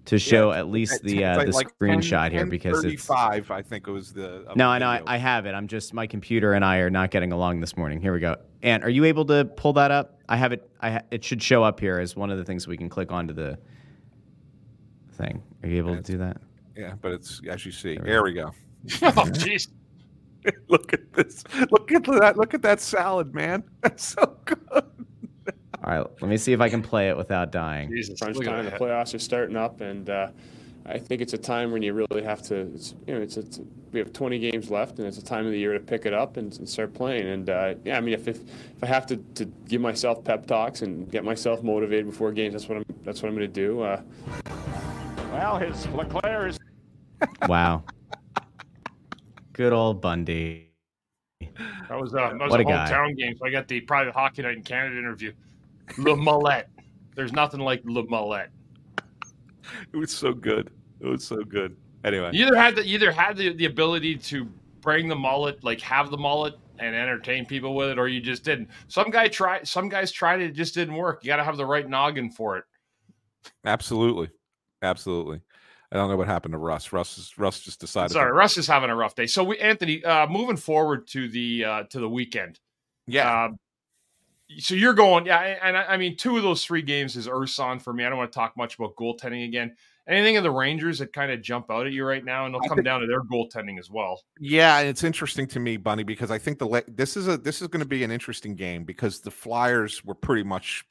to 0.07 0.18
show 0.18 0.50
at 0.50 0.68
least 0.68 0.94
It's 0.94 1.03
the 1.03 1.24
uh, 1.24 1.44
the 1.44 1.53
like 1.53 1.79
screenshot 1.79 2.31
10 2.31 2.33
here 2.33 2.46
because 2.46 2.85
it's. 2.85 3.05
five. 3.05 3.50
I 3.50 3.62
think 3.62 3.87
it 3.87 3.92
was 3.92 4.12
the. 4.12 4.44
No, 4.57 4.68
I 4.68 4.79
know. 4.79 4.88
I. 4.88 5.03
I 5.07 5.16
have 5.18 5.46
it. 5.46 5.55
I'm 5.55 5.68
just 5.68 5.94
my 5.94 6.07
computer 6.07 6.55
and 6.55 6.64
I 6.64 6.79
are 6.79 6.90
not 6.90 7.11
getting 7.11 7.33
along 7.33 7.61
this 7.61 7.76
morning. 7.76 8.00
Here 8.00 8.12
we 8.12 8.20
go. 8.20 8.37
And 8.62 8.83
are 8.83 8.90
you 8.90 9.05
able 9.05 9.24
to 9.26 9.44
pull 9.44 9.72
that 9.74 9.90
up? 9.90 10.18
I 10.29 10.37
have 10.37 10.53
it. 10.53 10.68
I 10.81 10.90
ha- 10.90 11.03
it 11.11 11.22
should 11.22 11.42
show 11.42 11.62
up 11.62 11.79
here 11.79 11.98
as 11.98 12.16
one 12.16 12.31
of 12.31 12.38
the 12.38 12.44
things 12.44 12.66
we 12.66 12.76
can 12.76 12.88
click 12.88 13.12
onto 13.12 13.35
the 13.35 13.59
thing. 15.12 15.42
Are 15.62 15.68
you 15.68 15.79
able 15.79 15.94
to 15.94 16.03
do 16.03 16.18
that? 16.18 16.38
yeah, 16.76 16.94
but 17.00 17.12
it's 17.12 17.40
as 17.48 17.64
you 17.64 17.72
see. 17.72 17.96
There 17.96 18.05
we 18.05 18.11
There 18.11 18.22
we 18.22 18.33
go. 18.33 18.53
oh 19.03 19.26
jeez. 19.26 19.68
look 20.68 20.92
at 20.92 21.12
this. 21.12 21.44
Look 21.70 21.92
at 21.92 22.05
that. 22.05 22.37
Look 22.37 22.55
at 22.55 22.62
that 22.62 22.81
salad, 22.81 23.35
man. 23.35 23.64
That's 23.83 24.05
so 24.05 24.37
good. 24.44 24.59
All 24.72 24.85
right. 25.85 26.07
Let 26.20 26.29
me 26.29 26.37
see 26.37 26.53
if 26.53 26.61
I 26.61 26.68
can 26.68 26.83
play 26.83 27.09
it 27.09 27.16
without 27.16 27.53
dying. 27.53 27.90
Jesus, 27.90 28.20
crunch 28.20 28.38
time. 28.44 28.66
The 28.66 28.72
playoffs 28.72 29.14
are 29.14 29.18
starting 29.18 29.57
up, 29.57 29.81
and 29.81 30.09
uh, 30.11 30.29
I 30.87 30.98
think 30.98 31.22
it's 31.22 31.33
a 31.33 31.38
time 31.38 31.72
when 31.72 31.83
you 31.83 31.92
really 31.94 32.22
have 32.22 32.42
to. 32.42 32.57
It's, 32.74 32.94
you 33.07 33.14
know, 33.14 33.20
it's, 33.20 33.37
it's 33.37 33.61
we 33.92 33.98
have 33.98 34.12
20 34.12 34.38
games 34.38 34.70
left, 34.70 34.98
and 34.98 35.07
it's 35.07 35.18
a 35.18 35.24
time 35.24 35.46
of 35.46 35.53
the 35.53 35.59
year 35.59 35.72
to 35.72 35.81
pick 35.81 36.07
it 36.07 36.12
up 36.12 36.37
and, 36.37 36.57
and 36.59 36.68
start 36.68 36.94
playing. 36.94 37.29
And 37.29 37.50
uh, 37.50 37.74
yeah, 37.85 37.96
I 37.96 38.00
mean, 38.00 38.14
if, 38.14 38.29
if 38.29 38.37
if 38.38 38.83
I 38.83 38.87
have 38.87 39.07
to, 39.07 39.16
to 39.16 39.44
give 39.68 39.81
myself 39.81 40.22
pep 40.22 40.46
talks 40.46 40.83
and 40.83 41.11
get 41.11 41.24
myself 41.24 41.62
motivated 41.62 42.07
before 42.07 42.33
games, 42.33 42.53
that's 42.53 42.68
what 42.68 42.79
I'm 42.79 42.85
that's 43.03 43.22
what 43.22 43.29
I'm 43.29 43.37
going 43.37 43.50
to 43.50 43.53
do. 43.53 43.81
Uh, 43.81 44.03
Well, 45.33 45.59
his 45.59 45.87
Leclerc 45.88 46.50
is 46.50 46.59
Wow. 47.48 47.85
Good 49.61 49.75
old 49.75 50.01
Bundy. 50.01 50.70
That 51.38 52.01
was, 52.01 52.14
uh, 52.14 52.31
that 52.31 52.38
was 52.38 52.51
What 52.51 52.61
a 52.61 52.62
a 52.62 52.64
guy. 52.64 52.88
hometown 52.88 53.14
game, 53.14 53.37
so 53.37 53.44
I 53.44 53.51
got 53.51 53.68
the 53.68 53.83
private 53.83 54.14
hockey 54.14 54.40
night 54.40 54.57
in 54.57 54.62
Canada 54.62 54.96
interview. 54.96 55.35
Le 55.99 56.16
Mullet. 56.16 56.66
There's 57.14 57.35
nothing 57.35 57.61
like 57.61 57.83
Le 57.85 58.03
Mullet. 58.09 58.49
It 59.92 59.99
was 59.99 60.12
so 60.12 60.33
good. 60.33 60.70
It 61.01 61.07
was 61.07 61.25
so 61.25 61.37
good. 61.44 61.77
Anyway, 62.05 62.31
You 62.33 62.46
either 62.46 62.57
had 62.57 62.75
the 62.75 62.85
either 62.85 63.12
had 63.12 63.37
the, 63.37 63.53
the 63.53 63.66
ability 63.66 64.16
to 64.16 64.46
bring 64.81 65.09
the 65.09 65.16
mullet, 65.16 65.62
like 65.62 65.83
have 65.83 66.11
the 66.11 66.16
mullet 66.16 66.55
and 66.79 66.96
entertain 66.96 67.44
people 67.44 67.75
with 67.75 67.90
it, 67.90 67.99
or 67.99 68.09
you 68.09 68.23
just 68.23 68.42
didn't. 68.42 68.70
Some 68.88 69.11
guy 69.11 69.29
tried. 69.29 69.68
Some 69.68 69.90
guys 69.90 70.11
tried 70.11 70.40
it. 70.40 70.46
It 70.53 70.55
just 70.55 70.73
didn't 70.73 70.94
work. 70.94 71.23
You 71.23 71.27
got 71.27 71.37
to 71.37 71.44
have 71.44 71.59
the 71.59 71.66
right 71.66 71.87
noggin 71.87 72.31
for 72.31 72.57
it. 72.57 72.64
Absolutely, 73.66 74.31
absolutely. 74.81 75.42
I 75.92 75.96
don't 75.96 76.09
know 76.09 76.16
what 76.16 76.29
happened 76.29 76.53
to 76.53 76.59
Russ. 76.59 76.92
Russ 76.92 77.18
is, 77.18 77.37
Russ 77.37 77.61
just 77.61 77.81
decided. 77.81 78.12
Sorry, 78.12 78.31
to, 78.31 78.35
Russ 78.35 78.57
is 78.57 78.66
having 78.66 78.90
a 78.90 78.94
rough 78.96 79.14
day. 79.16 79.26
So 79.26 79.42
we, 79.42 79.59
Anthony, 79.59 80.05
uh, 80.05 80.26
moving 80.29 80.57
forward 80.57 81.07
to 81.09 81.29
the 81.29 81.64
uh, 81.64 81.83
to 81.90 81.98
the 81.98 82.09
weekend. 82.09 82.61
yeah, 83.07 83.29
Uh, 83.46 83.48
so 84.59 84.74
you're 84.74 84.94
going, 84.94 85.26
yeah, 85.26 85.59
and 85.62 85.76
I, 85.76 85.83
I 85.85 85.96
mean, 85.96 86.16
two 86.16 86.37
of 86.37 86.42
those 86.42 86.64
three 86.64 86.83
games 86.83 87.14
is 87.16 87.29
Ersson 87.29 87.81
for 87.81 87.92
me. 87.92 88.05
I 88.05 88.09
don't 88.09 88.18
want 88.18 88.33
to 88.33 88.37
talk 88.37 88.57
much 88.57 88.76
about 88.79 88.96
goaltending 88.96 89.44
again. 89.44 89.76
Anything 90.09 90.37
of 90.38 90.42
the 90.42 90.50
Rangers 90.50 90.98
that 90.98 91.12
kind 91.12 91.31
of 91.31 91.40
jump 91.40 91.70
out 91.70 91.87
at 91.87 91.92
you 91.92 92.05
right 92.05 92.24
now, 92.24 92.44
and 92.46 92.53
they'll 92.55 92.61
come 92.62 92.79
think- 92.79 92.85
down 92.85 93.00
to 93.00 93.07
their 93.07 93.22
goaltending 93.22 93.79
as 93.79 93.90
well. 93.90 94.20
yeah, 94.40 94.79
and 94.79 94.88
it's 94.88 95.05
interesting 95.05 95.46
to 95.48 95.61
me, 95.61 95.76
Bunny, 95.76 96.03
because 96.03 96.31
I 96.33 96.38
think 96.38 96.59
the 96.59 96.85
this 96.88 97.16
is 97.16 97.29
a 97.29 97.37
this 97.37 97.62
is 97.62 97.68
going 97.68 97.81
to 97.83 97.88
be 97.88 98.03
an 98.03 98.11
interesting 98.11 98.57
game 98.57 98.83
because 98.85 99.20
the 99.20 99.31
Flyers 99.31 100.05
were 100.05 100.14
pretty 100.16 100.42
much 100.42 100.85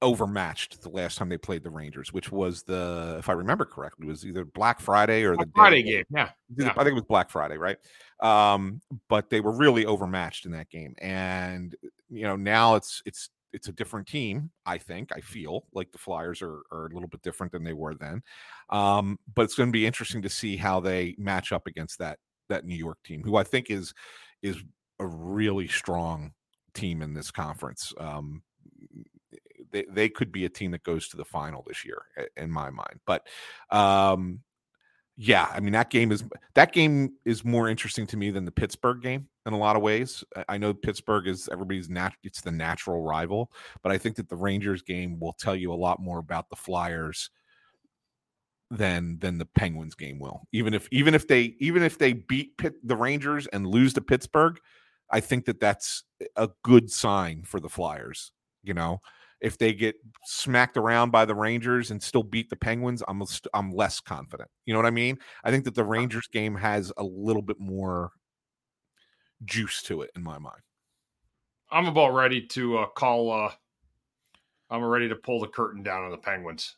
overmatched 0.00 0.82
the 0.82 0.88
last 0.88 1.18
time 1.18 1.28
they 1.28 1.38
played 1.38 1.62
the 1.62 1.70
Rangers, 1.70 2.12
which 2.12 2.30
was 2.30 2.62
the, 2.62 3.16
if 3.18 3.28
I 3.28 3.32
remember 3.32 3.64
correctly, 3.64 4.06
was 4.06 4.24
either 4.24 4.44
Black 4.44 4.80
Friday 4.80 5.24
or 5.24 5.36
the 5.36 5.44
day- 5.44 5.52
Friday 5.54 5.82
game, 5.82 6.04
yeah. 6.10 6.30
I 6.60 6.84
think 6.84 6.88
it 6.88 6.94
was 6.94 7.04
Black 7.04 7.30
Friday, 7.30 7.56
right? 7.56 7.78
Um, 8.20 8.80
but 9.08 9.30
they 9.30 9.40
were 9.40 9.52
really 9.52 9.86
overmatched 9.86 10.46
in 10.46 10.52
that 10.52 10.70
game, 10.70 10.94
and 10.98 11.74
you 12.10 12.22
know 12.22 12.36
now 12.36 12.74
it's 12.74 13.02
it's 13.06 13.30
it's 13.52 13.68
a 13.68 13.72
different 13.72 14.06
team. 14.06 14.50
I 14.66 14.78
think 14.78 15.10
I 15.14 15.20
feel 15.20 15.64
like 15.72 15.92
the 15.92 15.98
Flyers 15.98 16.42
are 16.42 16.62
are 16.72 16.86
a 16.86 16.94
little 16.94 17.08
bit 17.08 17.22
different 17.22 17.52
than 17.52 17.64
they 17.64 17.72
were 17.72 17.94
then, 17.94 18.22
um, 18.70 19.18
but 19.34 19.42
it's 19.42 19.54
going 19.54 19.68
to 19.68 19.72
be 19.72 19.86
interesting 19.86 20.22
to 20.22 20.28
see 20.28 20.56
how 20.56 20.80
they 20.80 21.14
match 21.18 21.52
up 21.52 21.66
against 21.66 21.98
that 21.98 22.18
that 22.48 22.64
New 22.64 22.76
York 22.76 22.98
team, 23.04 23.22
who 23.22 23.36
I 23.36 23.44
think 23.44 23.70
is 23.70 23.94
is 24.42 24.56
a 25.00 25.06
really 25.06 25.68
strong 25.68 26.32
team 26.74 27.02
in 27.02 27.14
this 27.14 27.30
conference. 27.30 27.92
Um, 27.98 28.42
they, 29.70 29.84
they 29.90 30.08
could 30.08 30.32
be 30.32 30.44
a 30.44 30.48
team 30.48 30.70
that 30.70 30.82
goes 30.82 31.08
to 31.08 31.16
the 31.16 31.24
final 31.24 31.64
this 31.66 31.84
year 31.84 32.02
in 32.36 32.50
my 32.50 32.70
mind 32.70 33.00
but 33.06 33.26
um 33.70 34.40
yeah 35.16 35.48
i 35.52 35.60
mean 35.60 35.72
that 35.72 35.90
game 35.90 36.12
is 36.12 36.24
that 36.54 36.72
game 36.72 37.12
is 37.24 37.44
more 37.44 37.68
interesting 37.68 38.06
to 38.06 38.16
me 38.16 38.30
than 38.30 38.44
the 38.44 38.52
pittsburgh 38.52 39.02
game 39.02 39.28
in 39.46 39.54
a 39.54 39.58
lot 39.58 39.76
of 39.76 39.82
ways. 39.82 40.22
I- 40.48 40.58
know 40.58 40.74
pittsburgh 40.74 41.26
is 41.26 41.48
everybody's 41.50 41.88
nat 41.88 42.12
it's 42.22 42.40
the 42.40 42.52
natural 42.52 43.02
rival 43.02 43.50
but 43.82 43.92
i 43.92 43.98
think 43.98 44.16
that 44.16 44.28
the 44.28 44.36
rangers 44.36 44.82
game 44.82 45.18
will 45.18 45.32
tell 45.32 45.56
you 45.56 45.72
a 45.72 45.74
lot 45.74 46.00
more 46.00 46.18
about 46.18 46.48
the 46.50 46.56
flyers 46.56 47.30
than 48.70 49.18
than 49.18 49.38
the 49.38 49.46
penguins 49.46 49.94
game 49.94 50.18
will. 50.18 50.46
Even 50.52 50.74
if 50.74 50.88
even 50.90 51.14
if 51.14 51.26
they 51.26 51.56
even 51.58 51.82
if 51.82 51.98
they 51.98 52.12
beat 52.12 52.56
Pitt, 52.58 52.74
the 52.86 52.96
rangers 52.96 53.46
and 53.46 53.66
lose 53.66 53.94
to 53.94 54.00
pittsburgh 54.00 54.58
i 55.10 55.20
think 55.20 55.46
that 55.46 55.60
that's 55.60 56.04
a 56.36 56.48
good 56.62 56.90
sign 56.90 57.42
for 57.44 57.60
the 57.60 57.68
flyers 57.68 58.32
you 58.62 58.74
know 58.74 59.00
if 59.40 59.56
they 59.58 59.72
get 59.72 59.94
smacked 60.24 60.76
around 60.76 61.10
by 61.10 61.24
the 61.24 61.34
Rangers 61.34 61.90
and 61.90 62.02
still 62.02 62.22
beat 62.22 62.50
the 62.50 62.56
Penguins, 62.56 63.02
I'm 63.08 63.22
I'm 63.54 63.72
less 63.72 64.00
confident. 64.00 64.48
You 64.66 64.72
know 64.74 64.78
what 64.80 64.86
I 64.86 64.90
mean? 64.90 65.18
I 65.44 65.50
think 65.50 65.64
that 65.64 65.74
the 65.74 65.84
Rangers 65.84 66.26
game 66.32 66.54
has 66.56 66.92
a 66.96 67.04
little 67.04 67.42
bit 67.42 67.58
more 67.60 68.10
juice 69.44 69.82
to 69.82 70.02
it 70.02 70.10
in 70.16 70.22
my 70.22 70.38
mind. 70.38 70.60
I'm 71.70 71.86
about 71.86 72.14
ready 72.14 72.46
to 72.48 72.78
uh, 72.78 72.86
call. 72.86 73.30
Uh, 73.30 73.52
I'm 74.70 74.82
ready 74.84 75.08
to 75.08 75.16
pull 75.16 75.40
the 75.40 75.48
curtain 75.48 75.82
down 75.82 76.04
on 76.04 76.10
the 76.10 76.16
Penguins. 76.18 76.76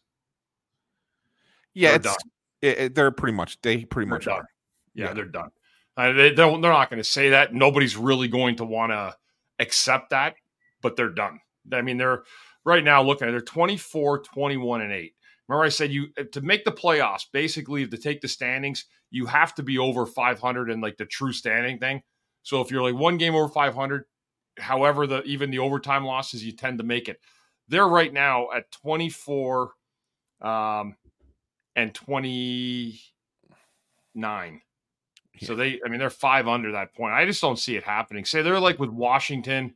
Yeah, 1.75 1.99
They're 1.99 2.13
it's 2.13 2.25
it, 2.63 2.79
it- 2.79 2.95
they're 2.95 3.11
pretty 3.11 3.35
much 3.37 3.61
they 3.63 3.85
pretty 3.85 4.07
They're 4.09 4.17
much 4.17 4.25
done. 4.27 4.39
are. 4.41 4.49
Yeah, 4.95 5.07
Yeah. 5.07 5.13
they're 5.15 5.25
done. 5.27 5.51
Uh, 5.97 6.13
they 6.13 6.33
don't. 6.35 6.61
They're 6.61 6.73
not 6.73 6.91
going 6.91 7.03
to 7.03 7.09
say 7.09 7.31
that. 7.31 7.53
Nobody's 7.55 7.97
really 7.97 8.29
going 8.29 8.57
to 8.57 8.65
want 8.65 8.91
to 8.93 9.15
accept 9.59 10.11
that, 10.11 10.35
but 10.83 10.97
they're 10.97 11.11
done. 11.11 11.41
I 11.73 11.83
mean, 11.83 11.99
they're 11.99 12.25
right 12.65 12.85
now 12.85 13.03
looking 13.03 13.29
at 13.29 13.33
they're 13.33 13.41
24, 13.41 14.23
21, 14.23 14.83
and 14.83 14.93
eight. 14.93 15.15
Remember, 15.49 15.65
I 15.65 15.69
said 15.69 15.91
you 15.91 16.09
uh, 16.19 16.25
to 16.33 16.41
make 16.41 16.65
the 16.65 16.73
playoffs. 16.73 17.27
Basically, 17.33 17.87
to 17.87 17.97
take 17.97 18.21
the 18.21 18.29
standings, 18.29 18.85
you 19.11 19.27
have 19.27 19.55
to 19.57 19.63
be 19.63 19.79
over 19.79 20.07
500 20.07 20.71
in 20.71 20.81
like 20.81 20.97
the 20.97 21.07
true 21.07 21.33
standing 21.33 21.79
thing. 21.79 22.03
So 22.43 22.61
if 22.61 22.71
you're 22.71 22.83
like 22.83 22.95
one 22.95 23.19
game 23.19 23.35
over 23.35 23.49
500, 23.49 24.05
however 24.59 25.07
the 25.07 25.23
even 25.25 25.51
the 25.51 25.59
overtime 25.59 26.05
losses, 26.05 26.45
you 26.45 26.53
tend 26.53 26.79
to 26.79 26.85
make 26.85 27.09
it. 27.09 27.21
They're 27.69 27.89
right 27.89 28.13
now 28.13 28.49
at 28.55 28.71
24 28.73 29.73
um, 30.41 30.97
and 31.77 31.95
29. 31.95 34.61
So 35.43 35.55
they, 35.55 35.81
I 35.85 35.89
mean, 35.89 35.99
they're 35.99 36.11
five 36.11 36.49
under 36.49 36.73
that 36.73 36.95
point. 36.95 37.15
I 37.15 37.25
just 37.25 37.41
don't 37.41 37.59
see 37.59 37.77
it 37.77 37.85
happening. 37.85 38.25
Say 38.25 38.43
they're 38.43 38.61
like 38.61 38.79
with 38.79 38.91
Washington, 38.91 39.75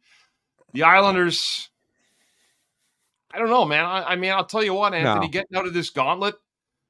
the 0.73 0.83
Islanders. 0.83 1.71
I 3.35 3.39
don't 3.39 3.51
know, 3.51 3.65
man. 3.65 3.85
I, 3.85 4.13
I 4.13 4.17
mean, 4.17 4.31
I'll 4.33 4.45
tell 4.45 4.63
you 4.63 4.75
what, 4.75 4.95
Anthony, 4.95 5.27
No. 5.27 5.31
getting 5.33 5.57
out 5.57 5.67
of 5.67 5.75
this 5.75 5.91
gauntlet, 5.91 6.37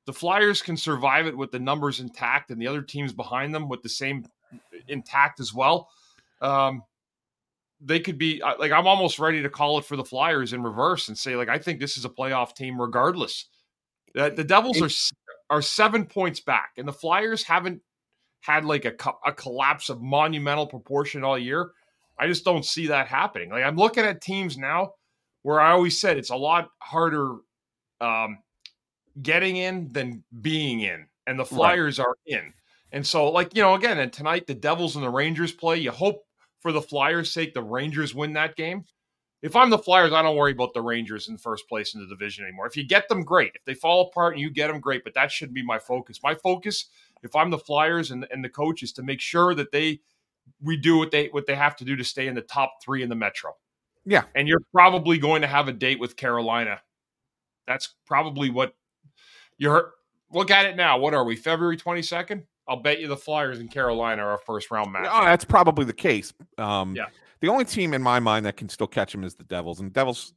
the 0.07 0.13
Flyers 0.13 0.61
can 0.61 0.77
survive 0.77 1.27
it 1.27 1.37
with 1.37 1.51
the 1.51 1.59
numbers 1.59 2.01
intact 2.01 2.51
and 2.51 2.61
the 2.61 2.67
other 2.67 2.83
teams 2.83 3.13
behind 3.13 3.55
them 3.55 3.69
with 3.69 3.83
the 3.83 3.89
same 3.89 4.27
intact 4.89 5.41
as 5.41 5.55
well. 5.55 5.89
Um, 6.43 6.83
they 7.81 8.01
could 8.01 8.19
be 8.19 8.43
like, 8.59 8.73
I'm 8.73 8.87
almost 8.87 9.19
ready 9.19 9.43
to 9.43 9.49
call 9.51 9.79
it 9.79 9.85
for 9.85 9.97
the 9.97 10.05
Flyers 10.05 10.53
in 10.53 10.63
reverse 10.63 11.09
and 11.09 11.17
say, 11.17 11.37
like, 11.37 11.49
I 11.49 11.59
think 11.59 11.81
this 11.81 11.97
is 11.97 12.05
a 12.05 12.11
playoff 12.11 12.55
team 12.55 12.81
regardless. 12.81 13.47
Uh, 14.17 14.31
the 14.31 14.45
Devils 14.45 14.81
are 14.81 14.91
are 15.51 15.61
seven 15.63 16.07
points 16.07 16.41
back, 16.41 16.73
and 16.79 16.87
the 16.87 16.93
Flyers 16.93 17.43
haven't 17.43 17.83
had 18.41 18.65
like 18.65 18.85
a, 18.85 18.93
co- 18.93 19.19
a 19.27 19.33
collapse 19.33 19.89
of 19.89 20.01
monumental 20.03 20.67
proportion 20.67 21.25
all 21.25 21.39
year. 21.39 21.71
I 22.19 22.27
just 22.27 22.45
don't 22.45 22.65
see 22.65 22.87
that 22.89 23.09
happening. 23.09 23.51
Like 23.51 23.65
I'm 23.65 23.77
looking 23.77 24.05
at 24.05 24.21
teams 24.21 24.57
now 24.57 24.93
where 25.45 25.61
I 25.61 25.73
always 25.73 26.01
said 26.01 26.17
it's 26.17 26.31
a 26.31 26.37
lot 26.37 26.71
harder 26.79 27.37
um, 28.01 28.39
getting 29.23 29.57
in 29.57 29.93
than 29.93 30.25
being 30.41 30.81
in, 30.81 31.07
and 31.27 31.39
the 31.39 31.45
Flyers 31.45 32.01
are 32.01 32.17
in. 32.27 32.53
And 32.91 33.07
so, 33.07 33.31
like 33.31 33.55
you 33.55 33.63
know, 33.63 33.75
again, 33.75 33.99
and 33.99 34.13
tonight 34.13 34.47
the 34.47 34.55
Devils 34.55 34.97
and 34.97 35.05
the 35.05 35.11
Rangers 35.11 35.53
play. 35.53 35.77
You 35.77 35.91
hope 35.91 36.25
for 36.61 36.73
the 36.73 36.83
Flyers' 36.83 37.31
sake 37.31 37.53
the 37.53 37.63
Rangers 37.63 38.15
win 38.15 38.33
that 38.33 38.57
game. 38.57 38.85
If 39.43 39.55
I'm 39.55 39.69
the 39.69 39.79
Flyers, 39.79 40.15
I 40.15 40.23
don't 40.23 40.37
worry 40.37 40.53
about 40.53 40.73
the 40.73 40.81
Rangers 40.81 41.29
in 41.29 41.37
first 41.37 41.69
place 41.69 41.95
in 41.95 42.01
the 42.01 42.07
division 42.07 42.47
anymore. 42.47 42.67
If 42.67 42.79
you 42.79 42.87
get 42.87 43.11
them, 43.11 43.23
great. 43.23 43.53
If 43.55 43.67
they 43.67 43.75
fall 43.75 44.09
apart 44.09 44.33
and 44.33 44.41
you 44.41 44.49
get 44.49 44.69
them, 44.69 44.81
great. 44.81 45.05
But 45.05 45.13
that 45.13 45.31
shouldn't 45.31 45.55
be 45.55 45.63
my 45.63 45.79
focus. 45.79 46.21
My 46.23 46.35
focus, 46.35 46.87
if 47.23 47.37
I'm 47.37 47.51
the 47.51 47.59
Flyers 47.59 48.11
and, 48.11 48.27
and 48.31 48.43
the 48.43 48.49
coach, 48.49 48.83
is 48.83 48.93
to 48.93 49.03
make 49.03 49.21
sure 49.21 49.55
that 49.55 49.73
they 49.73 50.01
we 50.63 50.79
do 50.79 50.97
what 50.97 51.11
they 51.11 51.27
what 51.27 51.45
they 51.45 51.55
have 51.55 51.77
to 51.77 51.85
do 51.85 51.97
to 51.97 52.05
stay 52.05 52.29
in 52.29 52.35
the 52.35 52.41
top 52.41 52.77
three 52.83 53.03
in 53.03 53.11
the 53.11 53.15
Metro. 53.15 53.57
Yeah. 54.07 54.25
And 54.35 54.47
you're 54.49 54.63
probably 54.73 55.19
going 55.19 55.43
to 55.43 55.49
have 55.49 55.69
a 55.69 55.73
date 55.73 55.99
with 56.01 56.17
Carolina. 56.17 56.81
That's 57.67 57.95
probably 58.07 58.51
what 58.51 58.75
you're 59.59 59.93
look 60.33 60.51
at 60.51 60.67
it 60.67 60.77
now. 60.77 60.99
What 60.99 61.15
are 61.15 61.25
we? 61.25 61.37
February 61.37 61.77
22nd? 61.77 62.43
I'll 62.69 62.77
bet 62.81 63.01
you 63.01 63.09
the 63.09 63.17
Flyers 63.17 63.59
and 63.59 63.71
Carolina 63.71 64.23
are 64.23 64.35
a 64.35 64.39
first 64.39 64.71
round 64.71 64.93
match. 64.93 65.07
Oh, 65.11 65.25
that's 65.25 65.45
probably 65.45 65.85
the 65.85 65.93
case. 65.93 66.33
Um, 66.59 66.95
Yeah. 66.97 67.07
The 67.41 67.49
only 67.51 67.65
team 67.67 67.93
in 67.93 68.03
my 68.03 68.21
mind 68.21 68.47
that 68.47 68.57
can 68.57 68.71
still 68.71 68.87
catch 68.87 69.13
them 69.13 69.23
is 69.23 69.35
the 69.35 69.45
Devils, 69.45 69.79
and 69.81 69.91
the 69.91 69.93
Devils 69.93 70.33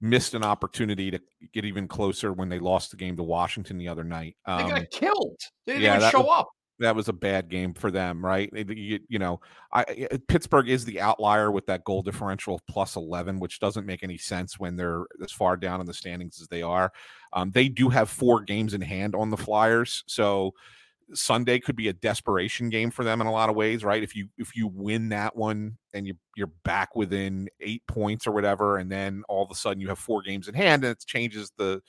missed 0.00 0.32
an 0.32 0.42
opportunity 0.42 1.10
to 1.10 1.20
get 1.52 1.66
even 1.66 1.86
closer 1.86 2.32
when 2.32 2.48
they 2.48 2.58
lost 2.58 2.90
the 2.92 2.96
game 2.96 3.14
to 3.16 3.22
Washington 3.22 3.76
the 3.76 3.88
other 3.88 4.04
night. 4.04 4.36
they 4.46 4.52
Um, 4.52 4.68
got 4.70 4.90
killed. 4.90 5.38
They 5.66 5.74
didn't 5.74 5.84
yeah, 5.84 5.96
even 5.98 6.10
show 6.10 6.20
was- 6.22 6.40
up. 6.40 6.48
That 6.78 6.94
was 6.96 7.08
a 7.08 7.12
bad 7.12 7.48
game 7.48 7.72
for 7.74 7.90
them, 7.90 8.24
right? 8.24 8.50
You, 8.54 9.00
you 9.08 9.18
know, 9.18 9.40
I 9.72 9.84
I- 10.12 10.18
Pittsburgh 10.28 10.68
is 10.68 10.84
the 10.84 11.00
outlier 11.00 11.50
with 11.50 11.66
that 11.66 11.84
goal 11.84 12.02
differential 12.02 12.54
of 12.54 12.66
plus 12.66 12.96
eleven, 12.96 13.38
which 13.40 13.60
doesn't 13.60 13.86
make 13.86 14.02
any 14.02 14.18
sense 14.18 14.58
when 14.58 14.76
they're 14.76 15.04
as 15.22 15.32
far 15.32 15.56
down 15.56 15.80
in 15.80 15.86
the 15.86 15.94
standings 15.94 16.40
as 16.40 16.48
they 16.48 16.62
are. 16.62 16.92
Um, 17.32 17.50
they 17.52 17.68
do 17.68 17.88
have 17.88 18.10
four 18.10 18.42
games 18.42 18.74
in 18.74 18.80
hand 18.82 19.14
on 19.14 19.30
the 19.30 19.36
Flyers, 19.36 20.04
so 20.06 20.52
Sunday 21.14 21.60
could 21.60 21.76
be 21.76 21.88
a 21.88 21.92
desperation 21.92 22.68
game 22.68 22.90
for 22.90 23.04
them 23.04 23.20
in 23.20 23.28
a 23.28 23.32
lot 23.32 23.48
of 23.48 23.54
ways, 23.54 23.84
right? 23.84 24.02
If 24.02 24.16
you 24.16 24.28
if 24.38 24.56
you 24.56 24.66
win 24.66 25.08
that 25.10 25.36
one 25.36 25.76
and 25.94 26.06
you 26.06 26.14
you're 26.36 26.50
back 26.64 26.96
within 26.96 27.48
eight 27.60 27.82
points 27.86 28.26
or 28.26 28.32
whatever, 28.32 28.78
and 28.78 28.90
then 28.90 29.22
all 29.28 29.44
of 29.44 29.50
a 29.50 29.54
sudden 29.54 29.80
you 29.80 29.88
have 29.88 29.98
four 30.00 30.22
games 30.22 30.48
in 30.48 30.54
hand, 30.54 30.84
and 30.84 30.92
it 30.92 31.04
changes 31.06 31.52
the 31.56 31.80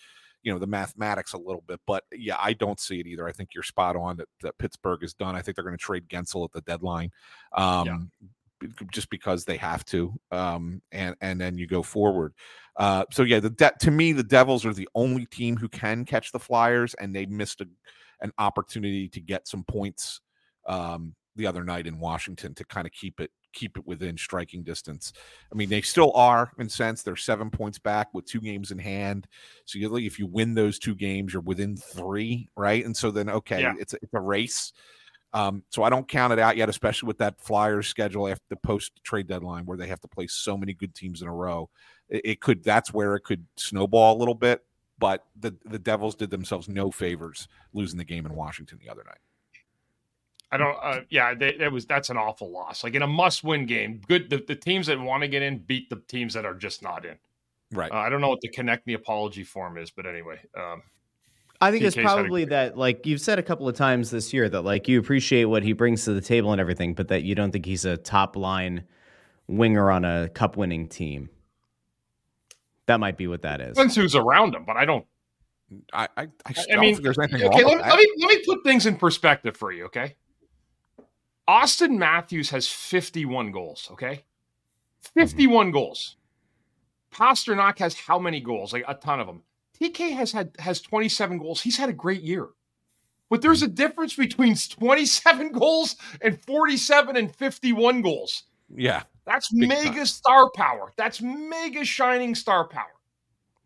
you 0.47 0.53
know 0.53 0.59
the 0.59 0.65
mathematics 0.65 1.33
a 1.33 1.37
little 1.37 1.63
bit. 1.67 1.81
But 1.85 2.05
yeah, 2.13 2.37
I 2.39 2.53
don't 2.53 2.79
see 2.79 3.01
it 3.01 3.05
either. 3.05 3.27
I 3.27 3.33
think 3.33 3.49
you're 3.53 3.63
spot 3.63 3.97
on 3.97 4.15
that, 4.15 4.29
that 4.43 4.57
Pittsburgh 4.57 5.03
is 5.03 5.13
done. 5.13 5.35
I 5.35 5.41
think 5.41 5.55
they're 5.55 5.65
going 5.65 5.77
to 5.77 5.83
trade 5.83 6.07
Gensel 6.07 6.45
at 6.45 6.53
the 6.53 6.61
deadline. 6.61 7.11
Um, 7.51 7.85
b- 8.59 8.69
just 8.93 9.09
because 9.09 9.43
they 9.43 9.57
have 9.57 9.83
to 9.85 10.13
um 10.31 10.81
and 10.91 11.15
and 11.21 11.39
then 11.39 11.57
you 11.57 11.67
go 11.67 11.83
forward 11.83 12.33
uh 12.77 13.03
so 13.11 13.23
yeah 13.23 13.39
the 13.39 13.49
de- 13.51 13.75
to 13.79 13.91
me 13.91 14.13
the 14.13 14.23
devils 14.23 14.65
are 14.65 14.73
the 14.73 14.89
only 14.95 15.25
team 15.27 15.55
who 15.55 15.69
can 15.69 16.05
catch 16.05 16.31
the 16.31 16.39
flyers 16.39 16.95
and 16.95 17.15
they 17.15 17.25
missed 17.27 17.61
a, 17.61 17.67
an 18.21 18.31
opportunity 18.39 19.07
to 19.07 19.19
get 19.19 19.47
some 19.47 19.63
points 19.65 20.21
um 20.67 21.13
the 21.35 21.45
other 21.45 21.63
night 21.63 21.85
in 21.85 21.99
washington 21.99 22.55
to 22.55 22.65
kind 22.65 22.87
of 22.87 22.93
keep 22.93 23.19
it 23.19 23.29
keep 23.59 23.77
it 23.77 23.85
within 23.87 24.15
striking 24.17 24.63
distance 24.63 25.13
i 25.51 25.55
mean 25.55 25.69
they 25.69 25.81
still 25.81 26.11
are 26.13 26.51
in 26.59 26.69
sense 26.69 27.01
they're 27.01 27.15
seven 27.15 27.49
points 27.49 27.79
back 27.79 28.07
with 28.13 28.25
two 28.25 28.39
games 28.41 28.71
in 28.71 28.77
hand 28.77 29.27
so 29.65 29.79
you, 29.79 29.95
if 29.97 30.19
you 30.19 30.27
win 30.27 30.53
those 30.53 30.77
two 30.79 30.95
games 30.95 31.33
you're 31.33 31.41
within 31.41 31.75
three 31.75 32.47
right 32.55 32.85
and 32.85 32.95
so 32.95 33.11
then 33.11 33.29
okay 33.29 33.61
Yeah. 33.61 33.73
it's 33.79 33.93
a, 33.93 33.97
it's 34.01 34.13
a 34.13 34.19
race 34.21 34.73
Um, 35.33 35.61
so 35.69 35.83
I 35.83 35.89
don't 35.89 36.07
count 36.07 36.31
it 36.33 36.39
out 36.39 36.55
yet, 36.55 36.69
especially 36.69 37.07
with 37.07 37.17
that 37.17 37.39
Flyers 37.41 37.87
schedule 37.87 38.27
after 38.29 38.45
the 38.49 38.55
post 38.55 38.91
trade 39.03 39.27
deadline 39.27 39.65
where 39.65 39.77
they 39.77 39.87
have 39.87 39.99
to 39.99 40.07
play 40.07 40.25
so 40.27 40.57
many 40.57 40.73
good 40.73 40.95
teams 40.95 41.21
in 41.21 41.27
a 41.27 41.33
row. 41.33 41.69
It, 42.07 42.21
it 42.31 42.39
could 42.39 42.63
that's 42.63 42.93
where 42.93 43.13
it 43.15 43.23
could 43.27 43.45
snowball 43.57 44.15
a 44.15 44.19
little 44.19 44.33
bit. 44.47 44.63
But 44.97 45.25
the 45.37 45.51
the 45.65 45.79
Devils 45.79 46.15
did 46.15 46.29
themselves 46.31 46.69
no 46.69 46.91
favors 46.91 47.49
losing 47.73 47.97
the 47.99 48.05
game 48.13 48.25
in 48.25 48.33
Washington 48.35 48.79
the 48.81 48.89
other 48.89 49.03
night. 49.05 49.21
I 50.51 50.57
don't. 50.57 50.77
Uh, 50.81 51.01
yeah, 51.09 51.33
they, 51.33 51.57
that 51.57 51.71
was 51.71 51.85
that's 51.85 52.09
an 52.09 52.17
awful 52.17 52.51
loss. 52.51 52.83
Like 52.83 52.95
in 52.95 53.01
a 53.01 53.07
must-win 53.07 53.65
game, 53.65 54.01
good. 54.07 54.29
The, 54.29 54.37
the 54.37 54.55
teams 54.55 54.87
that 54.87 54.99
want 54.99 55.23
to 55.23 55.27
get 55.27 55.41
in 55.41 55.59
beat 55.59 55.89
the 55.89 56.01
teams 56.07 56.33
that 56.35 56.45
are 56.45 56.53
just 56.53 56.81
not 56.81 57.05
in. 57.05 57.17
Right. 57.71 57.91
Uh, 57.91 57.95
I 57.95 58.09
don't 58.09 58.21
know 58.21 58.29
what 58.29 58.41
the 58.41 58.47
connect 58.47 58.85
the 58.85 58.93
apology 58.93 59.43
form 59.43 59.77
is, 59.77 59.91
but 59.91 60.05
anyway. 60.05 60.39
Um, 60.57 60.83
I 61.59 61.71
think 61.71 61.83
it's 61.83 61.95
TK's 61.95 61.99
a 61.99 62.03
probably 62.03 62.45
that, 62.45 62.77
like 62.77 63.05
you've 63.05 63.19
said 63.19 63.39
a 63.39 63.43
couple 63.43 63.67
of 63.67 63.75
times 63.75 64.11
this 64.11 64.31
year, 64.31 64.47
that 64.47 64.61
like 64.61 64.87
you 64.87 64.99
appreciate 64.99 65.45
what 65.45 65.63
he 65.63 65.73
brings 65.73 66.05
to 66.05 66.13
the 66.13 66.21
table 66.21 66.51
and 66.51 66.61
everything, 66.61 66.93
but 66.93 67.07
that 67.09 67.23
you 67.23 67.35
don't 67.35 67.51
think 67.51 67.65
he's 67.65 67.83
a 67.83 67.97
top 67.97 68.35
line 68.35 68.83
winger 69.47 69.89
on 69.91 70.05
a 70.05 70.29
cup 70.29 70.55
winning 70.55 70.87
team. 70.87 71.29
That 72.85 72.99
might 72.99 73.17
be 73.17 73.27
what 73.27 73.41
that 73.41 73.59
is. 73.59 73.75
depends 73.75 73.95
who's 73.95 74.15
around 74.15 74.55
him, 74.55 74.63
but 74.65 74.77
I 74.77 74.85
don't. 74.85 75.05
I 75.91 76.03
I, 76.15 76.21
I, 76.21 76.27
I 76.45 76.53
don't 76.53 76.79
mean, 76.79 76.93
think 76.93 77.03
there's 77.03 77.17
anything 77.17 77.43
okay, 77.47 77.63
wrong 77.63 77.77
let, 77.77 77.77
with 77.77 77.85
let 77.87 77.97
me 77.97 78.07
let 78.19 78.37
me 78.37 78.43
put 78.45 78.63
things 78.63 78.85
in 78.85 78.95
perspective 78.95 79.57
for 79.57 79.71
you. 79.71 79.85
Okay, 79.85 80.15
Auston 81.47 81.97
Matthews 81.97 82.49
has 82.49 82.67
51 82.67 83.51
goals. 83.51 83.89
Okay, 83.91 84.23
mm-hmm. 85.15 85.21
51 85.21 85.71
goals. 85.71 86.17
Pastrnak 87.13 87.79
has 87.79 87.95
how 87.95 88.19
many 88.19 88.39
goals? 88.39 88.73
Like 88.73 88.85
a 88.87 88.93
ton 88.93 89.19
of 89.19 89.27
them. 89.27 89.43
TK 89.79 90.11
has 90.13 90.31
had 90.31 90.51
has 90.59 90.81
27 90.81 91.37
goals. 91.37 91.61
He's 91.61 91.77
had 91.77 91.89
a 91.89 91.93
great 91.93 92.21
year. 92.21 92.49
But 93.29 93.41
there's 93.41 93.61
a 93.61 93.67
difference 93.67 94.15
between 94.15 94.55
27 94.55 95.51
goals 95.51 95.97
and 96.21 96.41
47 96.45 97.17
and 97.17 97.35
51 97.35 98.01
goals. 98.01 98.43
yeah. 98.73 99.03
That's 99.25 99.51
mega 99.51 99.91
time. 99.91 100.05
star 100.05 100.49
power. 100.51 100.93
That's 100.95 101.21
mega 101.21 101.83
shining 101.83 102.33
star 102.33 102.65
power. 102.65 102.95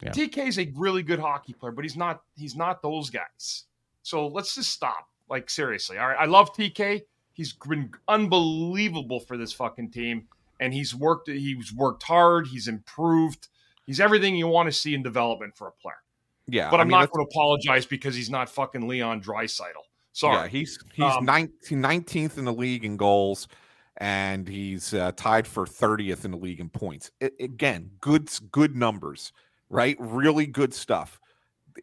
Yeah. 0.01 0.09
TK 0.09 0.47
is 0.47 0.57
a 0.57 0.71
really 0.75 1.03
good 1.03 1.19
hockey 1.19 1.53
player, 1.53 1.71
but 1.71 1.85
he's 1.85 1.95
not 1.95 2.23
he's 2.35 2.55
not 2.55 2.81
those 2.81 3.11
guys. 3.11 3.65
So 4.01 4.25
let's 4.27 4.55
just 4.55 4.71
stop. 4.71 5.07
Like 5.29 5.51
seriously. 5.51 5.99
All 5.99 6.07
right. 6.07 6.17
I 6.19 6.25
love 6.25 6.51
TK. 6.53 7.03
He's 7.41 7.53
been 7.53 7.91
unbelievable 8.07 9.19
for 9.19 9.35
this 9.35 9.51
fucking 9.51 9.89
team. 9.89 10.27
And 10.59 10.71
he's 10.73 10.93
worked 10.93 11.27
he's 11.27 11.73
worked 11.73 12.03
hard. 12.03 12.45
He's 12.45 12.67
improved. 12.67 13.47
He's 13.87 13.99
everything 13.99 14.35
you 14.35 14.47
want 14.47 14.67
to 14.67 14.71
see 14.71 14.93
in 14.93 15.01
development 15.01 15.57
for 15.57 15.67
a 15.67 15.71
player. 15.71 15.95
Yeah. 16.47 16.69
But 16.69 16.77
I 16.79 16.81
I'm 16.81 16.87
mean, 16.87 16.99
not 16.99 17.11
going 17.11 17.25
to 17.25 17.29
apologize 17.31 17.87
because 17.87 18.13
he's 18.13 18.29
not 18.29 18.47
fucking 18.47 18.87
Leon 18.87 19.23
Draisaitl. 19.23 19.85
Sorry. 20.13 20.35
Yeah, 20.35 20.47
he's 20.47 20.77
he's 20.93 21.03
Um, 21.05 21.25
19, 21.25 21.81
19th 21.81 22.37
in 22.37 22.45
the 22.45 22.53
league 22.53 22.85
in 22.85 22.95
goals, 22.95 23.47
and 23.97 24.47
he's 24.47 24.93
uh, 24.93 25.13
tied 25.15 25.47
for 25.47 25.65
30th 25.65 26.25
in 26.25 26.31
the 26.31 26.37
league 26.37 26.59
in 26.59 26.69
points. 26.69 27.09
I- 27.23 27.31
again, 27.39 27.89
good 27.99 28.29
good 28.51 28.75
numbers, 28.75 29.33
right? 29.69 29.95
Really 29.99 30.45
good 30.45 30.75
stuff. 30.75 31.19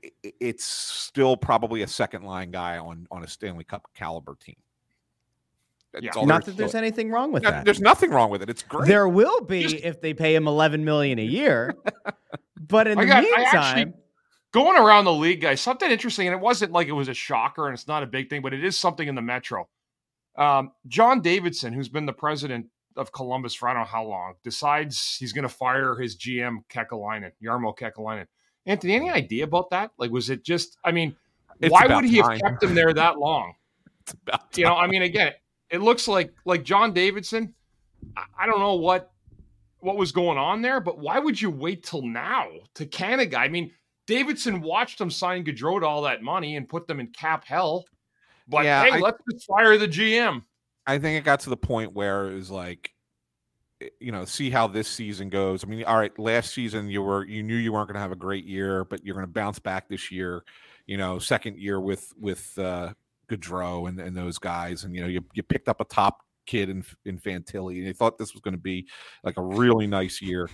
I- 0.04 0.11
I- 0.24 0.32
It's 0.38 0.64
still 0.64 1.36
probably 1.36 1.82
a 1.82 1.88
second 1.88 2.22
line 2.22 2.52
guy 2.52 2.78
on 2.78 3.09
on 3.11 3.24
a 3.24 3.26
Stanley 3.26 3.64
Cup 3.64 3.88
caliber 3.94 4.36
team. 4.38 4.56
That's 5.93 6.05
Yeah. 6.05 6.11
all 6.16 6.26
Not 6.26 6.45
that 6.45 6.57
there's 6.57 6.72
to 6.72 6.78
anything 6.78 7.11
wrong 7.11 7.32
with 7.32 7.43
No, 7.45 7.51
that. 7.51 7.64
There's 7.64 7.80
nothing 7.80 8.11
wrong 8.11 8.30
with 8.30 8.43
it. 8.43 8.51
It's 8.51 8.62
great. 8.62 8.86
There 8.89 9.09
will 9.09 9.41
be 9.43 9.62
Just- 9.62 9.84
if 9.84 10.01
they 10.01 10.12
pay 10.14 10.34
him 10.34 10.47
11 10.47 10.84
million 10.84 11.18
a 11.18 11.24
year. 11.24 11.74
but 12.61 12.86
in 12.86 12.99
I 12.99 13.03
the 13.03 13.07
got- 13.07 13.18
I 13.18 13.22
meantime, 13.22 13.45
actually- 13.55 13.93
going 14.53 14.76
around 14.78 15.05
the 15.05 15.12
league, 15.12 15.41
guys, 15.41 15.61
something 15.61 15.91
interesting, 15.91 16.26
and 16.26 16.34
it 16.34 16.41
wasn't 16.41 16.72
like 16.72 16.89
it 16.89 16.93
was 16.93 17.09
a 17.09 17.14
shocker 17.14 17.66
and 17.66 17.74
it's 17.74 17.86
not 17.89 18.03
a 18.03 18.07
big 18.07 18.28
thing, 18.28 18.43
but 18.43 18.53
it 18.53 18.64
is 18.64 18.78
something 18.78 19.09
in 19.09 19.14
the 19.14 19.22
Metro. 19.22 19.68
Um, 20.36 20.72
John 20.86 21.20
Davidson, 21.20 21.72
who's 21.72 21.89
been 21.89 22.07
the 22.07 22.12
president 22.12 22.66
of 22.97 23.12
Columbus 23.12 23.55
for 23.55 23.68
I 23.68 23.72
don't 23.72 23.82
know 23.82 23.86
how 23.89 24.05
long, 24.05 24.34
decides 24.45 25.16
he's 25.18 25.32
going 25.32 25.43
to 25.45 25.49
fire 25.49 25.95
his 25.97 26.16
GM 26.16 26.59
Kekalainen, 26.68 27.32
Jarmo 27.43 27.76
Kekalainen. 27.76 28.26
Anthony, 28.66 28.95
any 28.95 29.11
idea 29.11 29.45
about 29.45 29.70
that? 29.70 29.91
Like, 29.99 30.11
was 30.11 30.28
it 30.30 30.45
just? 30.45 30.76
I 30.84 30.93
mean, 30.93 31.16
It's 31.61 31.72
why 31.72 31.86
would 31.86 32.05
he 32.05 32.18
have 32.18 32.39
kept 32.39 32.62
him 32.62 32.74
there 32.74 32.93
that 32.93 33.18
long? 33.18 33.55
It's 34.03 34.12
about 34.12 34.57
You 34.57 34.64
know. 34.64 34.74
I 34.74 34.86
mean, 34.86 35.03
again, 35.03 35.32
it 35.70 35.80
looks 35.80 36.08
like 36.08 36.32
like 36.44 36.64
John 36.64 36.92
Davidson. 36.92 37.54
I, 38.16 38.46
don't 38.46 38.60
know 38.60 38.74
what 38.74 39.12
what 39.80 39.96
was 39.96 40.12
going 40.12 40.38
on 40.38 40.62
there, 40.62 40.80
but 40.80 40.98
why 40.98 41.18
would 41.18 41.40
you 41.40 41.50
wait 41.50 41.84
till 41.84 42.02
now 42.02 42.48
to 42.74 42.86
can 42.86 43.20
a 43.20 43.26
guy? 43.26 43.44
I 43.44 43.48
mean, 43.48 43.70
Davidson 44.06 44.60
watched 44.60 45.00
him 45.00 45.10
sign 45.10 45.44
Gaudreau 45.44 45.80
to 45.80 45.86
all 45.86 46.02
that 46.02 46.22
money 46.22 46.56
and 46.56 46.68
put 46.68 46.86
them 46.86 47.00
in 47.00 47.08
cap 47.08 47.44
hell. 47.44 47.84
But 48.48 48.64
Yeah, 48.64 48.84
hey, 48.84 48.90
I- 48.92 48.98
let's 48.98 49.18
just 49.30 49.46
fire 49.46 49.76
the 49.76 49.88
GM. 49.88 50.42
I 50.86 50.98
think 50.98 51.18
it 51.18 51.24
got 51.24 51.40
to 51.40 51.50
the 51.50 51.56
point 51.56 51.92
where 51.92 52.28
it 52.30 52.34
was 52.34 52.50
like, 52.50 52.90
you 54.00 54.10
know, 54.10 54.24
see 54.24 54.48
how 54.48 54.66
this 54.66 54.88
season 54.88 55.28
goes. 55.28 55.62
I 55.62 55.66
mean, 55.66 55.84
all 55.84 55.98
right, 55.98 56.18
last 56.18 56.54
season 56.54 56.88
you 56.88 57.02
were 57.02 57.26
you 57.26 57.42
knew 57.42 57.56
you 57.56 57.72
weren't 57.72 57.88
going 57.88 57.94
to 57.96 58.00
have 58.00 58.10
a 58.10 58.16
great 58.16 58.46
year, 58.46 58.84
but 58.84 59.04
you're 59.04 59.14
going 59.14 59.26
to 59.26 59.32
bounce 59.32 59.58
back 59.58 59.88
this 59.88 60.10
year. 60.10 60.44
You 60.86 60.96
know, 60.96 61.18
second 61.18 61.58
year 61.58 61.78
with 61.78 62.10
with 62.18 62.58
uh, 62.58 62.94
Gaudreau 63.29 63.89
and, 63.89 64.01
and 64.01 64.16
those 64.16 64.39
guys, 64.39 64.85
and 64.85 64.95
you 64.95 65.01
know, 65.01 65.09
you 65.09 65.24
you 65.35 65.43
picked 65.43 65.68
up 65.68 65.81
a 65.81 65.85
top 65.85 66.20
kid 66.47 66.68
in 66.68 66.85
in 67.05 67.18
Fantilli, 67.18 67.76
and 67.79 67.87
you 67.87 67.95
thought 67.95 68.18
this 68.18 68.33
was 68.33 68.41
going 68.41 68.55
to 68.55 68.61
be 68.61 68.87
like 69.22 69.37
a 69.37 69.43
really 69.43 69.87
nice 69.87 70.20
year, 70.20 70.49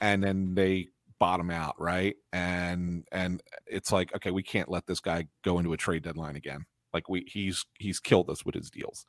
and 0.00 0.22
then 0.22 0.54
they 0.54 0.88
bottom 1.18 1.50
out, 1.50 1.80
right? 1.80 2.16
And 2.32 3.04
and 3.12 3.42
it's 3.66 3.92
like, 3.92 4.14
okay, 4.16 4.30
we 4.30 4.42
can't 4.42 4.70
let 4.70 4.86
this 4.86 5.00
guy 5.00 5.26
go 5.42 5.58
into 5.58 5.72
a 5.72 5.76
trade 5.76 6.02
deadline 6.02 6.36
again. 6.36 6.64
Like 6.92 7.08
we 7.08 7.24
he's 7.26 7.64
he's 7.78 8.00
killed 8.00 8.30
us 8.30 8.44
with 8.44 8.54
his 8.54 8.70
deals 8.70 9.06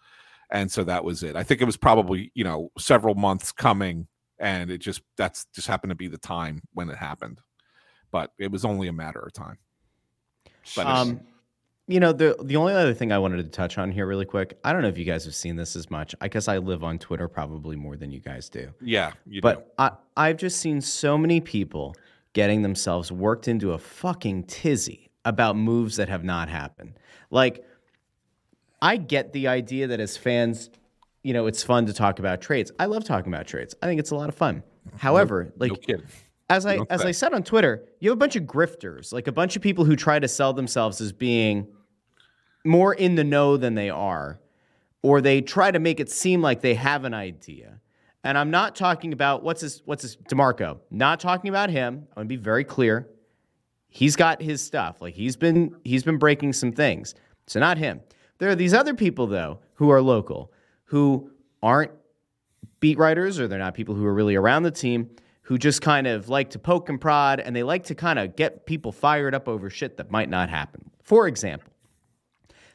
and 0.52 0.72
so 0.72 0.84
that 0.84 1.04
was 1.04 1.24
it. 1.24 1.36
I 1.36 1.44
think 1.44 1.62
it 1.62 1.66
was 1.66 1.78
probably 1.78 2.32
you 2.36 2.44
know 2.44 2.72
several 2.78 3.16
months 3.16 3.52
coming, 3.52 4.08
and 4.38 4.70
it 4.70 4.80
just 4.80 5.02
that's 5.18 5.46
just 5.56 5.68
happened 5.68 5.92
to 5.92 5.96
be 5.96 6.08
the 6.08 6.18
time 6.18 6.62
when 6.74 6.90
it 6.90 6.98
happened, 6.98 7.40
but 8.12 8.32
it 8.38 8.52
was 8.52 8.66
only 8.66 8.88
a 8.88 8.94
matter 8.94 9.22
of 9.22 9.34
time. 9.34 9.58
But 10.76 10.86
um, 10.86 11.22
you 11.92 12.00
know, 12.00 12.14
the 12.14 12.36
the 12.42 12.56
only 12.56 12.74
other 12.74 12.94
thing 12.94 13.12
I 13.12 13.20
wanted 13.20 13.38
to 13.38 13.44
touch 13.44 13.78
on 13.78 13.92
here 13.92 14.08
really 14.08 14.26
quick. 14.26 14.58
I 14.64 14.72
don't 14.72 14.82
know 14.82 14.88
if 14.88 14.98
you 14.98 15.06
guys 15.06 15.26
have 15.26 15.36
seen 15.36 15.58
this 15.58 15.76
as 15.76 15.92
much. 15.92 16.16
I 16.22 16.30
guess 16.30 16.48
I 16.48 16.58
live 16.58 16.84
on 16.84 16.98
Twitter 16.98 17.28
probably 17.28 17.76
more 17.76 17.98
than 17.98 18.12
you 18.12 18.20
guys 18.20 18.50
do. 18.50 18.70
yeah, 18.82 19.12
you 19.26 19.42
do. 19.42 19.42
But 19.42 19.74
I, 19.78 19.92
I've 20.16 20.38
just 20.38 20.60
seen 20.60 20.80
so 20.80 21.18
many 21.18 21.42
people 21.42 21.96
getting 22.34 22.62
themselves 22.62 23.12
worked 23.12 23.48
into 23.48 23.74
a 23.74 23.78
fucking 23.78 24.46
tizzy 24.46 25.12
about 25.26 25.58
moves 25.58 25.98
that 25.98 26.08
have 26.08 26.24
not 26.24 26.48
happened. 26.48 26.94
Like, 27.30 27.64
I 28.82 28.96
get 28.96 29.34
the 29.34 29.50
idea 29.50 29.88
that 29.88 30.00
as 30.00 30.16
fans, 30.16 30.70
you 31.24 31.34
know, 31.34 31.46
it's 31.46 31.62
fun 31.62 31.86
to 31.88 31.94
talk 31.94 32.20
about 32.20 32.42
trades. 32.42 32.72
I 32.80 32.86
love 32.86 33.04
talking 33.04 33.34
about 33.34 33.48
trades. 33.48 33.76
I 33.82 33.86
think 33.86 34.00
it's 34.00 34.12
a 34.12 34.16
lot 34.16 34.30
of 34.30 34.36
fun. 34.36 34.64
However, 34.98 35.52
like 35.58 35.74
no 35.88 35.98
as 36.50 36.66
I 36.66 36.80
as. 36.90 37.04
I 37.04 37.12
said 37.12 37.34
on 37.34 37.44
Twitter, 37.44 37.86
you 38.00 38.10
have 38.10 38.18
a 38.18 38.20
bunch 38.20 38.36
of 38.36 38.44
grifters, 38.44 39.14
like 39.14 39.28
a 39.28 39.32
bunch 39.32 39.56
of 39.56 39.62
people 39.62 39.86
who 39.86 39.96
try 39.96 40.20
to 40.20 40.28
sell 40.28 40.54
themselves 40.54 41.00
as 41.02 41.12
being 41.12 41.68
more 42.64 42.94
in 42.94 43.16
the 43.16 43.24
know 43.24 43.58
than 43.58 43.76
they 43.76 43.90
are, 43.90 44.40
or 45.02 45.22
they 45.22 45.42
try 45.42 45.72
to 45.72 45.80
make 45.80 46.00
it 46.00 46.10
seem 46.10 46.42
like 46.42 46.62
they 46.62 46.76
have 46.76 47.04
an 47.04 47.14
idea. 47.14 47.80
And 48.24 48.38
I'm 48.38 48.52
not 48.52 48.76
talking 48.76 49.14
about 49.14 49.44
what's 49.44 49.62
his 49.62 49.82
what's 49.86 50.04
his 50.04 50.16
Demarco. 50.16 50.80
Not 50.92 51.20
talking 51.20 51.50
about 51.50 51.70
him. 51.70 52.08
I'm 52.12 52.16
gonna 52.16 52.28
be 52.28 52.36
very 52.36 52.64
clear. 52.64 53.10
He's 53.90 54.16
got 54.16 54.42
his 54.42 54.62
stuff. 54.62 55.02
Like 55.02 55.16
he's 55.16 55.36
been 55.36 55.76
he's 55.84 56.04
been 56.04 56.18
breaking 56.18 56.54
some 56.54 56.72
things. 56.72 57.16
So 57.48 57.60
not 57.60 57.78
him. 57.78 58.02
There 58.38 58.50
are 58.50 58.56
these 58.56 58.74
other 58.74 58.94
people 58.94 59.28
though 59.28 59.60
who 59.76 59.90
are 59.90 60.02
local 60.02 60.52
who 60.86 61.32
aren't 61.64 61.92
beat 62.80 62.98
writers 62.98 63.40
or 63.40 63.48
they're 63.48 63.60
not 63.60 63.74
people 63.74 63.96
who 63.96 64.06
are 64.06 64.14
really 64.14 64.36
around 64.36 64.64
the 64.64 64.72
team 64.72 65.10
who 65.44 65.58
just 65.58 65.82
kind 65.82 66.08
of 66.08 66.30
like 66.30 66.52
to 66.52 66.60
poke 66.60 66.90
and 66.90 67.02
prod 67.02 67.40
and 67.40 67.56
they 67.56 67.64
like 67.64 67.84
to 67.86 67.96
kind 67.96 68.20
of 68.20 68.36
get 68.36 68.66
people 68.66 68.92
fired 68.92 69.34
up 69.34 69.48
over 69.48 69.70
shit 69.70 69.98
that 69.98 70.12
might 70.12 70.30
not 70.30 70.50
happen. 70.50 70.90
For 71.04 71.28
example, 71.28 71.71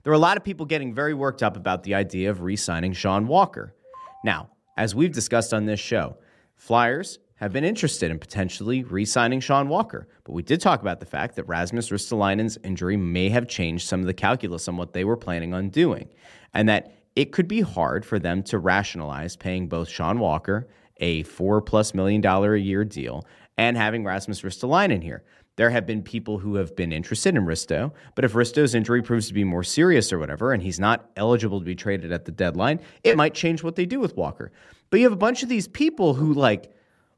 there 0.06 0.12
are 0.12 0.14
a 0.14 0.18
lot 0.18 0.36
of 0.36 0.44
people 0.44 0.64
getting 0.66 0.94
very 0.94 1.14
worked 1.14 1.42
up 1.42 1.56
about 1.56 1.82
the 1.82 1.92
idea 1.92 2.30
of 2.30 2.40
re 2.40 2.54
signing 2.54 2.92
Sean 2.92 3.26
Walker. 3.26 3.74
Now, 4.22 4.50
as 4.76 4.94
we've 4.94 5.10
discussed 5.10 5.52
on 5.52 5.66
this 5.66 5.80
show, 5.80 6.16
Flyers 6.54 7.18
have 7.34 7.52
been 7.52 7.64
interested 7.64 8.12
in 8.12 8.20
potentially 8.20 8.84
re 8.84 9.04
signing 9.04 9.40
Sean 9.40 9.68
Walker, 9.68 10.06
but 10.22 10.30
we 10.30 10.44
did 10.44 10.60
talk 10.60 10.80
about 10.80 11.00
the 11.00 11.06
fact 11.06 11.34
that 11.34 11.48
Rasmus 11.48 11.90
Ristolainen's 11.90 12.56
injury 12.62 12.96
may 12.96 13.30
have 13.30 13.48
changed 13.48 13.88
some 13.88 13.98
of 13.98 14.06
the 14.06 14.14
calculus 14.14 14.68
on 14.68 14.76
what 14.76 14.92
they 14.92 15.02
were 15.02 15.16
planning 15.16 15.52
on 15.52 15.70
doing, 15.70 16.08
and 16.54 16.68
that 16.68 16.94
it 17.16 17.32
could 17.32 17.48
be 17.48 17.62
hard 17.62 18.06
for 18.06 18.20
them 18.20 18.44
to 18.44 18.60
rationalize 18.60 19.34
paying 19.34 19.66
both 19.66 19.88
Sean 19.88 20.20
Walker 20.20 20.68
a 20.98 21.24
four 21.24 21.60
plus 21.60 21.94
million 21.94 22.20
dollar 22.20 22.54
a 22.54 22.60
year 22.60 22.84
deal 22.84 23.26
and 23.58 23.76
having 23.76 24.04
Rasmus 24.04 24.42
Ristolainen 24.42 25.02
here. 25.02 25.24
There 25.56 25.70
have 25.70 25.86
been 25.86 26.02
people 26.02 26.38
who 26.38 26.56
have 26.56 26.76
been 26.76 26.92
interested 26.92 27.34
in 27.34 27.46
Risto, 27.46 27.92
but 28.14 28.26
if 28.26 28.34
Risto's 28.34 28.74
injury 28.74 29.02
proves 29.02 29.28
to 29.28 29.34
be 29.34 29.42
more 29.42 29.64
serious 29.64 30.12
or 30.12 30.18
whatever, 30.18 30.52
and 30.52 30.62
he's 30.62 30.78
not 30.78 31.10
eligible 31.16 31.60
to 31.60 31.64
be 31.64 31.74
traded 31.74 32.12
at 32.12 32.26
the 32.26 32.32
deadline, 32.32 32.80
it 33.02 33.16
might 33.16 33.32
change 33.32 33.62
what 33.62 33.74
they 33.74 33.86
do 33.86 33.98
with 33.98 34.16
Walker. 34.16 34.52
But 34.90 35.00
you 35.00 35.04
have 35.04 35.14
a 35.14 35.16
bunch 35.16 35.42
of 35.42 35.48
these 35.48 35.66
people 35.66 36.12
who 36.12 36.34
like, 36.34 36.70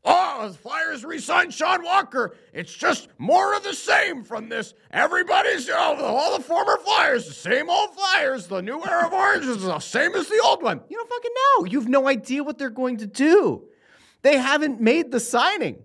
oh, 0.04 0.48
the 0.48 0.56
Flyers 0.56 1.04
re-signed 1.04 1.52
Sean 1.52 1.82
Walker. 1.82 2.36
It's 2.52 2.72
just 2.72 3.08
more 3.18 3.56
of 3.56 3.64
the 3.64 3.74
same 3.74 4.22
from 4.22 4.48
this. 4.48 4.72
Everybody's, 4.92 5.66
you 5.66 5.74
know, 5.74 5.96
all 5.96 6.38
the 6.38 6.44
former 6.44 6.78
Flyers, 6.78 7.26
the 7.26 7.34
same 7.34 7.68
old 7.68 7.94
Flyers. 7.96 8.46
The 8.46 8.62
new 8.62 8.80
era 8.84 9.08
of 9.08 9.12
Orange 9.12 9.46
is 9.46 9.64
the 9.64 9.80
same 9.80 10.14
as 10.14 10.28
the 10.28 10.40
old 10.44 10.62
one. 10.62 10.80
You 10.88 10.96
don't 10.96 11.10
fucking 11.10 11.32
know. 11.34 11.64
You 11.64 11.80
have 11.80 11.88
no 11.88 12.06
idea 12.06 12.44
what 12.44 12.56
they're 12.56 12.70
going 12.70 12.98
to 12.98 13.06
do. 13.06 13.64
They 14.22 14.38
haven't 14.38 14.80
made 14.80 15.10
the 15.10 15.20
signing. 15.20 15.82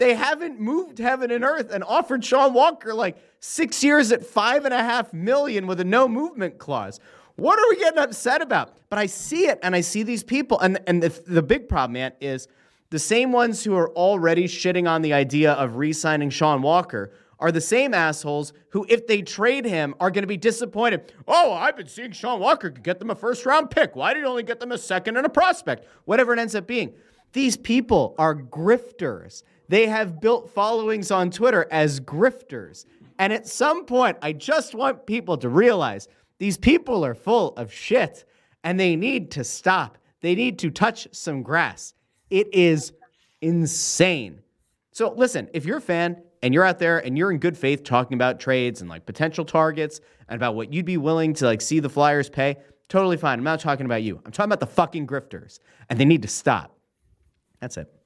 They 0.00 0.14
haven't 0.14 0.58
moved 0.58 0.98
heaven 0.98 1.30
and 1.30 1.44
earth 1.44 1.70
and 1.70 1.84
offered 1.84 2.24
Sean 2.24 2.54
Walker 2.54 2.94
like 2.94 3.18
six 3.38 3.84
years 3.84 4.12
at 4.12 4.24
five 4.24 4.64
and 4.64 4.72
a 4.72 4.82
half 4.82 5.12
million 5.12 5.66
with 5.66 5.78
a 5.78 5.84
no 5.84 6.08
movement 6.08 6.56
clause. 6.56 6.98
What 7.36 7.58
are 7.58 7.68
we 7.68 7.76
getting 7.76 7.98
upset 7.98 8.40
about? 8.40 8.74
But 8.88 8.98
I 8.98 9.04
see 9.04 9.46
it 9.46 9.58
and 9.62 9.76
I 9.76 9.82
see 9.82 10.02
these 10.02 10.24
people. 10.24 10.58
And, 10.58 10.80
and 10.86 11.02
the, 11.02 11.10
the 11.26 11.42
big 11.42 11.68
problem, 11.68 11.92
man, 11.92 12.12
is 12.18 12.48
the 12.88 12.98
same 12.98 13.30
ones 13.30 13.62
who 13.62 13.76
are 13.76 13.90
already 13.90 14.44
shitting 14.44 14.88
on 14.88 15.02
the 15.02 15.12
idea 15.12 15.52
of 15.52 15.76
re 15.76 15.92
signing 15.92 16.30
Sean 16.30 16.62
Walker 16.62 17.12
are 17.38 17.52
the 17.52 17.60
same 17.60 17.92
assholes 17.92 18.54
who, 18.70 18.86
if 18.88 19.06
they 19.06 19.20
trade 19.20 19.66
him, 19.66 19.94
are 20.00 20.10
going 20.10 20.22
to 20.22 20.26
be 20.26 20.38
disappointed. 20.38 21.12
Oh, 21.28 21.52
I've 21.52 21.76
been 21.76 21.88
seeing 21.88 22.12
Sean 22.12 22.40
Walker 22.40 22.70
could 22.70 22.82
get 22.82 23.00
them 23.00 23.10
a 23.10 23.14
first 23.14 23.44
round 23.44 23.70
pick. 23.70 23.94
Why 23.94 24.14
did 24.14 24.20
he 24.20 24.26
only 24.26 24.44
get 24.44 24.60
them 24.60 24.72
a 24.72 24.78
second 24.78 25.18
and 25.18 25.26
a 25.26 25.30
prospect? 25.30 25.86
Whatever 26.06 26.32
it 26.32 26.38
ends 26.38 26.54
up 26.54 26.66
being. 26.66 26.94
These 27.34 27.58
people 27.58 28.14
are 28.18 28.34
grifters. 28.34 29.42
They 29.70 29.86
have 29.86 30.20
built 30.20 30.50
followings 30.50 31.12
on 31.12 31.30
Twitter 31.30 31.64
as 31.70 32.00
grifters. 32.00 32.86
And 33.20 33.32
at 33.32 33.46
some 33.46 33.84
point, 33.84 34.16
I 34.20 34.32
just 34.32 34.74
want 34.74 35.06
people 35.06 35.36
to 35.36 35.48
realize 35.48 36.08
these 36.38 36.58
people 36.58 37.04
are 37.04 37.14
full 37.14 37.54
of 37.54 37.72
shit 37.72 38.24
and 38.64 38.80
they 38.80 38.96
need 38.96 39.30
to 39.30 39.44
stop. 39.44 39.96
They 40.22 40.34
need 40.34 40.58
to 40.58 40.72
touch 40.72 41.06
some 41.12 41.44
grass. 41.44 41.94
It 42.30 42.52
is 42.52 42.92
insane. 43.42 44.40
So, 44.90 45.12
listen, 45.12 45.48
if 45.54 45.64
you're 45.64 45.78
a 45.78 45.80
fan 45.80 46.20
and 46.42 46.52
you're 46.52 46.64
out 46.64 46.80
there 46.80 46.98
and 46.98 47.16
you're 47.16 47.30
in 47.30 47.38
good 47.38 47.56
faith 47.56 47.84
talking 47.84 48.16
about 48.16 48.40
trades 48.40 48.80
and 48.80 48.90
like 48.90 49.06
potential 49.06 49.44
targets 49.44 50.00
and 50.28 50.34
about 50.34 50.56
what 50.56 50.72
you'd 50.74 50.84
be 50.84 50.96
willing 50.96 51.32
to 51.34 51.44
like 51.44 51.60
see 51.60 51.78
the 51.78 51.88
Flyers 51.88 52.28
pay, 52.28 52.56
totally 52.88 53.16
fine. 53.16 53.38
I'm 53.38 53.44
not 53.44 53.60
talking 53.60 53.86
about 53.86 54.02
you. 54.02 54.20
I'm 54.26 54.32
talking 54.32 54.48
about 54.48 54.58
the 54.58 54.66
fucking 54.66 55.06
grifters 55.06 55.60
and 55.88 55.96
they 55.96 56.04
need 56.04 56.22
to 56.22 56.28
stop. 56.28 56.76
That's 57.60 57.76
it. 57.76 57.99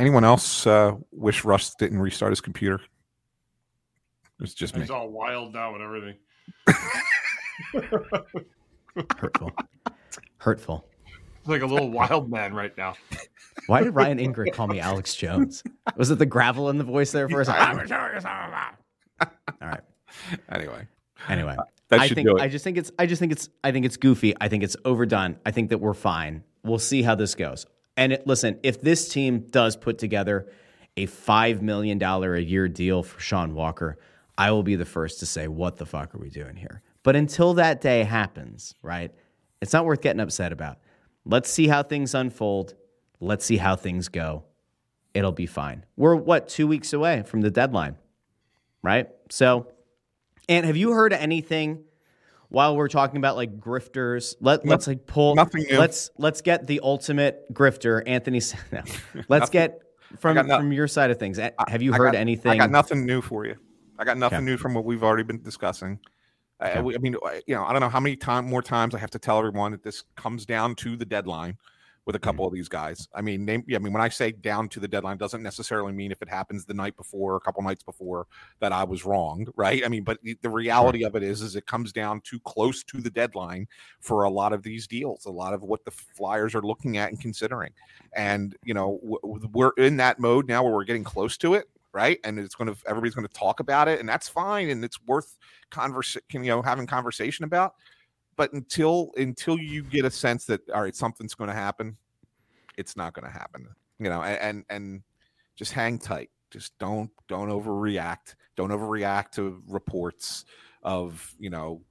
Anyone 0.00 0.24
else 0.24 0.66
uh, 0.66 0.96
wish 1.12 1.44
Russ 1.44 1.74
didn't 1.74 2.00
restart 2.00 2.32
his 2.32 2.40
computer? 2.40 2.80
It's 4.40 4.54
just 4.54 4.74
me. 4.74 4.80
He's 4.80 4.90
all 4.90 5.10
wild 5.10 5.52
now 5.52 5.74
and 5.74 5.82
everything. 5.82 6.14
Hurtful. 9.18 9.52
Hurtful. 10.38 10.86
like 11.44 11.60
a 11.60 11.66
little 11.66 11.90
wild 11.90 12.30
man 12.30 12.54
right 12.54 12.74
now. 12.78 12.94
Why 13.66 13.82
did 13.82 13.94
Ryan 13.94 14.18
Ingrid 14.18 14.54
call 14.54 14.68
me 14.68 14.80
Alex 14.80 15.14
Jones? 15.14 15.62
Was 15.98 16.10
it 16.10 16.18
the 16.18 16.24
gravel 16.24 16.70
in 16.70 16.78
the 16.78 16.84
voice 16.84 17.12
there 17.12 17.28
for 17.28 17.42
a 17.42 17.44
second? 17.44 17.92
All 19.20 19.28
right. 19.60 19.82
Anyway, 20.50 20.88
Anyway, 21.28 21.56
that 21.88 22.00
I 22.00 22.06
should 22.06 22.14
think 22.14 22.26
do. 22.26 22.38
I 22.38 22.48
just 22.48 22.64
think 22.64 22.78
it's 22.78 22.90
I 22.98 23.04
just 23.04 23.20
think 23.20 23.32
it's 23.32 23.50
I 23.62 23.70
think 23.70 23.84
it's 23.84 23.98
goofy. 23.98 24.32
I 24.40 24.48
think 24.48 24.64
it's 24.64 24.78
overdone. 24.86 25.36
I 25.44 25.50
think 25.50 25.68
that 25.68 25.78
we're 25.78 25.92
fine. 25.92 26.42
We'll 26.64 26.78
see 26.78 27.02
how 27.02 27.14
this 27.14 27.34
goes. 27.34 27.66
And 28.00 28.14
it, 28.14 28.26
listen, 28.26 28.58
if 28.62 28.80
this 28.80 29.10
team 29.10 29.40
does 29.50 29.76
put 29.76 29.98
together 29.98 30.48
a 30.96 31.04
five 31.04 31.60
million 31.60 31.98
dollar 31.98 32.34
a 32.34 32.40
year 32.40 32.66
deal 32.66 33.02
for 33.02 33.20
Sean 33.20 33.54
Walker, 33.54 33.98
I 34.38 34.52
will 34.52 34.62
be 34.62 34.74
the 34.74 34.86
first 34.86 35.20
to 35.20 35.26
say, 35.26 35.48
"What 35.48 35.76
the 35.76 35.84
fuck 35.84 36.14
are 36.14 36.18
we 36.18 36.30
doing 36.30 36.56
here?" 36.56 36.80
But 37.02 37.14
until 37.14 37.52
that 37.54 37.82
day 37.82 38.04
happens, 38.04 38.74
right? 38.80 39.14
It's 39.60 39.74
not 39.74 39.84
worth 39.84 40.00
getting 40.00 40.20
upset 40.20 40.50
about. 40.50 40.78
Let's 41.26 41.50
see 41.50 41.68
how 41.68 41.82
things 41.82 42.14
unfold. 42.14 42.74
Let's 43.20 43.44
see 43.44 43.58
how 43.58 43.76
things 43.76 44.08
go. 44.08 44.44
It'll 45.12 45.30
be 45.30 45.44
fine. 45.44 45.84
We're 45.94 46.16
what 46.16 46.48
two 46.48 46.66
weeks 46.66 46.94
away 46.94 47.22
from 47.24 47.42
the 47.42 47.50
deadline, 47.50 47.96
right? 48.82 49.08
So. 49.28 49.70
And 50.48 50.66
have 50.66 50.76
you 50.76 50.92
heard 50.92 51.12
anything 51.12 51.84
while 52.50 52.76
we're 52.76 52.88
talking 52.88 53.16
about 53.16 53.34
like 53.36 53.58
grifters? 53.58 54.34
Let 54.40 54.64
let's 54.66 54.86
like 54.86 55.06
pull 55.06 55.34
nothing 55.34 55.64
new. 55.68 55.78
Let's 55.78 56.10
let's 56.18 56.42
get 56.42 56.66
the 56.66 56.80
ultimate 56.82 57.52
grifter, 57.52 58.02
Anthony. 58.06 58.40
No. 58.72 58.82
Let's 59.28 59.50
get 59.50 59.80
from 60.18 60.46
no- 60.46 60.58
from 60.58 60.72
your 60.72 60.86
side 60.86 61.10
of 61.10 61.18
things. 61.18 61.38
Have 61.38 61.82
you 61.82 61.94
I 61.94 61.96
heard 61.96 62.12
got- 62.12 62.20
anything? 62.20 62.52
I 62.52 62.56
got 62.58 62.70
nothing 62.70 63.06
new 63.06 63.22
for 63.22 63.46
you. 63.46 63.56
I 63.98 64.04
got 64.04 64.18
nothing 64.18 64.38
Okay. 64.38 64.44
new 64.44 64.56
from 64.56 64.74
what 64.74 64.84
we've 64.84 65.02
already 65.02 65.22
been 65.24 65.42
discussing. 65.42 65.98
I- 66.60 66.72
I, 66.72 66.78
I 66.78 66.82
mean, 66.98 67.16
you 67.46 67.54
know, 67.54 67.64
I 67.64 67.72
don't 67.72 67.80
know 67.80 67.88
how 67.88 68.00
many 68.00 68.16
time 68.16 68.44
more 68.46 68.60
times 68.62 68.94
I 68.94 68.98
have 68.98 69.10
to 69.12 69.18
tell 69.18 69.38
everyone 69.38 69.72
that 69.72 69.82
this 69.82 70.04
comes 70.16 70.44
down 70.44 70.74
to 70.76 70.94
the 70.96 71.06
deadline 71.06 71.56
with 72.06 72.16
a 72.16 72.18
couple 72.18 72.44
mm. 72.44 72.48
of 72.48 72.54
these 72.54 72.68
guys. 72.68 73.08
I 73.14 73.20
mean, 73.20 73.44
name, 73.44 73.64
yeah, 73.66 73.76
I 73.76 73.80
mean, 73.80 73.92
when 73.92 74.02
I 74.02 74.08
say 74.08 74.32
down 74.32 74.68
to 74.70 74.80
the 74.80 74.88
deadline, 74.88 75.18
doesn't 75.18 75.42
necessarily 75.42 75.92
mean 75.92 76.10
if 76.10 76.22
it 76.22 76.28
happens 76.28 76.64
the 76.64 76.74
night 76.74 76.96
before, 76.96 77.34
or 77.34 77.36
a 77.36 77.40
couple 77.40 77.62
nights 77.62 77.82
before, 77.82 78.26
that 78.60 78.72
I 78.72 78.84
was 78.84 79.04
wrong, 79.04 79.46
right? 79.56 79.84
I 79.84 79.88
mean, 79.88 80.04
but 80.04 80.18
the- 80.22 80.50
reality 80.50 81.04
of 81.04 81.14
it 81.14 81.22
is, 81.22 81.42
is 81.42 81.54
it 81.54 81.66
comes 81.66 81.92
down 81.92 82.20
too 82.22 82.40
close 82.40 82.82
to 82.84 83.00
the 83.00 83.10
deadline 83.10 83.68
for 84.00 84.24
a 84.24 84.30
lot 84.30 84.52
of 84.52 84.64
these 84.64 84.86
deals, 84.88 85.24
a 85.24 85.30
lot 85.30 85.54
of 85.54 85.62
what 85.62 85.84
the 85.84 85.92
Flyers 85.92 86.54
are 86.56 86.62
looking 86.62 86.96
at 86.96 87.10
and 87.10 87.20
considering, 87.20 87.70
and 88.14 88.56
you 88.64 88.74
know, 88.74 88.98
we're 89.52 89.72
in 89.78 89.96
that 89.98 90.18
mode 90.18 90.48
now 90.48 90.64
where 90.64 90.72
we're 90.72 90.84
getting 90.84 91.04
close 91.04 91.38
to 91.38 91.54
it, 91.54 91.68
right? 91.92 92.18
And 92.24 92.38
it's 92.38 92.56
going 92.56 92.72
to 92.72 92.76
everybody's 92.86 93.14
going 93.14 93.26
to 93.26 93.32
talk 93.32 93.60
about 93.60 93.86
it, 93.86 94.00
and 94.00 94.08
that's 94.08 94.28
fine, 94.28 94.70
and 94.70 94.84
it's 94.84 95.00
worth 95.06 95.38
conversation, 95.70 96.22
you 96.32 96.50
know, 96.50 96.62
having 96.62 96.86
conversation 96.86 97.44
about. 97.44 97.74
But 98.40 98.54
until 98.54 99.10
until 99.18 99.58
you 99.58 99.82
get 99.82 100.06
a 100.06 100.10
sense 100.10 100.46
that 100.46 100.62
all 100.70 100.80
right, 100.80 100.96
something's 100.96 101.34
going 101.34 101.48
to 101.48 101.54
happen, 101.54 101.98
it's 102.78 102.96
not 102.96 103.12
going 103.12 103.30
to 103.30 103.30
happen, 103.30 103.68
you 103.98 104.08
know, 104.08 104.22
and, 104.22 104.40
and 104.40 104.64
and 104.70 105.02
just 105.56 105.72
hang 105.72 105.98
tight. 105.98 106.30
Just 106.50 106.72
don't 106.78 107.10
don't 107.28 107.50
overreact. 107.50 108.36
Don't 108.56 108.70
overreact 108.70 109.32
to 109.32 109.62
reports 109.68 110.46
of 110.82 111.34
you 111.38 111.50
know 111.50 111.82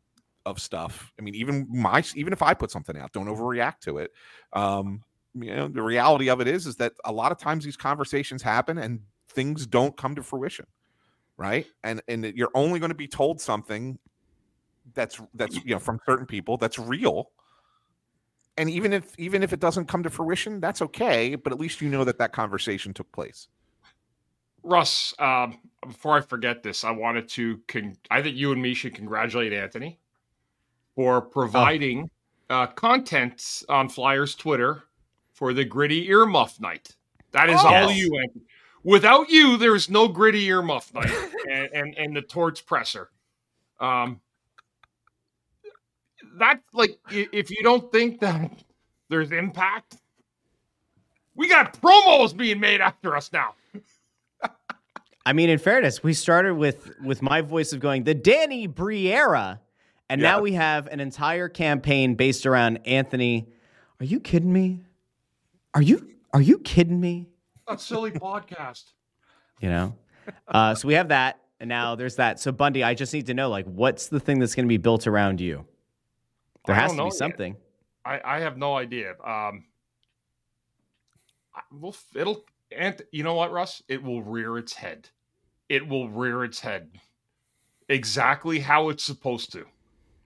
of 0.44 0.60
stuff. 0.60 1.14
I 1.20 1.22
mean, 1.22 1.36
even 1.36 1.68
my 1.70 2.04
even 2.16 2.34
if 2.34 2.42
I 2.42 2.56
put 2.56 2.72
something 2.72 2.98
out, 2.98 3.12
don't 3.12 3.28
overreact 3.28 3.82
to 3.82 4.00
it. 4.00 4.12
Um, 4.52 5.04
you 5.36 5.56
know, 5.56 5.68
the 5.68 5.84
reality 5.84 6.32
of 6.32 6.42
it 6.42 6.48
is 6.48 6.66
is 6.66 6.78
that 6.78 6.94
a 7.06 7.12
lot 7.12 7.32
of 7.32 7.38
times 7.38 7.64
these 7.64 7.78
conversations 7.78 8.42
happen 8.42 8.80
and 8.80 9.02
things 9.28 9.68
don't 9.68 9.96
come 9.96 10.16
to 10.16 10.24
fruition, 10.24 10.66
right? 11.38 11.68
And 11.84 12.02
and 12.08 12.26
you're 12.26 12.50
only 12.56 12.80
going 12.80 12.90
to 12.90 12.96
be 12.96 13.08
told 13.08 13.40
something 13.40 14.00
that's 14.94 15.22
that's 15.34 15.56
you 15.64 15.74
know 15.76 15.80
from 15.80 16.00
certain 16.06 16.26
people 16.26 16.58
that's 16.58 16.80
real. 16.80 17.32
And 18.58 18.70
even 18.70 18.92
if 18.94 19.18
even 19.18 19.42
if 19.44 19.54
it 19.54 19.60
doesn't 19.60 19.88
come 19.88 20.04
to 20.04 20.10
fruition, 20.10 20.60
that's 20.60 20.82
okay. 20.82 21.36
But 21.36 21.54
at 21.54 21.60
least 21.60 21.82
you 21.82 21.90
know 21.90 22.04
that 22.04 22.18
that 22.18 22.34
conversation 22.34 22.94
took 22.94 23.12
place. 23.12 23.48
Russ, 24.64 25.14
um, 25.20 25.60
before 25.88 26.18
I 26.18 26.22
forget 26.22 26.64
this, 26.64 26.84
I 26.84 26.92
wanted 26.92 27.30
to. 27.30 27.60
Con- 27.68 27.98
I 28.12 28.22
think 28.22 28.36
you 28.36 28.52
and 28.52 28.62
me 28.62 28.74
should 28.74 28.94
congratulate 28.94 29.54
Anthony 29.54 29.98
for 30.96 31.22
providing 31.22 32.10
uh, 32.50 32.68
content 32.68 33.64
on 33.70 33.88
Flyers 33.88 34.36
Twitter 34.36 34.84
for 35.34 35.54
the 35.54 35.64
Gritty 35.64 36.10
Earmuff 36.10 36.60
Night. 36.60 36.96
That 37.32 37.50
is 37.50 37.62
Oh. 37.64 37.68
all 37.68 37.90
Yes. 37.92 37.98
you, 37.98 38.20
Anthony. 38.20 38.46
Without 38.84 39.30
you, 39.30 39.56
there 39.56 39.76
is 39.76 39.90
no 39.90 40.08
Gritty 40.10 40.46
Earmuff 40.48 40.94
Night 40.94 41.12
and, 41.50 41.70
and 41.74 41.98
and 41.98 42.16
the 42.16 42.22
Torch 42.22 42.66
Presser. 42.66 43.10
Um, 43.80 44.20
that 46.40 46.62
like 46.74 46.98
if 47.12 47.50
you 47.50 47.64
don't 47.64 47.92
think 47.92 48.20
that 48.22 48.52
there's 49.10 49.32
impact, 49.32 49.98
we 51.36 51.48
got 51.48 51.80
promos 51.82 52.36
being 52.36 52.60
made 52.60 52.82
after 52.82 53.16
us 53.16 53.32
now. 53.32 53.56
I 55.26 55.34
mean, 55.34 55.50
in 55.50 55.60
fairness, 55.60 56.02
we 56.02 56.14
started 56.14 56.56
with 56.56 56.92
with 57.04 57.22
my 57.22 57.42
voice 57.42 57.72
of 57.72 57.80
going 57.80 58.04
the 58.04 58.16
Danny 58.16 58.68
Briera, 58.68 59.60
and 60.10 60.22
now 60.22 60.42
we 60.42 60.54
have 60.54 60.88
an 60.88 61.00
entire 61.00 61.50
campaign 61.50 62.16
based 62.16 62.46
around 62.46 62.80
Anthony. 62.86 63.48
Are 64.00 64.06
you 64.06 64.20
kidding 64.20 64.52
me? 64.52 64.82
Are 65.74 65.82
you 65.82 66.10
are 66.34 66.42
you 66.42 66.60
kidding 66.60 67.00
me? 67.00 67.30
A 67.68 67.78
silly 67.78 68.12
podcast. 68.12 68.86
You 69.62 69.68
know. 69.68 69.98
Uh, 70.48 70.74
so 70.74 70.88
we 70.88 70.94
have 70.94 71.10
that, 71.10 71.42
and 71.60 71.68
now 71.68 71.96
there's 71.96 72.16
that. 72.16 72.40
So 72.40 72.54
Bundy, 72.54 72.82
I 72.82 72.94
just 72.94 73.14
need 73.14 73.26
to 73.26 73.34
know, 73.34 73.50
like, 73.50 73.66
what's 73.66 74.08
the 74.08 74.22
thing 74.22 74.40
that's 74.40 74.56
going 74.56 74.64
to 74.64 74.70
be 74.70 74.78
built 74.78 75.06
around 75.06 75.42
you? 75.42 75.66
There 76.70 76.76
has 76.76 76.96
to 76.96 77.04
be 77.04 77.12
something. 77.12 77.56
I, 78.06 78.22
I 78.24 78.40
have 78.40 78.58
no 78.58 78.76
idea. 78.78 79.12
Um, 79.24 79.66
I- 81.56 81.62
well, 81.72 81.96
it'll 82.16 82.46
and 82.72 83.02
you 83.12 83.24
know 83.24 83.34
what, 83.34 83.52
Russ? 83.52 83.82
It 83.88 84.02
will 84.04 84.22
rear 84.22 84.58
its 84.58 84.74
head. 84.74 85.10
It 85.70 85.88
will 85.88 86.10
rear 86.10 86.44
its 86.44 86.60
head 86.60 86.90
exactly 87.90 88.60
how 88.60 88.90
it's 88.90 89.04
supposed 89.04 89.52
to. 89.54 89.60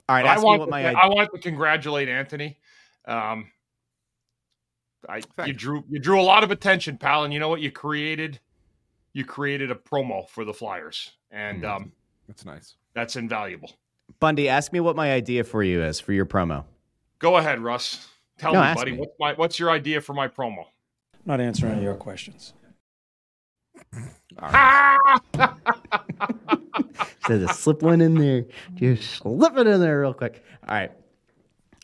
All 0.10 0.16
right, 0.18 0.24
But 0.24 0.28
I 0.30 0.34
ask 0.34 0.40
me 0.42 0.46
want 0.46 0.60
what 0.60 0.66
to, 0.66 0.72
my 0.72 0.94
I 0.94 1.08
want 1.08 1.30
to 1.34 1.40
congratulate 1.40 2.10
Anthony. 2.10 2.58
Um, 3.06 3.50
I 5.08 5.22
Thank 5.22 5.48
you 5.48 5.54
you. 5.54 5.54
drew 5.54 5.84
you 5.90 6.00
drew 6.00 6.20
a 6.20 6.24
lot 6.24 6.44
of 6.44 6.52
attention, 6.52 6.98
pal, 6.98 7.24
and 7.24 7.34
you 7.34 7.40
know 7.40 7.50
what 7.50 7.62
you 7.62 7.72
created? 7.72 8.40
You 9.14 9.24
created 9.24 9.72
a 9.72 9.76
promo 9.76 10.28
for 10.30 10.44
the 10.44 10.54
Flyers, 10.54 11.12
and 11.32 11.64
Mhm. 11.64 11.70
um, 11.76 11.92
That's 12.28 12.44
nice. 12.46 12.76
that's 12.94 13.16
invaluable. 13.16 13.72
Bundy. 14.20 14.50
Ask 14.50 14.72
me 14.74 14.80
what 14.80 14.96
my 14.96 15.12
idea 15.12 15.44
for 15.44 15.64
you 15.64 15.84
is 15.84 16.00
for 16.00 16.14
your 16.14 16.26
promo. 16.26 16.66
Go 17.20 17.38
ahead, 17.38 17.60
Russ. 17.60 18.08
Tell 18.38 18.54
No, 18.54 18.62
me, 18.64 18.74
buddy. 18.74 18.92
me. 18.94 18.98
What's 19.00 19.14
my 19.20 19.34
what's 19.34 19.60
your 19.60 19.70
idea 19.72 20.02
for 20.02 20.14
my 20.14 20.28
promo? 20.28 20.66
not 21.26 21.40
answering 21.40 21.72
any 21.72 21.80
of 21.82 21.86
your 21.86 21.96
questions. 21.96 22.54
So 27.28 27.40
just 27.40 27.60
slip 27.62 27.82
one 27.82 28.02
in 28.02 28.16
there. 28.16 28.46
Just 28.76 29.10
slip 29.22 29.58
it 29.58 29.68
in 29.68 29.80
there 29.80 30.02
real 30.02 30.14
quick. 30.14 30.44
All 30.68 30.76
right. 30.76 30.92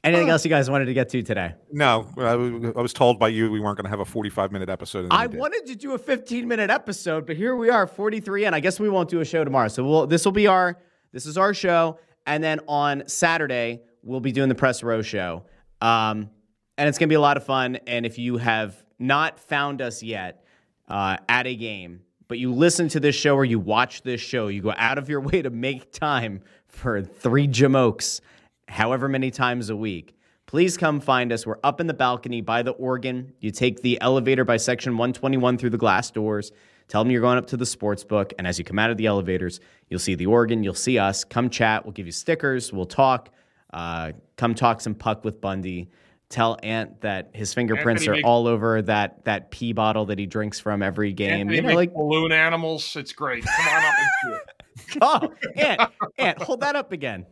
Anything 0.03 0.29
else 0.29 0.45
you 0.45 0.49
guys 0.49 0.69
wanted 0.69 0.85
to 0.85 0.93
get 0.93 1.09
to 1.09 1.21
today? 1.21 1.53
No, 1.73 2.07
I 2.17 2.35
was 2.81 2.93
told 2.93 3.19
by 3.19 3.27
you 3.29 3.51
we 3.51 3.59
weren't 3.59 3.75
going 3.77 3.83
to 3.83 3.89
have 3.89 3.99
a 3.99 4.05
45 4.05 4.51
minute 4.51 4.69
episode. 4.69 5.07
I 5.11 5.27
did. 5.27 5.37
wanted 5.39 5.65
to 5.67 5.75
do 5.75 5.93
a 5.93 5.97
15 5.97 6.47
minute 6.47 6.69
episode, 6.69 7.25
but 7.25 7.35
here 7.35 7.55
we 7.55 7.69
are, 7.69 7.85
43 7.85 8.45
and 8.45 8.55
I 8.55 8.61
guess 8.61 8.79
we 8.79 8.89
won't 8.89 9.09
do 9.09 9.19
a 9.19 9.25
show 9.25 9.43
tomorrow. 9.43 9.67
So 9.67 9.83
we'll 9.85 10.07
this 10.07 10.23
will 10.23 10.31
be 10.31 10.47
our 10.47 10.77
this 11.11 11.25
is 11.25 11.37
our 11.37 11.53
show, 11.53 11.99
and 12.29 12.43
then 12.43 12.61
on 12.67 13.03
Saturday 13.07 13.81
we'll 14.03 14.19
be 14.19 14.31
doing 14.31 14.47
the 14.47 14.55
press 14.55 14.83
row 14.83 15.01
show, 15.01 15.43
um, 15.81 16.29
and 16.77 16.87
it's 16.87 16.97
gonna 16.97 17.09
be 17.09 17.15
a 17.15 17.19
lot 17.19 17.35
of 17.35 17.43
fun. 17.43 17.77
And 17.87 18.05
if 18.05 18.17
you 18.17 18.37
have 18.37 18.81
not 18.99 19.39
found 19.39 19.81
us 19.81 20.01
yet 20.01 20.45
uh, 20.87 21.17
at 21.27 21.47
a 21.47 21.55
game, 21.55 22.01
but 22.27 22.37
you 22.37 22.53
listen 22.53 22.87
to 22.89 22.99
this 22.99 23.15
show 23.15 23.35
or 23.35 23.43
you 23.43 23.59
watch 23.59 24.03
this 24.03 24.21
show, 24.21 24.47
you 24.47 24.61
go 24.61 24.73
out 24.77 24.97
of 24.97 25.09
your 25.09 25.19
way 25.29 25.41
to 25.41 25.49
make 25.49 25.91
time 25.91 26.41
for 26.67 27.01
three 27.01 27.47
jamokes, 27.47 28.21
however 28.67 29.09
many 29.09 29.31
times 29.31 29.69
a 29.69 29.75
week. 29.75 30.15
Please 30.45 30.77
come 30.77 30.99
find 30.99 31.31
us. 31.31 31.45
We're 31.45 31.59
up 31.63 31.81
in 31.81 31.87
the 31.87 31.93
balcony 31.93 32.41
by 32.41 32.63
the 32.63 32.71
organ. 32.71 33.33
You 33.39 33.51
take 33.51 33.81
the 33.81 33.99
elevator 34.01 34.45
by 34.45 34.57
section 34.57 34.93
121 34.93 35.57
through 35.57 35.69
the 35.71 35.77
glass 35.77 36.09
doors. 36.11 36.51
Tell 36.89 37.03
them 37.03 37.11
you're 37.11 37.21
going 37.21 37.37
up 37.37 37.47
to 37.47 37.57
the 37.57 37.67
sports 37.67 38.03
book. 38.03 38.33
And 38.37 38.47
as 38.47 38.57
you 38.57 38.65
come 38.65 38.79
out 38.79 38.89
of 38.89 38.97
the 38.97 39.05
elevators, 39.05 39.59
you'll 39.89 39.99
see 39.99 40.15
the 40.15 40.25
organ. 40.25 40.63
You'll 40.63 40.73
see 40.73 40.97
us. 40.97 41.23
Come 41.23 41.49
chat. 41.49 41.85
We'll 41.85 41.93
give 41.93 42.07
you 42.07 42.11
stickers. 42.11 42.73
We'll 42.73 42.87
talk. 42.87 43.29
Uh, 43.71 44.13
come 44.37 44.55
talk 44.55 44.81
some 44.81 44.95
puck 44.95 45.23
with 45.23 45.39
Bundy. 45.39 45.89
Tell 46.29 46.57
Ant 46.63 46.99
that 47.01 47.29
his 47.33 47.53
fingerprints 47.53 48.01
Anthony 48.03 48.09
are 48.09 48.15
make- 48.17 48.25
all 48.25 48.47
over 48.47 48.81
that 48.83 49.23
that 49.25 49.49
pee 49.51 49.73
bottle 49.73 50.05
that 50.07 50.19
he 50.19 50.25
drinks 50.25 50.59
from 50.59 50.83
every 50.83 51.13
game. 51.13 51.49
You 51.49 51.61
know, 51.61 51.73
like 51.73 51.93
balloon 51.93 52.31
animals. 52.31 52.95
It's 52.95 53.13
great. 53.13 53.45
Come 53.45 53.67
on 53.67 53.83
up 53.83 53.93
and 53.97 54.09
see 54.23 54.29
it. 54.31 54.97
oh, 55.01 55.33
Ant, 55.55 55.81
Ant, 56.17 56.41
hold 56.41 56.61
that 56.61 56.75
up 56.75 56.91
again. 56.91 57.25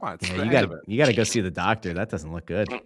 Come 0.00 0.10
on, 0.10 0.18
Yeah, 0.22 0.44
you 0.44 0.50
got 0.50 0.88
you 0.88 0.98
got 0.98 1.06
to 1.06 1.12
go 1.12 1.24
see 1.24 1.40
the 1.40 1.50
doctor. 1.50 1.92
That 1.94 2.08
doesn't 2.08 2.32
look 2.32 2.46
good. 2.46 2.68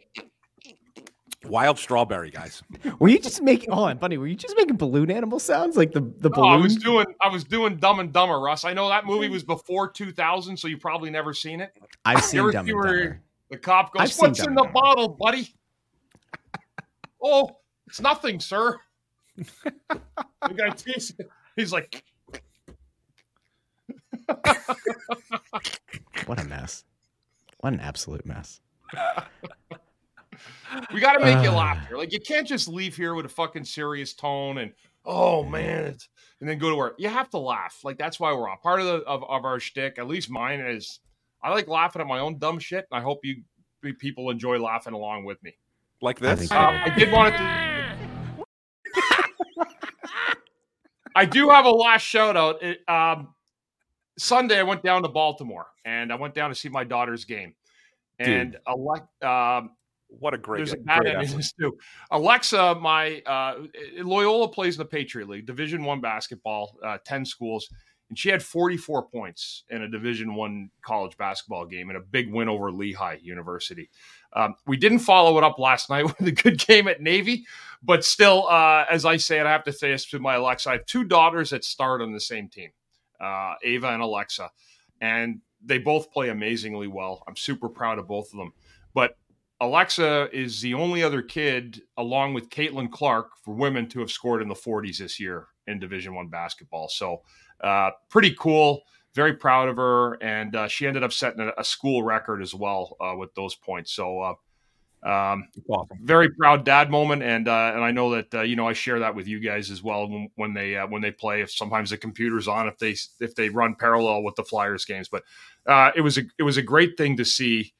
Wild 1.47 1.79
strawberry, 1.79 2.31
guys. 2.31 2.63
Were 2.99 3.09
you 3.09 3.19
just 3.19 3.43
making? 3.43 3.71
Hold 3.73 3.89
on, 3.91 3.99
Bunny. 3.99 4.17
Were 4.19 4.27
you 4.27 4.35
just 4.37 4.57
making 4.57 4.77
balloon 4.77 5.11
animal 5.11 5.39
sounds 5.39 5.77
like 5.77 5.93
the 5.93 6.01
the 6.19 6.31
Oh, 6.35 6.43
I 6.47 6.57
was 6.57 6.77
balloon? 6.79 7.05
doing 7.05 7.17
I 7.21 7.29
was 7.29 7.45
doing 7.45 7.77
Dumb 7.77 8.01
and 8.01 8.13
Dumber, 8.13 8.41
Russ. 8.41 8.65
I 8.65 8.73
know 8.73 8.89
that 8.89 9.05
movie 9.07 9.29
was 9.29 9.43
before 9.43 9.89
2000, 9.91 10.57
so 10.57 10.69
you 10.69 10.79
probably 10.79 11.11
never 11.11 11.33
seen 11.35 11.61
it. 11.61 11.73
I've 12.05 12.23
seen 12.25 12.41
ever 12.41 12.53
Dumb 12.53 12.67
see 12.67 12.73
and 12.73 12.83
Dumber. 12.83 13.21
The 13.51 13.59
cop 13.59 13.93
goes, 13.93 14.03
I've 14.11 14.17
"What's 14.19 14.41
in 14.41 14.55
the 14.55 14.63
Dumber." 14.63 14.73
bottle, 14.73 15.09
buddy?" 15.09 15.55
oh, 17.23 17.51
it's 17.87 18.01
nothing, 18.01 18.41
sir. 18.41 18.79
the 19.37 20.55
guy 20.57 20.71
takes 20.71 21.11
it. 21.19 21.29
He's 21.57 21.73
like, 21.73 22.03
What 26.27 26.41
a 26.41 26.45
mess. 26.45 26.85
What 27.61 27.73
an 27.73 27.81
absolute 27.81 28.25
mess. 28.25 28.61
"We 30.93 31.01
got 31.01 31.15
to 31.15 31.21
make 31.25 31.43
you 31.45 31.51
Uh. 31.51 31.57
laugh 31.57 31.87
here. 31.89 31.97
Like, 31.97 32.13
you 32.13 32.21
can't 32.21 32.47
just 32.47 32.69
leave 32.69 32.97
here 32.97 33.15
with 33.15 33.27
a 33.27 33.31
fucking 33.31 33.65
serious 33.65 34.15
tone 34.15 34.59
and 34.59 34.73
oh 35.07 35.45
man, 35.45 35.85
it's, 35.85 36.09
and 36.41 36.49
then 36.49 36.59
go 36.59 36.71
to 36.71 36.77
work. 36.77 36.95
You 36.99 37.09
have 37.09 37.29
to 37.31 37.39
laugh. 37.39 37.81
Like 37.85 37.99
that's 37.99 38.19
why 38.19 38.33
we're 38.33 38.49
on. 38.49 38.59
Part 38.63 38.81
of 38.81 38.87
the 38.87 38.95
of, 39.05 39.23
of 39.25 39.45
our 39.45 39.61
shtick, 39.61 39.99
at 39.99 40.07
least 40.09 40.31
mine, 40.31 40.61
is 40.61 41.01
I 41.43 41.51
like 41.51 41.69
laughing 41.69 42.01
at 42.01 42.09
my 42.09 42.21
own 42.21 42.39
dumb 42.39 42.59
shit. 42.59 42.87
And 42.91 42.99
I 42.99 43.03
hope 43.03 43.21
you 43.23 43.43
people 43.99 44.31
enjoy 44.31 44.59
laughing 44.59 44.95
along 44.95 45.25
with 45.25 45.43
me. 45.43 45.53
Like 46.01 46.23
I 46.23 46.35
this. 46.35 46.49
think 46.49 46.53
Um, 46.53 46.75
I 46.85 46.89
did 46.99 47.13
want 47.13 47.35
to. 47.37 47.65
I 51.15 51.25
do 51.25 51.49
have 51.51 51.65
a 51.65 51.71
last 51.71 52.03
shout 52.03 52.37
out. 52.37 52.63
It, 52.63 52.81
um, 52.89 53.35
Sunday, 54.19 54.59
I 54.59 54.63
went 54.63 54.83
down 54.83 55.03
to 55.03 55.09
Baltimore 55.09 55.67
and 55.85 56.13
I 56.13 56.17
went 56.17 56.35
down 56.35 56.49
to 56.51 56.55
see 56.55 56.69
my 56.69 56.85
daughter's 56.85 57.25
game. 57.25 57.55
And 58.19 58.57
elect, 58.69 59.23
um, 59.25 59.71
what 60.19 60.35
a 60.35 60.39
great, 60.39 60.59
there's 60.59 60.73
a 60.73 60.77
bad 60.77 61.03
great 61.03 61.15
end 61.15 61.31
in 61.31 61.37
this 61.37 61.53
too. 61.53 61.77
Alexa, 62.11 62.77
my 62.81 63.21
uh, 63.27 63.55
Loyola 63.99 64.49
plays 64.49 64.77
in 64.77 64.79
the 64.79 64.85
Patriot 64.85 65.29
League, 65.29 65.47
Division 65.47 65.85
One 65.85 66.01
basketball, 66.01 66.77
uh, 66.85 66.99
ten 67.05 67.25
schools, 67.25 67.69
and 68.09 68.19
she 68.19 68.29
had 68.29 68.43
44 68.43 69.09
points 69.09 69.65
in 69.71 69.83
a 69.83 69.89
Division 69.89 70.35
One 70.35 70.71
college 70.83 71.17
basketball 71.17 71.67
game 71.67 71.89
and 71.89 71.97
a 71.97 72.01
big 72.01 72.33
win 72.33 72.49
over 72.49 72.71
Lehigh 72.71 73.19
University. 73.23 73.91
Um, 74.35 74.55
we 74.67 74.77
didn't 74.77 74.99
follow 75.01 75.39
it 75.39 75.45
up 75.45 75.59
last 75.59 75.91
night 75.91 76.05
with 76.05 76.21
a 76.21 76.33
good 76.33 76.59
game 76.59 76.87
at 76.89 77.01
Navy, 77.01 77.47
but 77.83 78.05
still, 78.05 78.47
uh, 78.49 78.85
as 78.91 79.05
I 79.05 79.17
say 79.17 79.41
it, 79.41 79.47
I 79.47 79.53
have 79.53 79.65
to 79.65 79.73
say 79.73 79.91
this 79.91 80.05
to 80.07 80.19
my 80.19 80.35
Alexa. 80.35 80.69
I 80.69 80.73
have 80.75 80.87
two 80.87 81.05
daughters 81.05 81.51
that 81.51 81.65
start 81.65 82.03
on 82.03 82.13
the 82.13 82.21
same 82.21 82.49
team, 82.49 82.71
uh, 83.21 83.55
Ava 83.63 83.89
and 83.89 84.03
Alexa, 84.03 84.51
and 85.01 85.41
they 85.65 85.79
both 85.79 86.13
play 86.13 86.29
amazingly 86.29 86.89
well. 86.89 87.23
I'm 87.27 87.37
super 87.37 87.69
proud 87.69 87.99
of 87.99 88.07
both 88.07 88.33
of 88.33 88.39
them. 88.39 88.53
But 88.93 89.17
Alexa 89.61 90.29
is 90.33 90.61
the 90.61 90.75
only 90.75 91.03
other 91.03 91.23
kid, 91.23 91.83
along 91.97 92.35
with 92.35 92.51
Caitlin 92.51 92.91
Clark, 92.91 93.31
for 93.43 93.55
women 93.55 93.89
to 93.91 94.01
have 94.01 94.11
scored 94.11 94.43
in 94.43 94.49
the 94.49 94.55
40s 94.55 94.99
this 94.99 95.21
year 95.21 95.47
in 95.67 95.79
Division 95.79 96.15
One 96.15 96.29
basketball. 96.29 96.89
So, 96.89 97.23
uh, 97.63 97.91
pretty 98.11 98.35
cool. 98.39 98.83
Very 99.15 99.35
proud 99.35 99.69
of 99.69 99.77
her, 99.77 100.15
and 100.23 100.57
uh, 100.57 100.67
she 100.67 100.87
ended 100.89 101.05
up 101.05 101.13
setting 101.13 101.41
a, 101.41 101.53
a 101.57 101.65
school 101.65 102.03
record 102.03 102.43
as 102.43 102.53
well 102.53 102.97
uh, 103.01 103.15
with 103.17 103.33
those 103.35 103.55
points. 103.55 103.93
So, 103.93 104.21
uh, 104.21 104.35
um, 105.05 105.49
Awesome. 105.69 105.99
very 106.03 106.31
proud 106.31 106.65
dad 106.65 106.91
moment, 106.91 107.23
and 107.23 107.47
uh, 107.47 107.73
and 107.75 107.85
I 107.85 107.91
know 107.91 108.11
that 108.11 108.35
uh, 108.35 108.41
you 108.41 108.57
know 108.57 108.67
I 108.67 108.73
share 108.73 108.99
that 109.01 109.15
with 109.15 109.29
you 109.29 109.39
guys 109.39 109.71
as 109.71 109.83
well 109.83 110.09
when, 110.09 110.31
when 110.35 110.55
they 110.55 110.77
uh, 110.77 110.87
when 110.87 111.03
they 111.03 111.11
play. 111.11 111.43
If 111.43 111.53
sometimes 111.53 111.91
the 111.91 111.99
computer's 111.99 112.49
on, 112.49 112.67
if 112.67 112.79
they 112.79 112.97
if 113.21 113.35
they 113.35 113.51
run 113.51 113.75
parallel 113.75 114.23
with 114.23 114.35
the 114.35 114.45
Flyers 114.45 114.85
games, 114.85 115.09
but 115.09 115.23
uh, 115.67 115.93
it 115.95 116.01
was 116.01 116.19
a 116.19 116.23
it 116.39 116.43
was 116.43 116.57
a 116.57 116.63
great 116.63 116.97
thing 116.97 117.19
to 117.19 117.25
see 117.25 117.75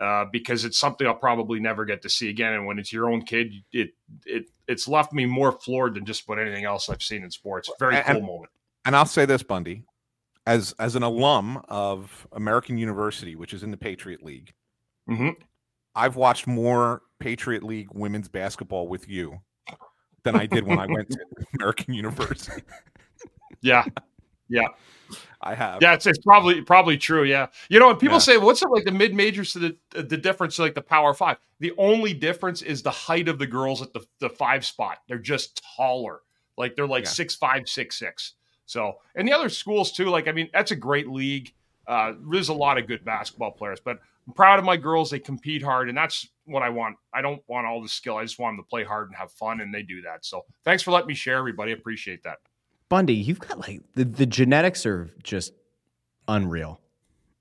uh, 0.00 0.24
because 0.32 0.64
it's 0.64 0.78
something 0.78 1.06
I'll 1.06 1.14
probably 1.14 1.60
never 1.60 1.84
get 1.84 2.02
to 2.02 2.08
see 2.08 2.30
again. 2.30 2.54
And 2.54 2.66
when 2.66 2.78
it's 2.78 2.92
your 2.92 3.10
own 3.10 3.22
kid, 3.22 3.52
it 3.72 3.90
it 4.24 4.46
it's 4.66 4.88
left 4.88 5.12
me 5.12 5.26
more 5.26 5.52
floored 5.52 5.94
than 5.94 6.06
just 6.06 6.24
about 6.24 6.38
anything 6.38 6.64
else 6.64 6.88
I've 6.88 7.02
seen 7.02 7.22
in 7.22 7.30
sports. 7.30 7.70
Very 7.78 7.96
And- 7.96 8.06
cool 8.06 8.20
moment. 8.22 8.50
And 8.86 8.96
I'll 8.96 9.04
say 9.04 9.26
this, 9.26 9.42
Bundy, 9.42 9.84
as 10.46 10.74
as 10.78 10.96
an 10.96 11.02
alum 11.02 11.62
of 11.68 12.26
American 12.32 12.78
University, 12.78 13.36
which 13.36 13.52
is 13.52 13.62
in 13.62 13.70
the 13.70 13.76
Patriot 13.76 14.22
League, 14.22 14.54
mm-hmm. 15.08 15.30
I've 15.94 16.16
watched 16.16 16.46
more 16.46 17.02
Patriot 17.18 17.62
League 17.62 17.88
women's 17.92 18.28
basketball 18.28 18.88
with 18.88 19.06
you 19.06 19.40
than 20.22 20.34
I 20.34 20.46
did 20.46 20.66
when 20.66 20.78
I 20.78 20.86
went 20.86 21.10
to 21.10 21.18
American 21.58 21.92
University. 21.92 22.62
Yeah, 23.60 23.84
yeah. 24.50 24.68
I 25.40 25.54
have. 25.54 25.78
Yeah, 25.80 25.94
it's, 25.94 26.06
it's 26.06 26.18
probably 26.18 26.60
probably 26.62 26.98
true. 26.98 27.24
Yeah, 27.24 27.46
you 27.68 27.80
know, 27.80 27.90
and 27.90 27.98
people 27.98 28.16
Yeah. 28.16 28.20
say, 28.20 28.36
"What's 28.36 28.62
it 28.62 28.68
like 28.70 28.84
the 28.84 28.92
mid 28.92 29.14
majors 29.14 29.54
to 29.54 29.58
the 29.58 29.76
the 30.02 30.16
difference 30.18 30.56
to 30.56 30.62
like 30.62 30.74
the 30.74 30.82
Power 30.82 31.14
Five? 31.14 31.38
The 31.60 31.72
only 31.78 32.12
difference 32.14 32.62
is 32.62 32.82
the 32.82 32.90
height 32.90 33.26
of 33.28 33.38
the 33.38 33.46
girls 33.46 33.80
at 33.82 33.92
the 33.92 34.04
the 34.20 34.28
five 34.28 34.64
spot. 34.66 34.98
They're 35.08 35.18
just 35.18 35.62
taller. 35.76 36.20
Like 36.58 36.76
they're 36.76 36.86
like 36.86 37.04
Yeah. 37.04 37.10
six 37.10 37.34
five, 37.34 37.68
six 37.68 37.96
six. 37.98 38.34
So, 38.66 38.98
and 39.16 39.26
the 39.26 39.32
other 39.32 39.48
schools 39.48 39.90
too. 39.92 40.10
Like, 40.10 40.28
I 40.28 40.32
mean, 40.32 40.48
that's 40.52 40.70
a 40.70 40.76
great 40.76 41.08
league. 41.08 41.52
Uh, 41.88 42.12
there's 42.30 42.50
a 42.50 42.54
lot 42.54 42.78
of 42.78 42.86
good 42.86 43.04
basketball 43.04 43.50
players, 43.50 43.80
but 43.80 43.98
I'm 44.28 44.34
proud 44.34 44.60
of 44.60 44.64
my 44.64 44.76
girls. 44.76 45.10
They 45.10 45.18
compete 45.18 45.60
hard, 45.62 45.88
and 45.88 45.98
that's 45.98 46.28
what 46.44 46.62
I 46.62 46.68
want. 46.68 46.96
I 47.12 47.20
don't 47.20 47.42
want 47.48 47.66
all 47.66 47.82
the 47.82 47.88
skill. 47.88 48.16
I 48.18 48.22
just 48.22 48.38
want 48.38 48.56
them 48.56 48.64
to 48.64 48.68
play 48.68 48.84
hard 48.84 49.08
and 49.08 49.16
have 49.16 49.32
fun, 49.32 49.60
and 49.60 49.74
they 49.74 49.82
do 49.82 50.02
that. 50.02 50.24
So, 50.24 50.44
thanks 50.64 50.84
for 50.84 50.92
letting 50.92 51.08
me 51.08 51.14
share, 51.14 51.36
everybody. 51.38 51.72
Appreciate 51.72 52.22
that. 52.24 52.38
Bundy, 52.90 53.14
you've 53.14 53.38
got 53.38 53.58
like 53.58 53.80
the, 53.94 54.04
the 54.04 54.26
genetics 54.26 54.84
are 54.84 55.08
just 55.22 55.54
unreal. 56.28 56.80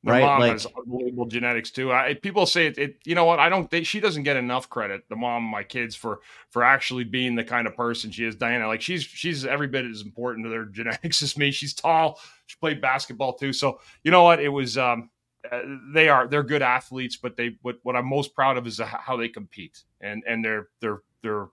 My 0.02 0.14
Right, 0.14 0.22
mom 0.22 0.40
like- 0.40 0.52
has 0.54 0.66
unbelievable 0.78 1.26
genetics 1.26 1.72
too. 1.72 1.92
I, 1.92 2.14
people 2.14 2.46
say 2.46 2.68
it, 2.68 2.78
it. 2.78 2.96
You 3.04 3.16
know 3.16 3.26
what? 3.26 3.40
I 3.40 3.50
don't 3.50 3.70
think 3.70 3.86
she 3.86 4.00
doesn't 4.00 4.24
get 4.24 4.38
enough 4.38 4.70
credit. 4.70 5.04
The 5.10 5.18
mom 5.18 5.44
my 5.44 5.64
kids 5.64 5.94
for 5.94 6.20
for 6.52 6.64
actually 6.64 7.04
being 7.04 7.36
the 7.36 7.44
kind 7.44 7.68
of 7.68 7.76
person 7.76 8.10
she 8.10 8.24
is. 8.24 8.38
Diana, 8.38 8.68
like 8.68 8.82
she's 8.82 9.04
she's 9.04 9.46
every 9.46 9.68
bit 9.68 9.84
as 9.86 10.02
important 10.02 10.46
to 10.46 10.50
their 10.50 10.64
genetics 10.78 11.22
as 11.22 11.36
me. 11.36 11.52
She's 11.52 11.74
tall. 11.74 12.22
She 12.46 12.56
played 12.62 12.80
basketball 12.80 13.34
too. 13.34 13.52
So 13.52 13.82
you 14.04 14.12
know 14.12 14.24
what? 14.24 14.40
It 14.40 14.50
was. 14.50 14.78
um 14.78 15.10
uh, 15.50 15.62
they 15.94 16.10
are 16.10 16.28
they're 16.28 16.44
good 16.44 16.62
athletes, 16.62 17.16
but 17.18 17.36
they 17.38 17.58
what 17.62 17.80
what 17.84 17.96
I'm 17.96 18.06
most 18.08 18.36
proud 18.36 18.58
of 18.58 18.68
is 18.68 18.78
how 18.80 19.16
they 19.18 19.30
compete 19.30 19.84
and 20.02 20.22
and 20.28 20.44
they're 20.44 20.68
they're 20.82 21.02
they're 21.24 21.48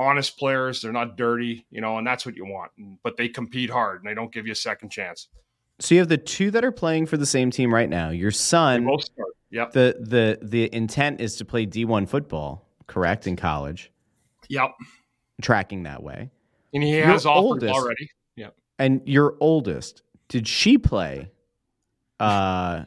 honest 0.00 0.38
players. 0.38 0.80
They're 0.82 0.92
not 0.92 1.16
dirty, 1.16 1.66
you 1.70 1.80
know, 1.80 1.98
and 1.98 2.06
that's 2.06 2.24
what 2.24 2.34
you 2.36 2.44
want. 2.46 2.72
But 3.02 3.16
they 3.16 3.28
compete 3.28 3.68
hard 3.70 4.00
and 4.02 4.10
they 4.10 4.14
don't 4.14 4.32
give 4.32 4.46
you 4.46 4.52
a 4.52 4.56
second 4.56 4.88
chance. 4.90 5.28
So 5.78 5.94
you 5.94 6.00
have 6.00 6.08
the 6.08 6.16
two 6.18 6.50
that 6.52 6.64
are 6.64 6.72
playing 6.72 7.06
for 7.06 7.16
the 7.16 7.26
same 7.26 7.50
team 7.50 7.72
right 7.72 7.88
now. 7.88 8.10
Your 8.10 8.30
son. 8.30 8.88
Yep. 9.52 9.72
the 9.72 9.96
the 10.00 10.38
the 10.42 10.72
intent 10.74 11.20
is 11.20 11.34
to 11.36 11.44
play 11.44 11.66
D1 11.66 12.08
football, 12.08 12.68
correct, 12.86 13.26
in 13.26 13.34
college, 13.34 13.90
Yep. 14.48 14.70
tracking 15.42 15.82
that 15.84 16.02
way. 16.04 16.30
And 16.72 16.82
he 16.84 16.96
Your 16.96 17.06
has 17.06 17.26
offers 17.26 17.44
oldest- 17.44 17.74
already. 17.74 18.08
Yep. 18.36 18.54
And 18.78 19.00
your 19.06 19.36
oldest, 19.40 20.02
did 20.28 20.46
she 20.46 20.78
play 20.78 21.30
uh 22.20 22.84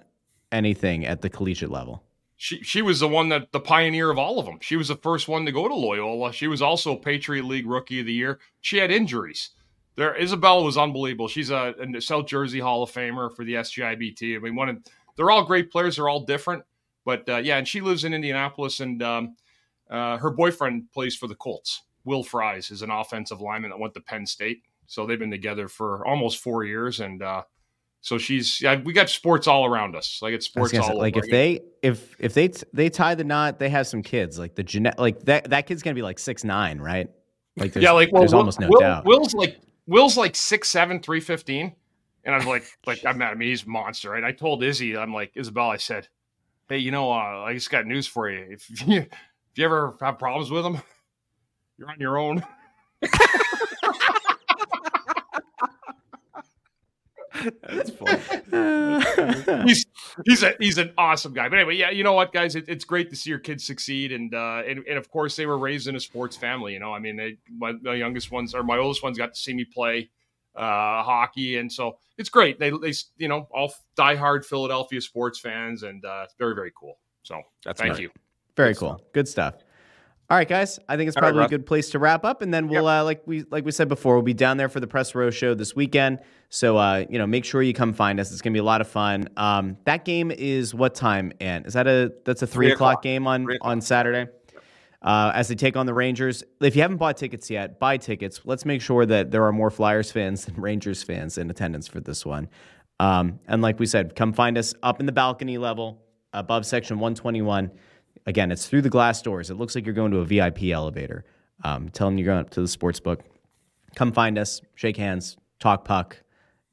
anything 0.51 1.05
at 1.05 1.21
the 1.21 1.29
collegiate 1.29 1.71
level? 1.71 2.02
She 2.43 2.61
she 2.61 2.81
was 2.81 2.99
the 2.99 3.07
one 3.07 3.29
that 3.29 3.53
the 3.53 3.59
pioneer 3.61 4.11
of 4.11 4.17
all 4.17 4.37
of 4.37 4.45
them. 4.45 4.57
She 4.59 4.75
was 4.75 4.89
the 4.89 4.97
first 4.97 5.29
one 5.29 5.45
to 5.45 5.51
go 5.53 5.69
to 5.69 5.73
Loyola. 5.73 6.33
She 6.33 6.47
was 6.47 6.61
also 6.61 6.97
Patriot 6.97 7.45
League 7.45 7.65
Rookie 7.65 8.01
of 8.01 8.05
the 8.05 8.11
Year. 8.11 8.41
She 8.59 8.79
had 8.79 8.91
injuries. 8.91 9.51
There, 9.95 10.13
Isabella 10.21 10.61
was 10.61 10.77
unbelievable. 10.77 11.29
She's 11.29 11.51
a, 11.51 11.73
a 11.79 12.01
South 12.01 12.25
Jersey 12.25 12.59
Hall 12.59 12.83
of 12.83 12.91
Famer 12.91 13.33
for 13.33 13.45
the 13.45 13.53
SGIBT. 13.53 14.35
I 14.35 14.39
mean, 14.39 14.57
one 14.57 14.67
of, 14.67 14.77
they're 15.15 15.31
all 15.31 15.45
great 15.45 15.71
players. 15.71 15.95
They're 15.95 16.09
all 16.09 16.25
different, 16.25 16.65
but 17.05 17.29
uh, 17.29 17.37
yeah. 17.37 17.55
And 17.55 17.65
she 17.65 17.79
lives 17.79 18.03
in 18.03 18.13
Indianapolis, 18.13 18.81
and 18.81 19.01
um, 19.01 19.37
uh, 19.89 20.17
her 20.17 20.29
boyfriend 20.29 20.91
plays 20.91 21.15
for 21.15 21.27
the 21.27 21.35
Colts. 21.35 21.83
Will 22.03 22.25
Fries 22.25 22.71
is 22.71 22.81
an 22.81 22.91
offensive 22.91 23.39
lineman 23.39 23.69
that 23.69 23.79
went 23.79 23.93
to 23.93 24.01
Penn 24.01 24.25
State, 24.25 24.63
so 24.85 25.05
they've 25.05 25.17
been 25.17 25.31
together 25.31 25.69
for 25.69 26.05
almost 26.05 26.39
four 26.39 26.65
years, 26.65 26.99
and 26.99 27.23
uh, 27.23 27.43
so 28.03 28.17
she's 28.17 28.59
yeah, 28.59 28.81
we 28.83 28.91
got 28.91 29.09
sports 29.09 29.47
all 29.47 29.65
around 29.65 29.95
us. 29.95 30.19
Like 30.21 30.33
it's 30.33 30.47
sports 30.47 30.73
all 30.77 30.87
say, 30.89 30.93
like 30.93 31.15
if 31.15 31.23
they 31.31 31.61
if 31.81 32.13
if 32.19 32.33
they 32.33 32.51
they 32.73 32.89
tie 32.89 33.15
the 33.15 33.23
knot, 33.23 33.59
they 33.59 33.69
have 33.69 33.87
some 33.87 34.03
kids. 34.03 34.37
Like 34.37 34.55
the 34.55 34.63
genet 34.63 34.99
like 34.99 35.21
that 35.21 35.49
that 35.51 35.67
kid's 35.67 35.81
gonna 35.81 35.93
be 35.93 36.01
like 36.01 36.19
six 36.19 36.43
nine, 36.43 36.79
right? 36.79 37.09
Like 37.55 37.73
yeah, 37.75 37.91
like 37.91 38.11
well, 38.11 38.21
there's 38.21 38.33
Will, 38.33 38.39
almost 38.39 38.59
no 38.59 38.67
Will, 38.67 38.81
doubt. 38.81 39.05
Will's 39.05 39.33
like 39.33 39.57
Will's 39.87 40.17
like 40.17 40.35
six 40.35 40.67
seven, 40.67 40.99
three 40.99 41.21
fifteen. 41.21 41.75
And 42.25 42.35
I'm 42.35 42.45
like, 42.45 42.65
like 42.85 43.05
I'm 43.05 43.17
mad, 43.17 43.31
at 43.31 43.37
me. 43.37 43.47
he's 43.47 43.63
a 43.63 43.69
monster, 43.69 44.09
right? 44.09 44.23
I 44.23 44.33
told 44.33 44.63
Izzy, 44.63 44.97
I'm 44.97 45.13
like, 45.13 45.31
Isabel, 45.35 45.69
I 45.69 45.77
said, 45.77 46.09
Hey, 46.67 46.79
you 46.79 46.91
know, 46.91 47.09
uh, 47.09 47.43
I 47.45 47.53
just 47.53 47.69
got 47.71 47.85
news 47.85 48.05
for 48.05 48.29
you. 48.29 48.45
If 48.49 48.69
you 48.85 48.97
if 48.99 49.07
you 49.55 49.63
ever 49.63 49.95
have 50.01 50.19
problems 50.19 50.51
with 50.51 50.65
him, 50.65 50.81
you're 51.77 51.89
on 51.89 52.01
your 52.01 52.17
own. 52.17 52.45
That's 57.63 57.91
funny. 57.91 59.63
he's 59.67 59.85
he's 60.25 60.43
a 60.43 60.53
he's 60.59 60.77
an 60.77 60.93
awesome 60.97 61.33
guy. 61.33 61.49
But 61.49 61.59
anyway, 61.59 61.75
yeah, 61.75 61.89
you 61.89 62.03
know 62.03 62.13
what, 62.13 62.33
guys, 62.33 62.55
it, 62.55 62.65
it's 62.67 62.85
great 62.85 63.09
to 63.09 63.15
see 63.15 63.29
your 63.29 63.39
kids 63.39 63.63
succeed, 63.63 64.11
and 64.11 64.33
uh, 64.33 64.63
and 64.67 64.83
and 64.87 64.97
of 64.97 65.09
course 65.09 65.35
they 65.35 65.45
were 65.45 65.57
raised 65.57 65.87
in 65.87 65.95
a 65.95 65.99
sports 65.99 66.35
family. 66.35 66.73
You 66.73 66.79
know, 66.79 66.93
I 66.93 66.99
mean, 66.99 67.15
they 67.15 67.37
my, 67.57 67.73
my 67.81 67.95
youngest 67.95 68.31
ones 68.31 68.53
or 68.53 68.63
my 68.63 68.77
oldest 68.77 69.03
ones 69.03 69.17
got 69.17 69.33
to 69.33 69.39
see 69.39 69.53
me 69.53 69.65
play 69.65 70.09
uh, 70.55 71.03
hockey, 71.03 71.57
and 71.57 71.71
so 71.71 71.97
it's 72.17 72.29
great. 72.29 72.59
They 72.59 72.69
they 72.69 72.93
you 73.17 73.27
know 73.27 73.47
all 73.53 73.73
diehard 73.97 74.45
Philadelphia 74.45 75.01
sports 75.01 75.39
fans, 75.39 75.83
and 75.83 76.03
uh, 76.05 76.21
it's 76.25 76.35
very 76.37 76.55
very 76.55 76.71
cool. 76.75 76.99
So 77.23 77.41
That's 77.63 77.79
thank 77.79 77.93
great. 77.93 78.03
you. 78.03 78.09
Very 78.55 78.75
cool. 78.75 79.01
Good 79.13 79.27
stuff. 79.27 79.55
All 80.33 80.39
right, 80.39 80.49
guys. 80.49 80.79
I 80.89 80.97
think 80.97 81.09
it's 81.09 81.15
All 81.15 81.21
right, 81.21 81.29
probably 81.29 81.45
a 81.45 81.47
good 81.47 81.67
place 81.67 81.91
to 81.91 81.99
wrap 81.99 82.25
up, 82.25 82.41
and 82.41 82.51
then 82.51 82.67
we'll, 82.67 82.87
uh, 82.87 83.03
like 83.03 83.21
we 83.27 83.43
like 83.51 83.65
we 83.65 83.71
said 83.71 83.87
before, 83.87 84.15
we'll 84.15 84.23
be 84.23 84.33
down 84.33 84.57
there 84.57 84.67
for 84.67 84.79
the 84.79 84.87
press 84.87 85.13
row 85.13 85.29
show 85.29 85.53
this 85.53 85.75
weekend. 85.75 86.21
So, 86.49 86.75
uh, 86.75 87.05
you 87.07 87.19
know, 87.19 87.27
make 87.27 87.45
sure 87.45 87.61
you 87.61 87.71
come 87.71 87.93
find 87.93 88.19
us. 88.19 88.31
It's 88.31 88.41
gonna 88.41 88.55
be 88.55 88.59
a 88.59 88.63
lot 88.63 88.81
of 88.81 88.87
fun. 88.87 89.29
Um, 89.37 89.77
that 89.85 90.05
game 90.05 90.31
is 90.31 90.73
what 90.73 90.95
time? 90.95 91.33
And 91.39 91.67
is 91.67 91.73
that 91.73 91.85
a 91.85 92.11
that's 92.25 92.41
a 92.41 92.47
three, 92.47 92.65
Three 92.65 92.73
o'clock, 92.73 92.93
o'clock. 92.93 93.03
game 93.03 93.27
on 93.27 93.43
o'clock. 93.43 93.59
on 93.61 93.79
Saturday? 93.79 94.31
Uh, 95.03 95.31
as 95.35 95.49
they 95.49 95.55
take 95.55 95.77
on 95.77 95.85
the 95.85 95.93
Rangers. 95.93 96.43
If 96.59 96.75
you 96.75 96.81
haven't 96.81 96.97
bought 96.97 97.15
tickets 97.15 97.51
yet, 97.51 97.79
buy 97.79 97.97
tickets. 97.97 98.41
Let's 98.43 98.65
make 98.65 98.81
sure 98.81 99.05
that 99.05 99.29
there 99.29 99.45
are 99.45 99.51
more 99.51 99.69
Flyers 99.69 100.11
fans 100.11 100.45
than 100.45 100.55
Rangers 100.59 101.03
fans 101.03 101.37
in 101.37 101.51
attendance 101.51 101.87
for 101.87 101.99
this 101.99 102.25
one. 102.25 102.49
Um, 102.99 103.39
and 103.47 103.61
like 103.61 103.79
we 103.79 103.85
said, 103.85 104.15
come 104.15 104.33
find 104.33 104.57
us 104.57 104.73
up 104.81 104.99
in 104.99 105.05
the 105.05 105.11
balcony 105.11 105.59
level 105.59 106.01
above 106.33 106.65
section 106.65 106.97
121. 106.97 107.69
Again, 108.25 108.51
it's 108.51 108.67
through 108.67 108.81
the 108.81 108.89
glass 108.89 109.21
doors. 109.21 109.49
It 109.49 109.55
looks 109.55 109.75
like 109.75 109.85
you're 109.85 109.93
going 109.93 110.11
to 110.11 110.19
a 110.19 110.25
VIP 110.25 110.65
elevator. 110.65 111.25
Um, 111.63 111.89
tell 111.89 112.07
them 112.07 112.17
you're 112.17 112.25
going 112.25 112.39
up 112.39 112.49
to 112.51 112.61
the 112.61 112.67
sports 112.67 112.99
book. 112.99 113.21
Come 113.95 114.11
find 114.11 114.37
us, 114.37 114.61
shake 114.75 114.97
hands, 114.97 115.37
talk 115.59 115.85
puck, 115.85 116.17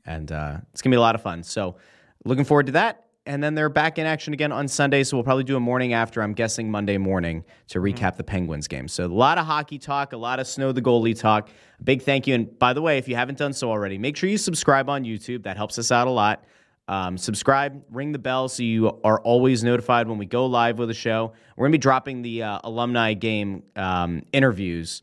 and 0.06 0.32
uh, 0.32 0.58
it's 0.72 0.80
gonna 0.80 0.94
be 0.94 0.98
a 0.98 1.00
lot 1.00 1.14
of 1.14 1.22
fun. 1.22 1.42
So, 1.42 1.76
looking 2.24 2.44
forward 2.44 2.66
to 2.66 2.72
that. 2.72 3.06
And 3.26 3.44
then 3.44 3.54
they're 3.54 3.68
back 3.68 3.98
in 3.98 4.06
action 4.06 4.32
again 4.32 4.50
on 4.50 4.66
Sunday. 4.66 5.04
So 5.04 5.16
we'll 5.16 5.24
probably 5.24 5.44
do 5.44 5.54
a 5.54 5.60
morning 5.60 5.92
after. 5.92 6.22
I'm 6.22 6.32
guessing 6.32 6.70
Monday 6.70 6.96
morning 6.96 7.44
to 7.68 7.78
recap 7.78 8.16
the 8.16 8.24
Penguins 8.24 8.66
game. 8.66 8.88
So 8.88 9.04
a 9.04 9.08
lot 9.08 9.36
of 9.36 9.44
hockey 9.44 9.78
talk, 9.78 10.14
a 10.14 10.16
lot 10.16 10.40
of 10.40 10.46
Snow 10.46 10.72
the 10.72 10.80
goalie 10.80 11.16
talk. 11.16 11.50
A 11.78 11.84
big 11.84 12.00
thank 12.00 12.26
you. 12.26 12.34
And 12.34 12.58
by 12.58 12.72
the 12.72 12.80
way, 12.80 12.96
if 12.96 13.06
you 13.06 13.16
haven't 13.16 13.36
done 13.36 13.52
so 13.52 13.70
already, 13.70 13.98
make 13.98 14.16
sure 14.16 14.28
you 14.28 14.38
subscribe 14.38 14.88
on 14.88 15.04
YouTube. 15.04 15.42
That 15.42 15.58
helps 15.58 15.78
us 15.78 15.92
out 15.92 16.06
a 16.06 16.10
lot. 16.10 16.44
Um, 16.90 17.16
subscribe, 17.16 17.84
ring 17.88 18.10
the 18.10 18.18
bell 18.18 18.48
so 18.48 18.64
you 18.64 18.98
are 19.04 19.20
always 19.20 19.62
notified 19.62 20.08
when 20.08 20.18
we 20.18 20.26
go 20.26 20.46
live 20.46 20.76
with 20.76 20.90
a 20.90 20.94
show. 20.94 21.32
We're 21.56 21.66
going 21.66 21.72
to 21.72 21.78
be 21.78 21.82
dropping 21.82 22.22
the 22.22 22.42
uh, 22.42 22.58
alumni 22.64 23.14
game 23.14 23.62
um, 23.76 24.24
interviews 24.32 25.00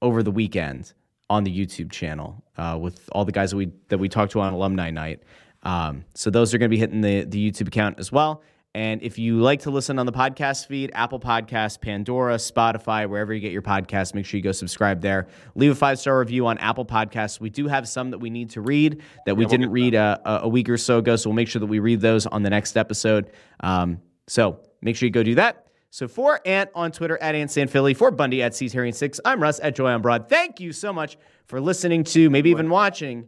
over 0.00 0.22
the 0.22 0.30
weekend 0.30 0.92
on 1.28 1.42
the 1.42 1.50
YouTube 1.50 1.90
channel 1.90 2.44
uh, 2.56 2.78
with 2.80 3.08
all 3.10 3.24
the 3.24 3.32
guys 3.32 3.50
that 3.50 3.56
we 3.56 3.72
that 3.88 3.98
we 3.98 4.08
talked 4.08 4.30
to 4.32 4.40
on 4.40 4.52
alumni 4.52 4.92
night. 4.92 5.24
Um, 5.64 6.04
so 6.14 6.30
those 6.30 6.54
are 6.54 6.58
going 6.58 6.70
to 6.70 6.76
be 6.76 6.78
hitting 6.78 7.00
the 7.00 7.24
the 7.24 7.50
YouTube 7.50 7.66
account 7.66 7.98
as 7.98 8.12
well. 8.12 8.42
And 8.74 9.02
if 9.02 9.18
you 9.18 9.40
like 9.40 9.62
to 9.62 9.70
listen 9.70 9.98
on 9.98 10.06
the 10.06 10.12
podcast 10.12 10.66
feed, 10.66 10.92
Apple 10.94 11.18
Podcasts, 11.18 11.80
Pandora, 11.80 12.36
Spotify, 12.36 13.08
wherever 13.08 13.34
you 13.34 13.40
get 13.40 13.50
your 13.50 13.62
podcasts, 13.62 14.14
make 14.14 14.24
sure 14.24 14.38
you 14.38 14.44
go 14.44 14.52
subscribe 14.52 15.00
there. 15.00 15.26
Leave 15.56 15.72
a 15.72 15.74
five 15.74 15.98
star 15.98 16.20
review 16.20 16.46
on 16.46 16.56
Apple 16.58 16.84
Podcasts. 16.84 17.40
We 17.40 17.50
do 17.50 17.66
have 17.66 17.88
some 17.88 18.10
that 18.10 18.18
we 18.18 18.30
need 18.30 18.50
to 18.50 18.60
read 18.60 19.02
that 19.26 19.36
we 19.36 19.44
didn't 19.44 19.70
read 19.70 19.94
a, 19.94 20.42
a 20.44 20.48
week 20.48 20.68
or 20.68 20.76
so 20.76 20.98
ago, 20.98 21.16
so 21.16 21.30
we'll 21.30 21.34
make 21.34 21.48
sure 21.48 21.58
that 21.58 21.66
we 21.66 21.80
read 21.80 22.00
those 22.00 22.26
on 22.26 22.44
the 22.44 22.50
next 22.50 22.76
episode. 22.76 23.32
Um, 23.58 24.00
so 24.28 24.60
make 24.82 24.94
sure 24.94 25.06
you 25.08 25.12
go 25.12 25.24
do 25.24 25.34
that. 25.34 25.66
So 25.90 26.06
for 26.06 26.40
Ant 26.46 26.70
on 26.72 26.92
Twitter 26.92 27.20
at 27.20 27.34
Ant 27.34 27.50
San 27.50 27.66
Philly, 27.66 27.94
for 27.94 28.12
Bundy 28.12 28.40
at 28.40 28.52
Ctherien6, 28.52 29.18
I'm 29.24 29.42
Russ 29.42 29.58
at 29.60 29.74
Joy 29.74 29.90
on 29.90 30.00
Broad. 30.00 30.28
Thank 30.28 30.60
you 30.60 30.72
so 30.72 30.92
much 30.92 31.18
for 31.46 31.60
listening 31.60 32.04
to, 32.04 32.30
maybe 32.30 32.50
even 32.50 32.70
watching 32.70 33.26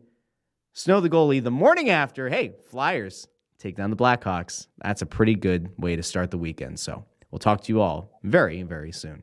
Snow 0.73 1.01
the 1.01 1.11
goalie 1.11 1.43
the 1.43 1.51
morning 1.51 1.91
after. 1.91 2.29
Hey, 2.29 2.55
Flyers 2.71 3.27
take 3.63 3.77
down 3.77 3.91
the 3.91 3.97
Blackhawks. 3.97 4.67
That's 4.83 5.03
a 5.03 5.07
pretty 5.07 5.35
good 5.35 5.71
way 5.79 5.95
to 5.95 6.03
start 6.03 6.31
the 6.31 6.39
weekend. 6.39 6.81
So 6.81 7.05
we'll 7.31 7.39
talk 7.39 7.63
to 7.63 7.73
you 7.73 7.81
all 7.81 8.19
very, 8.25 8.63
very 8.63 8.93
soon. 8.93 9.23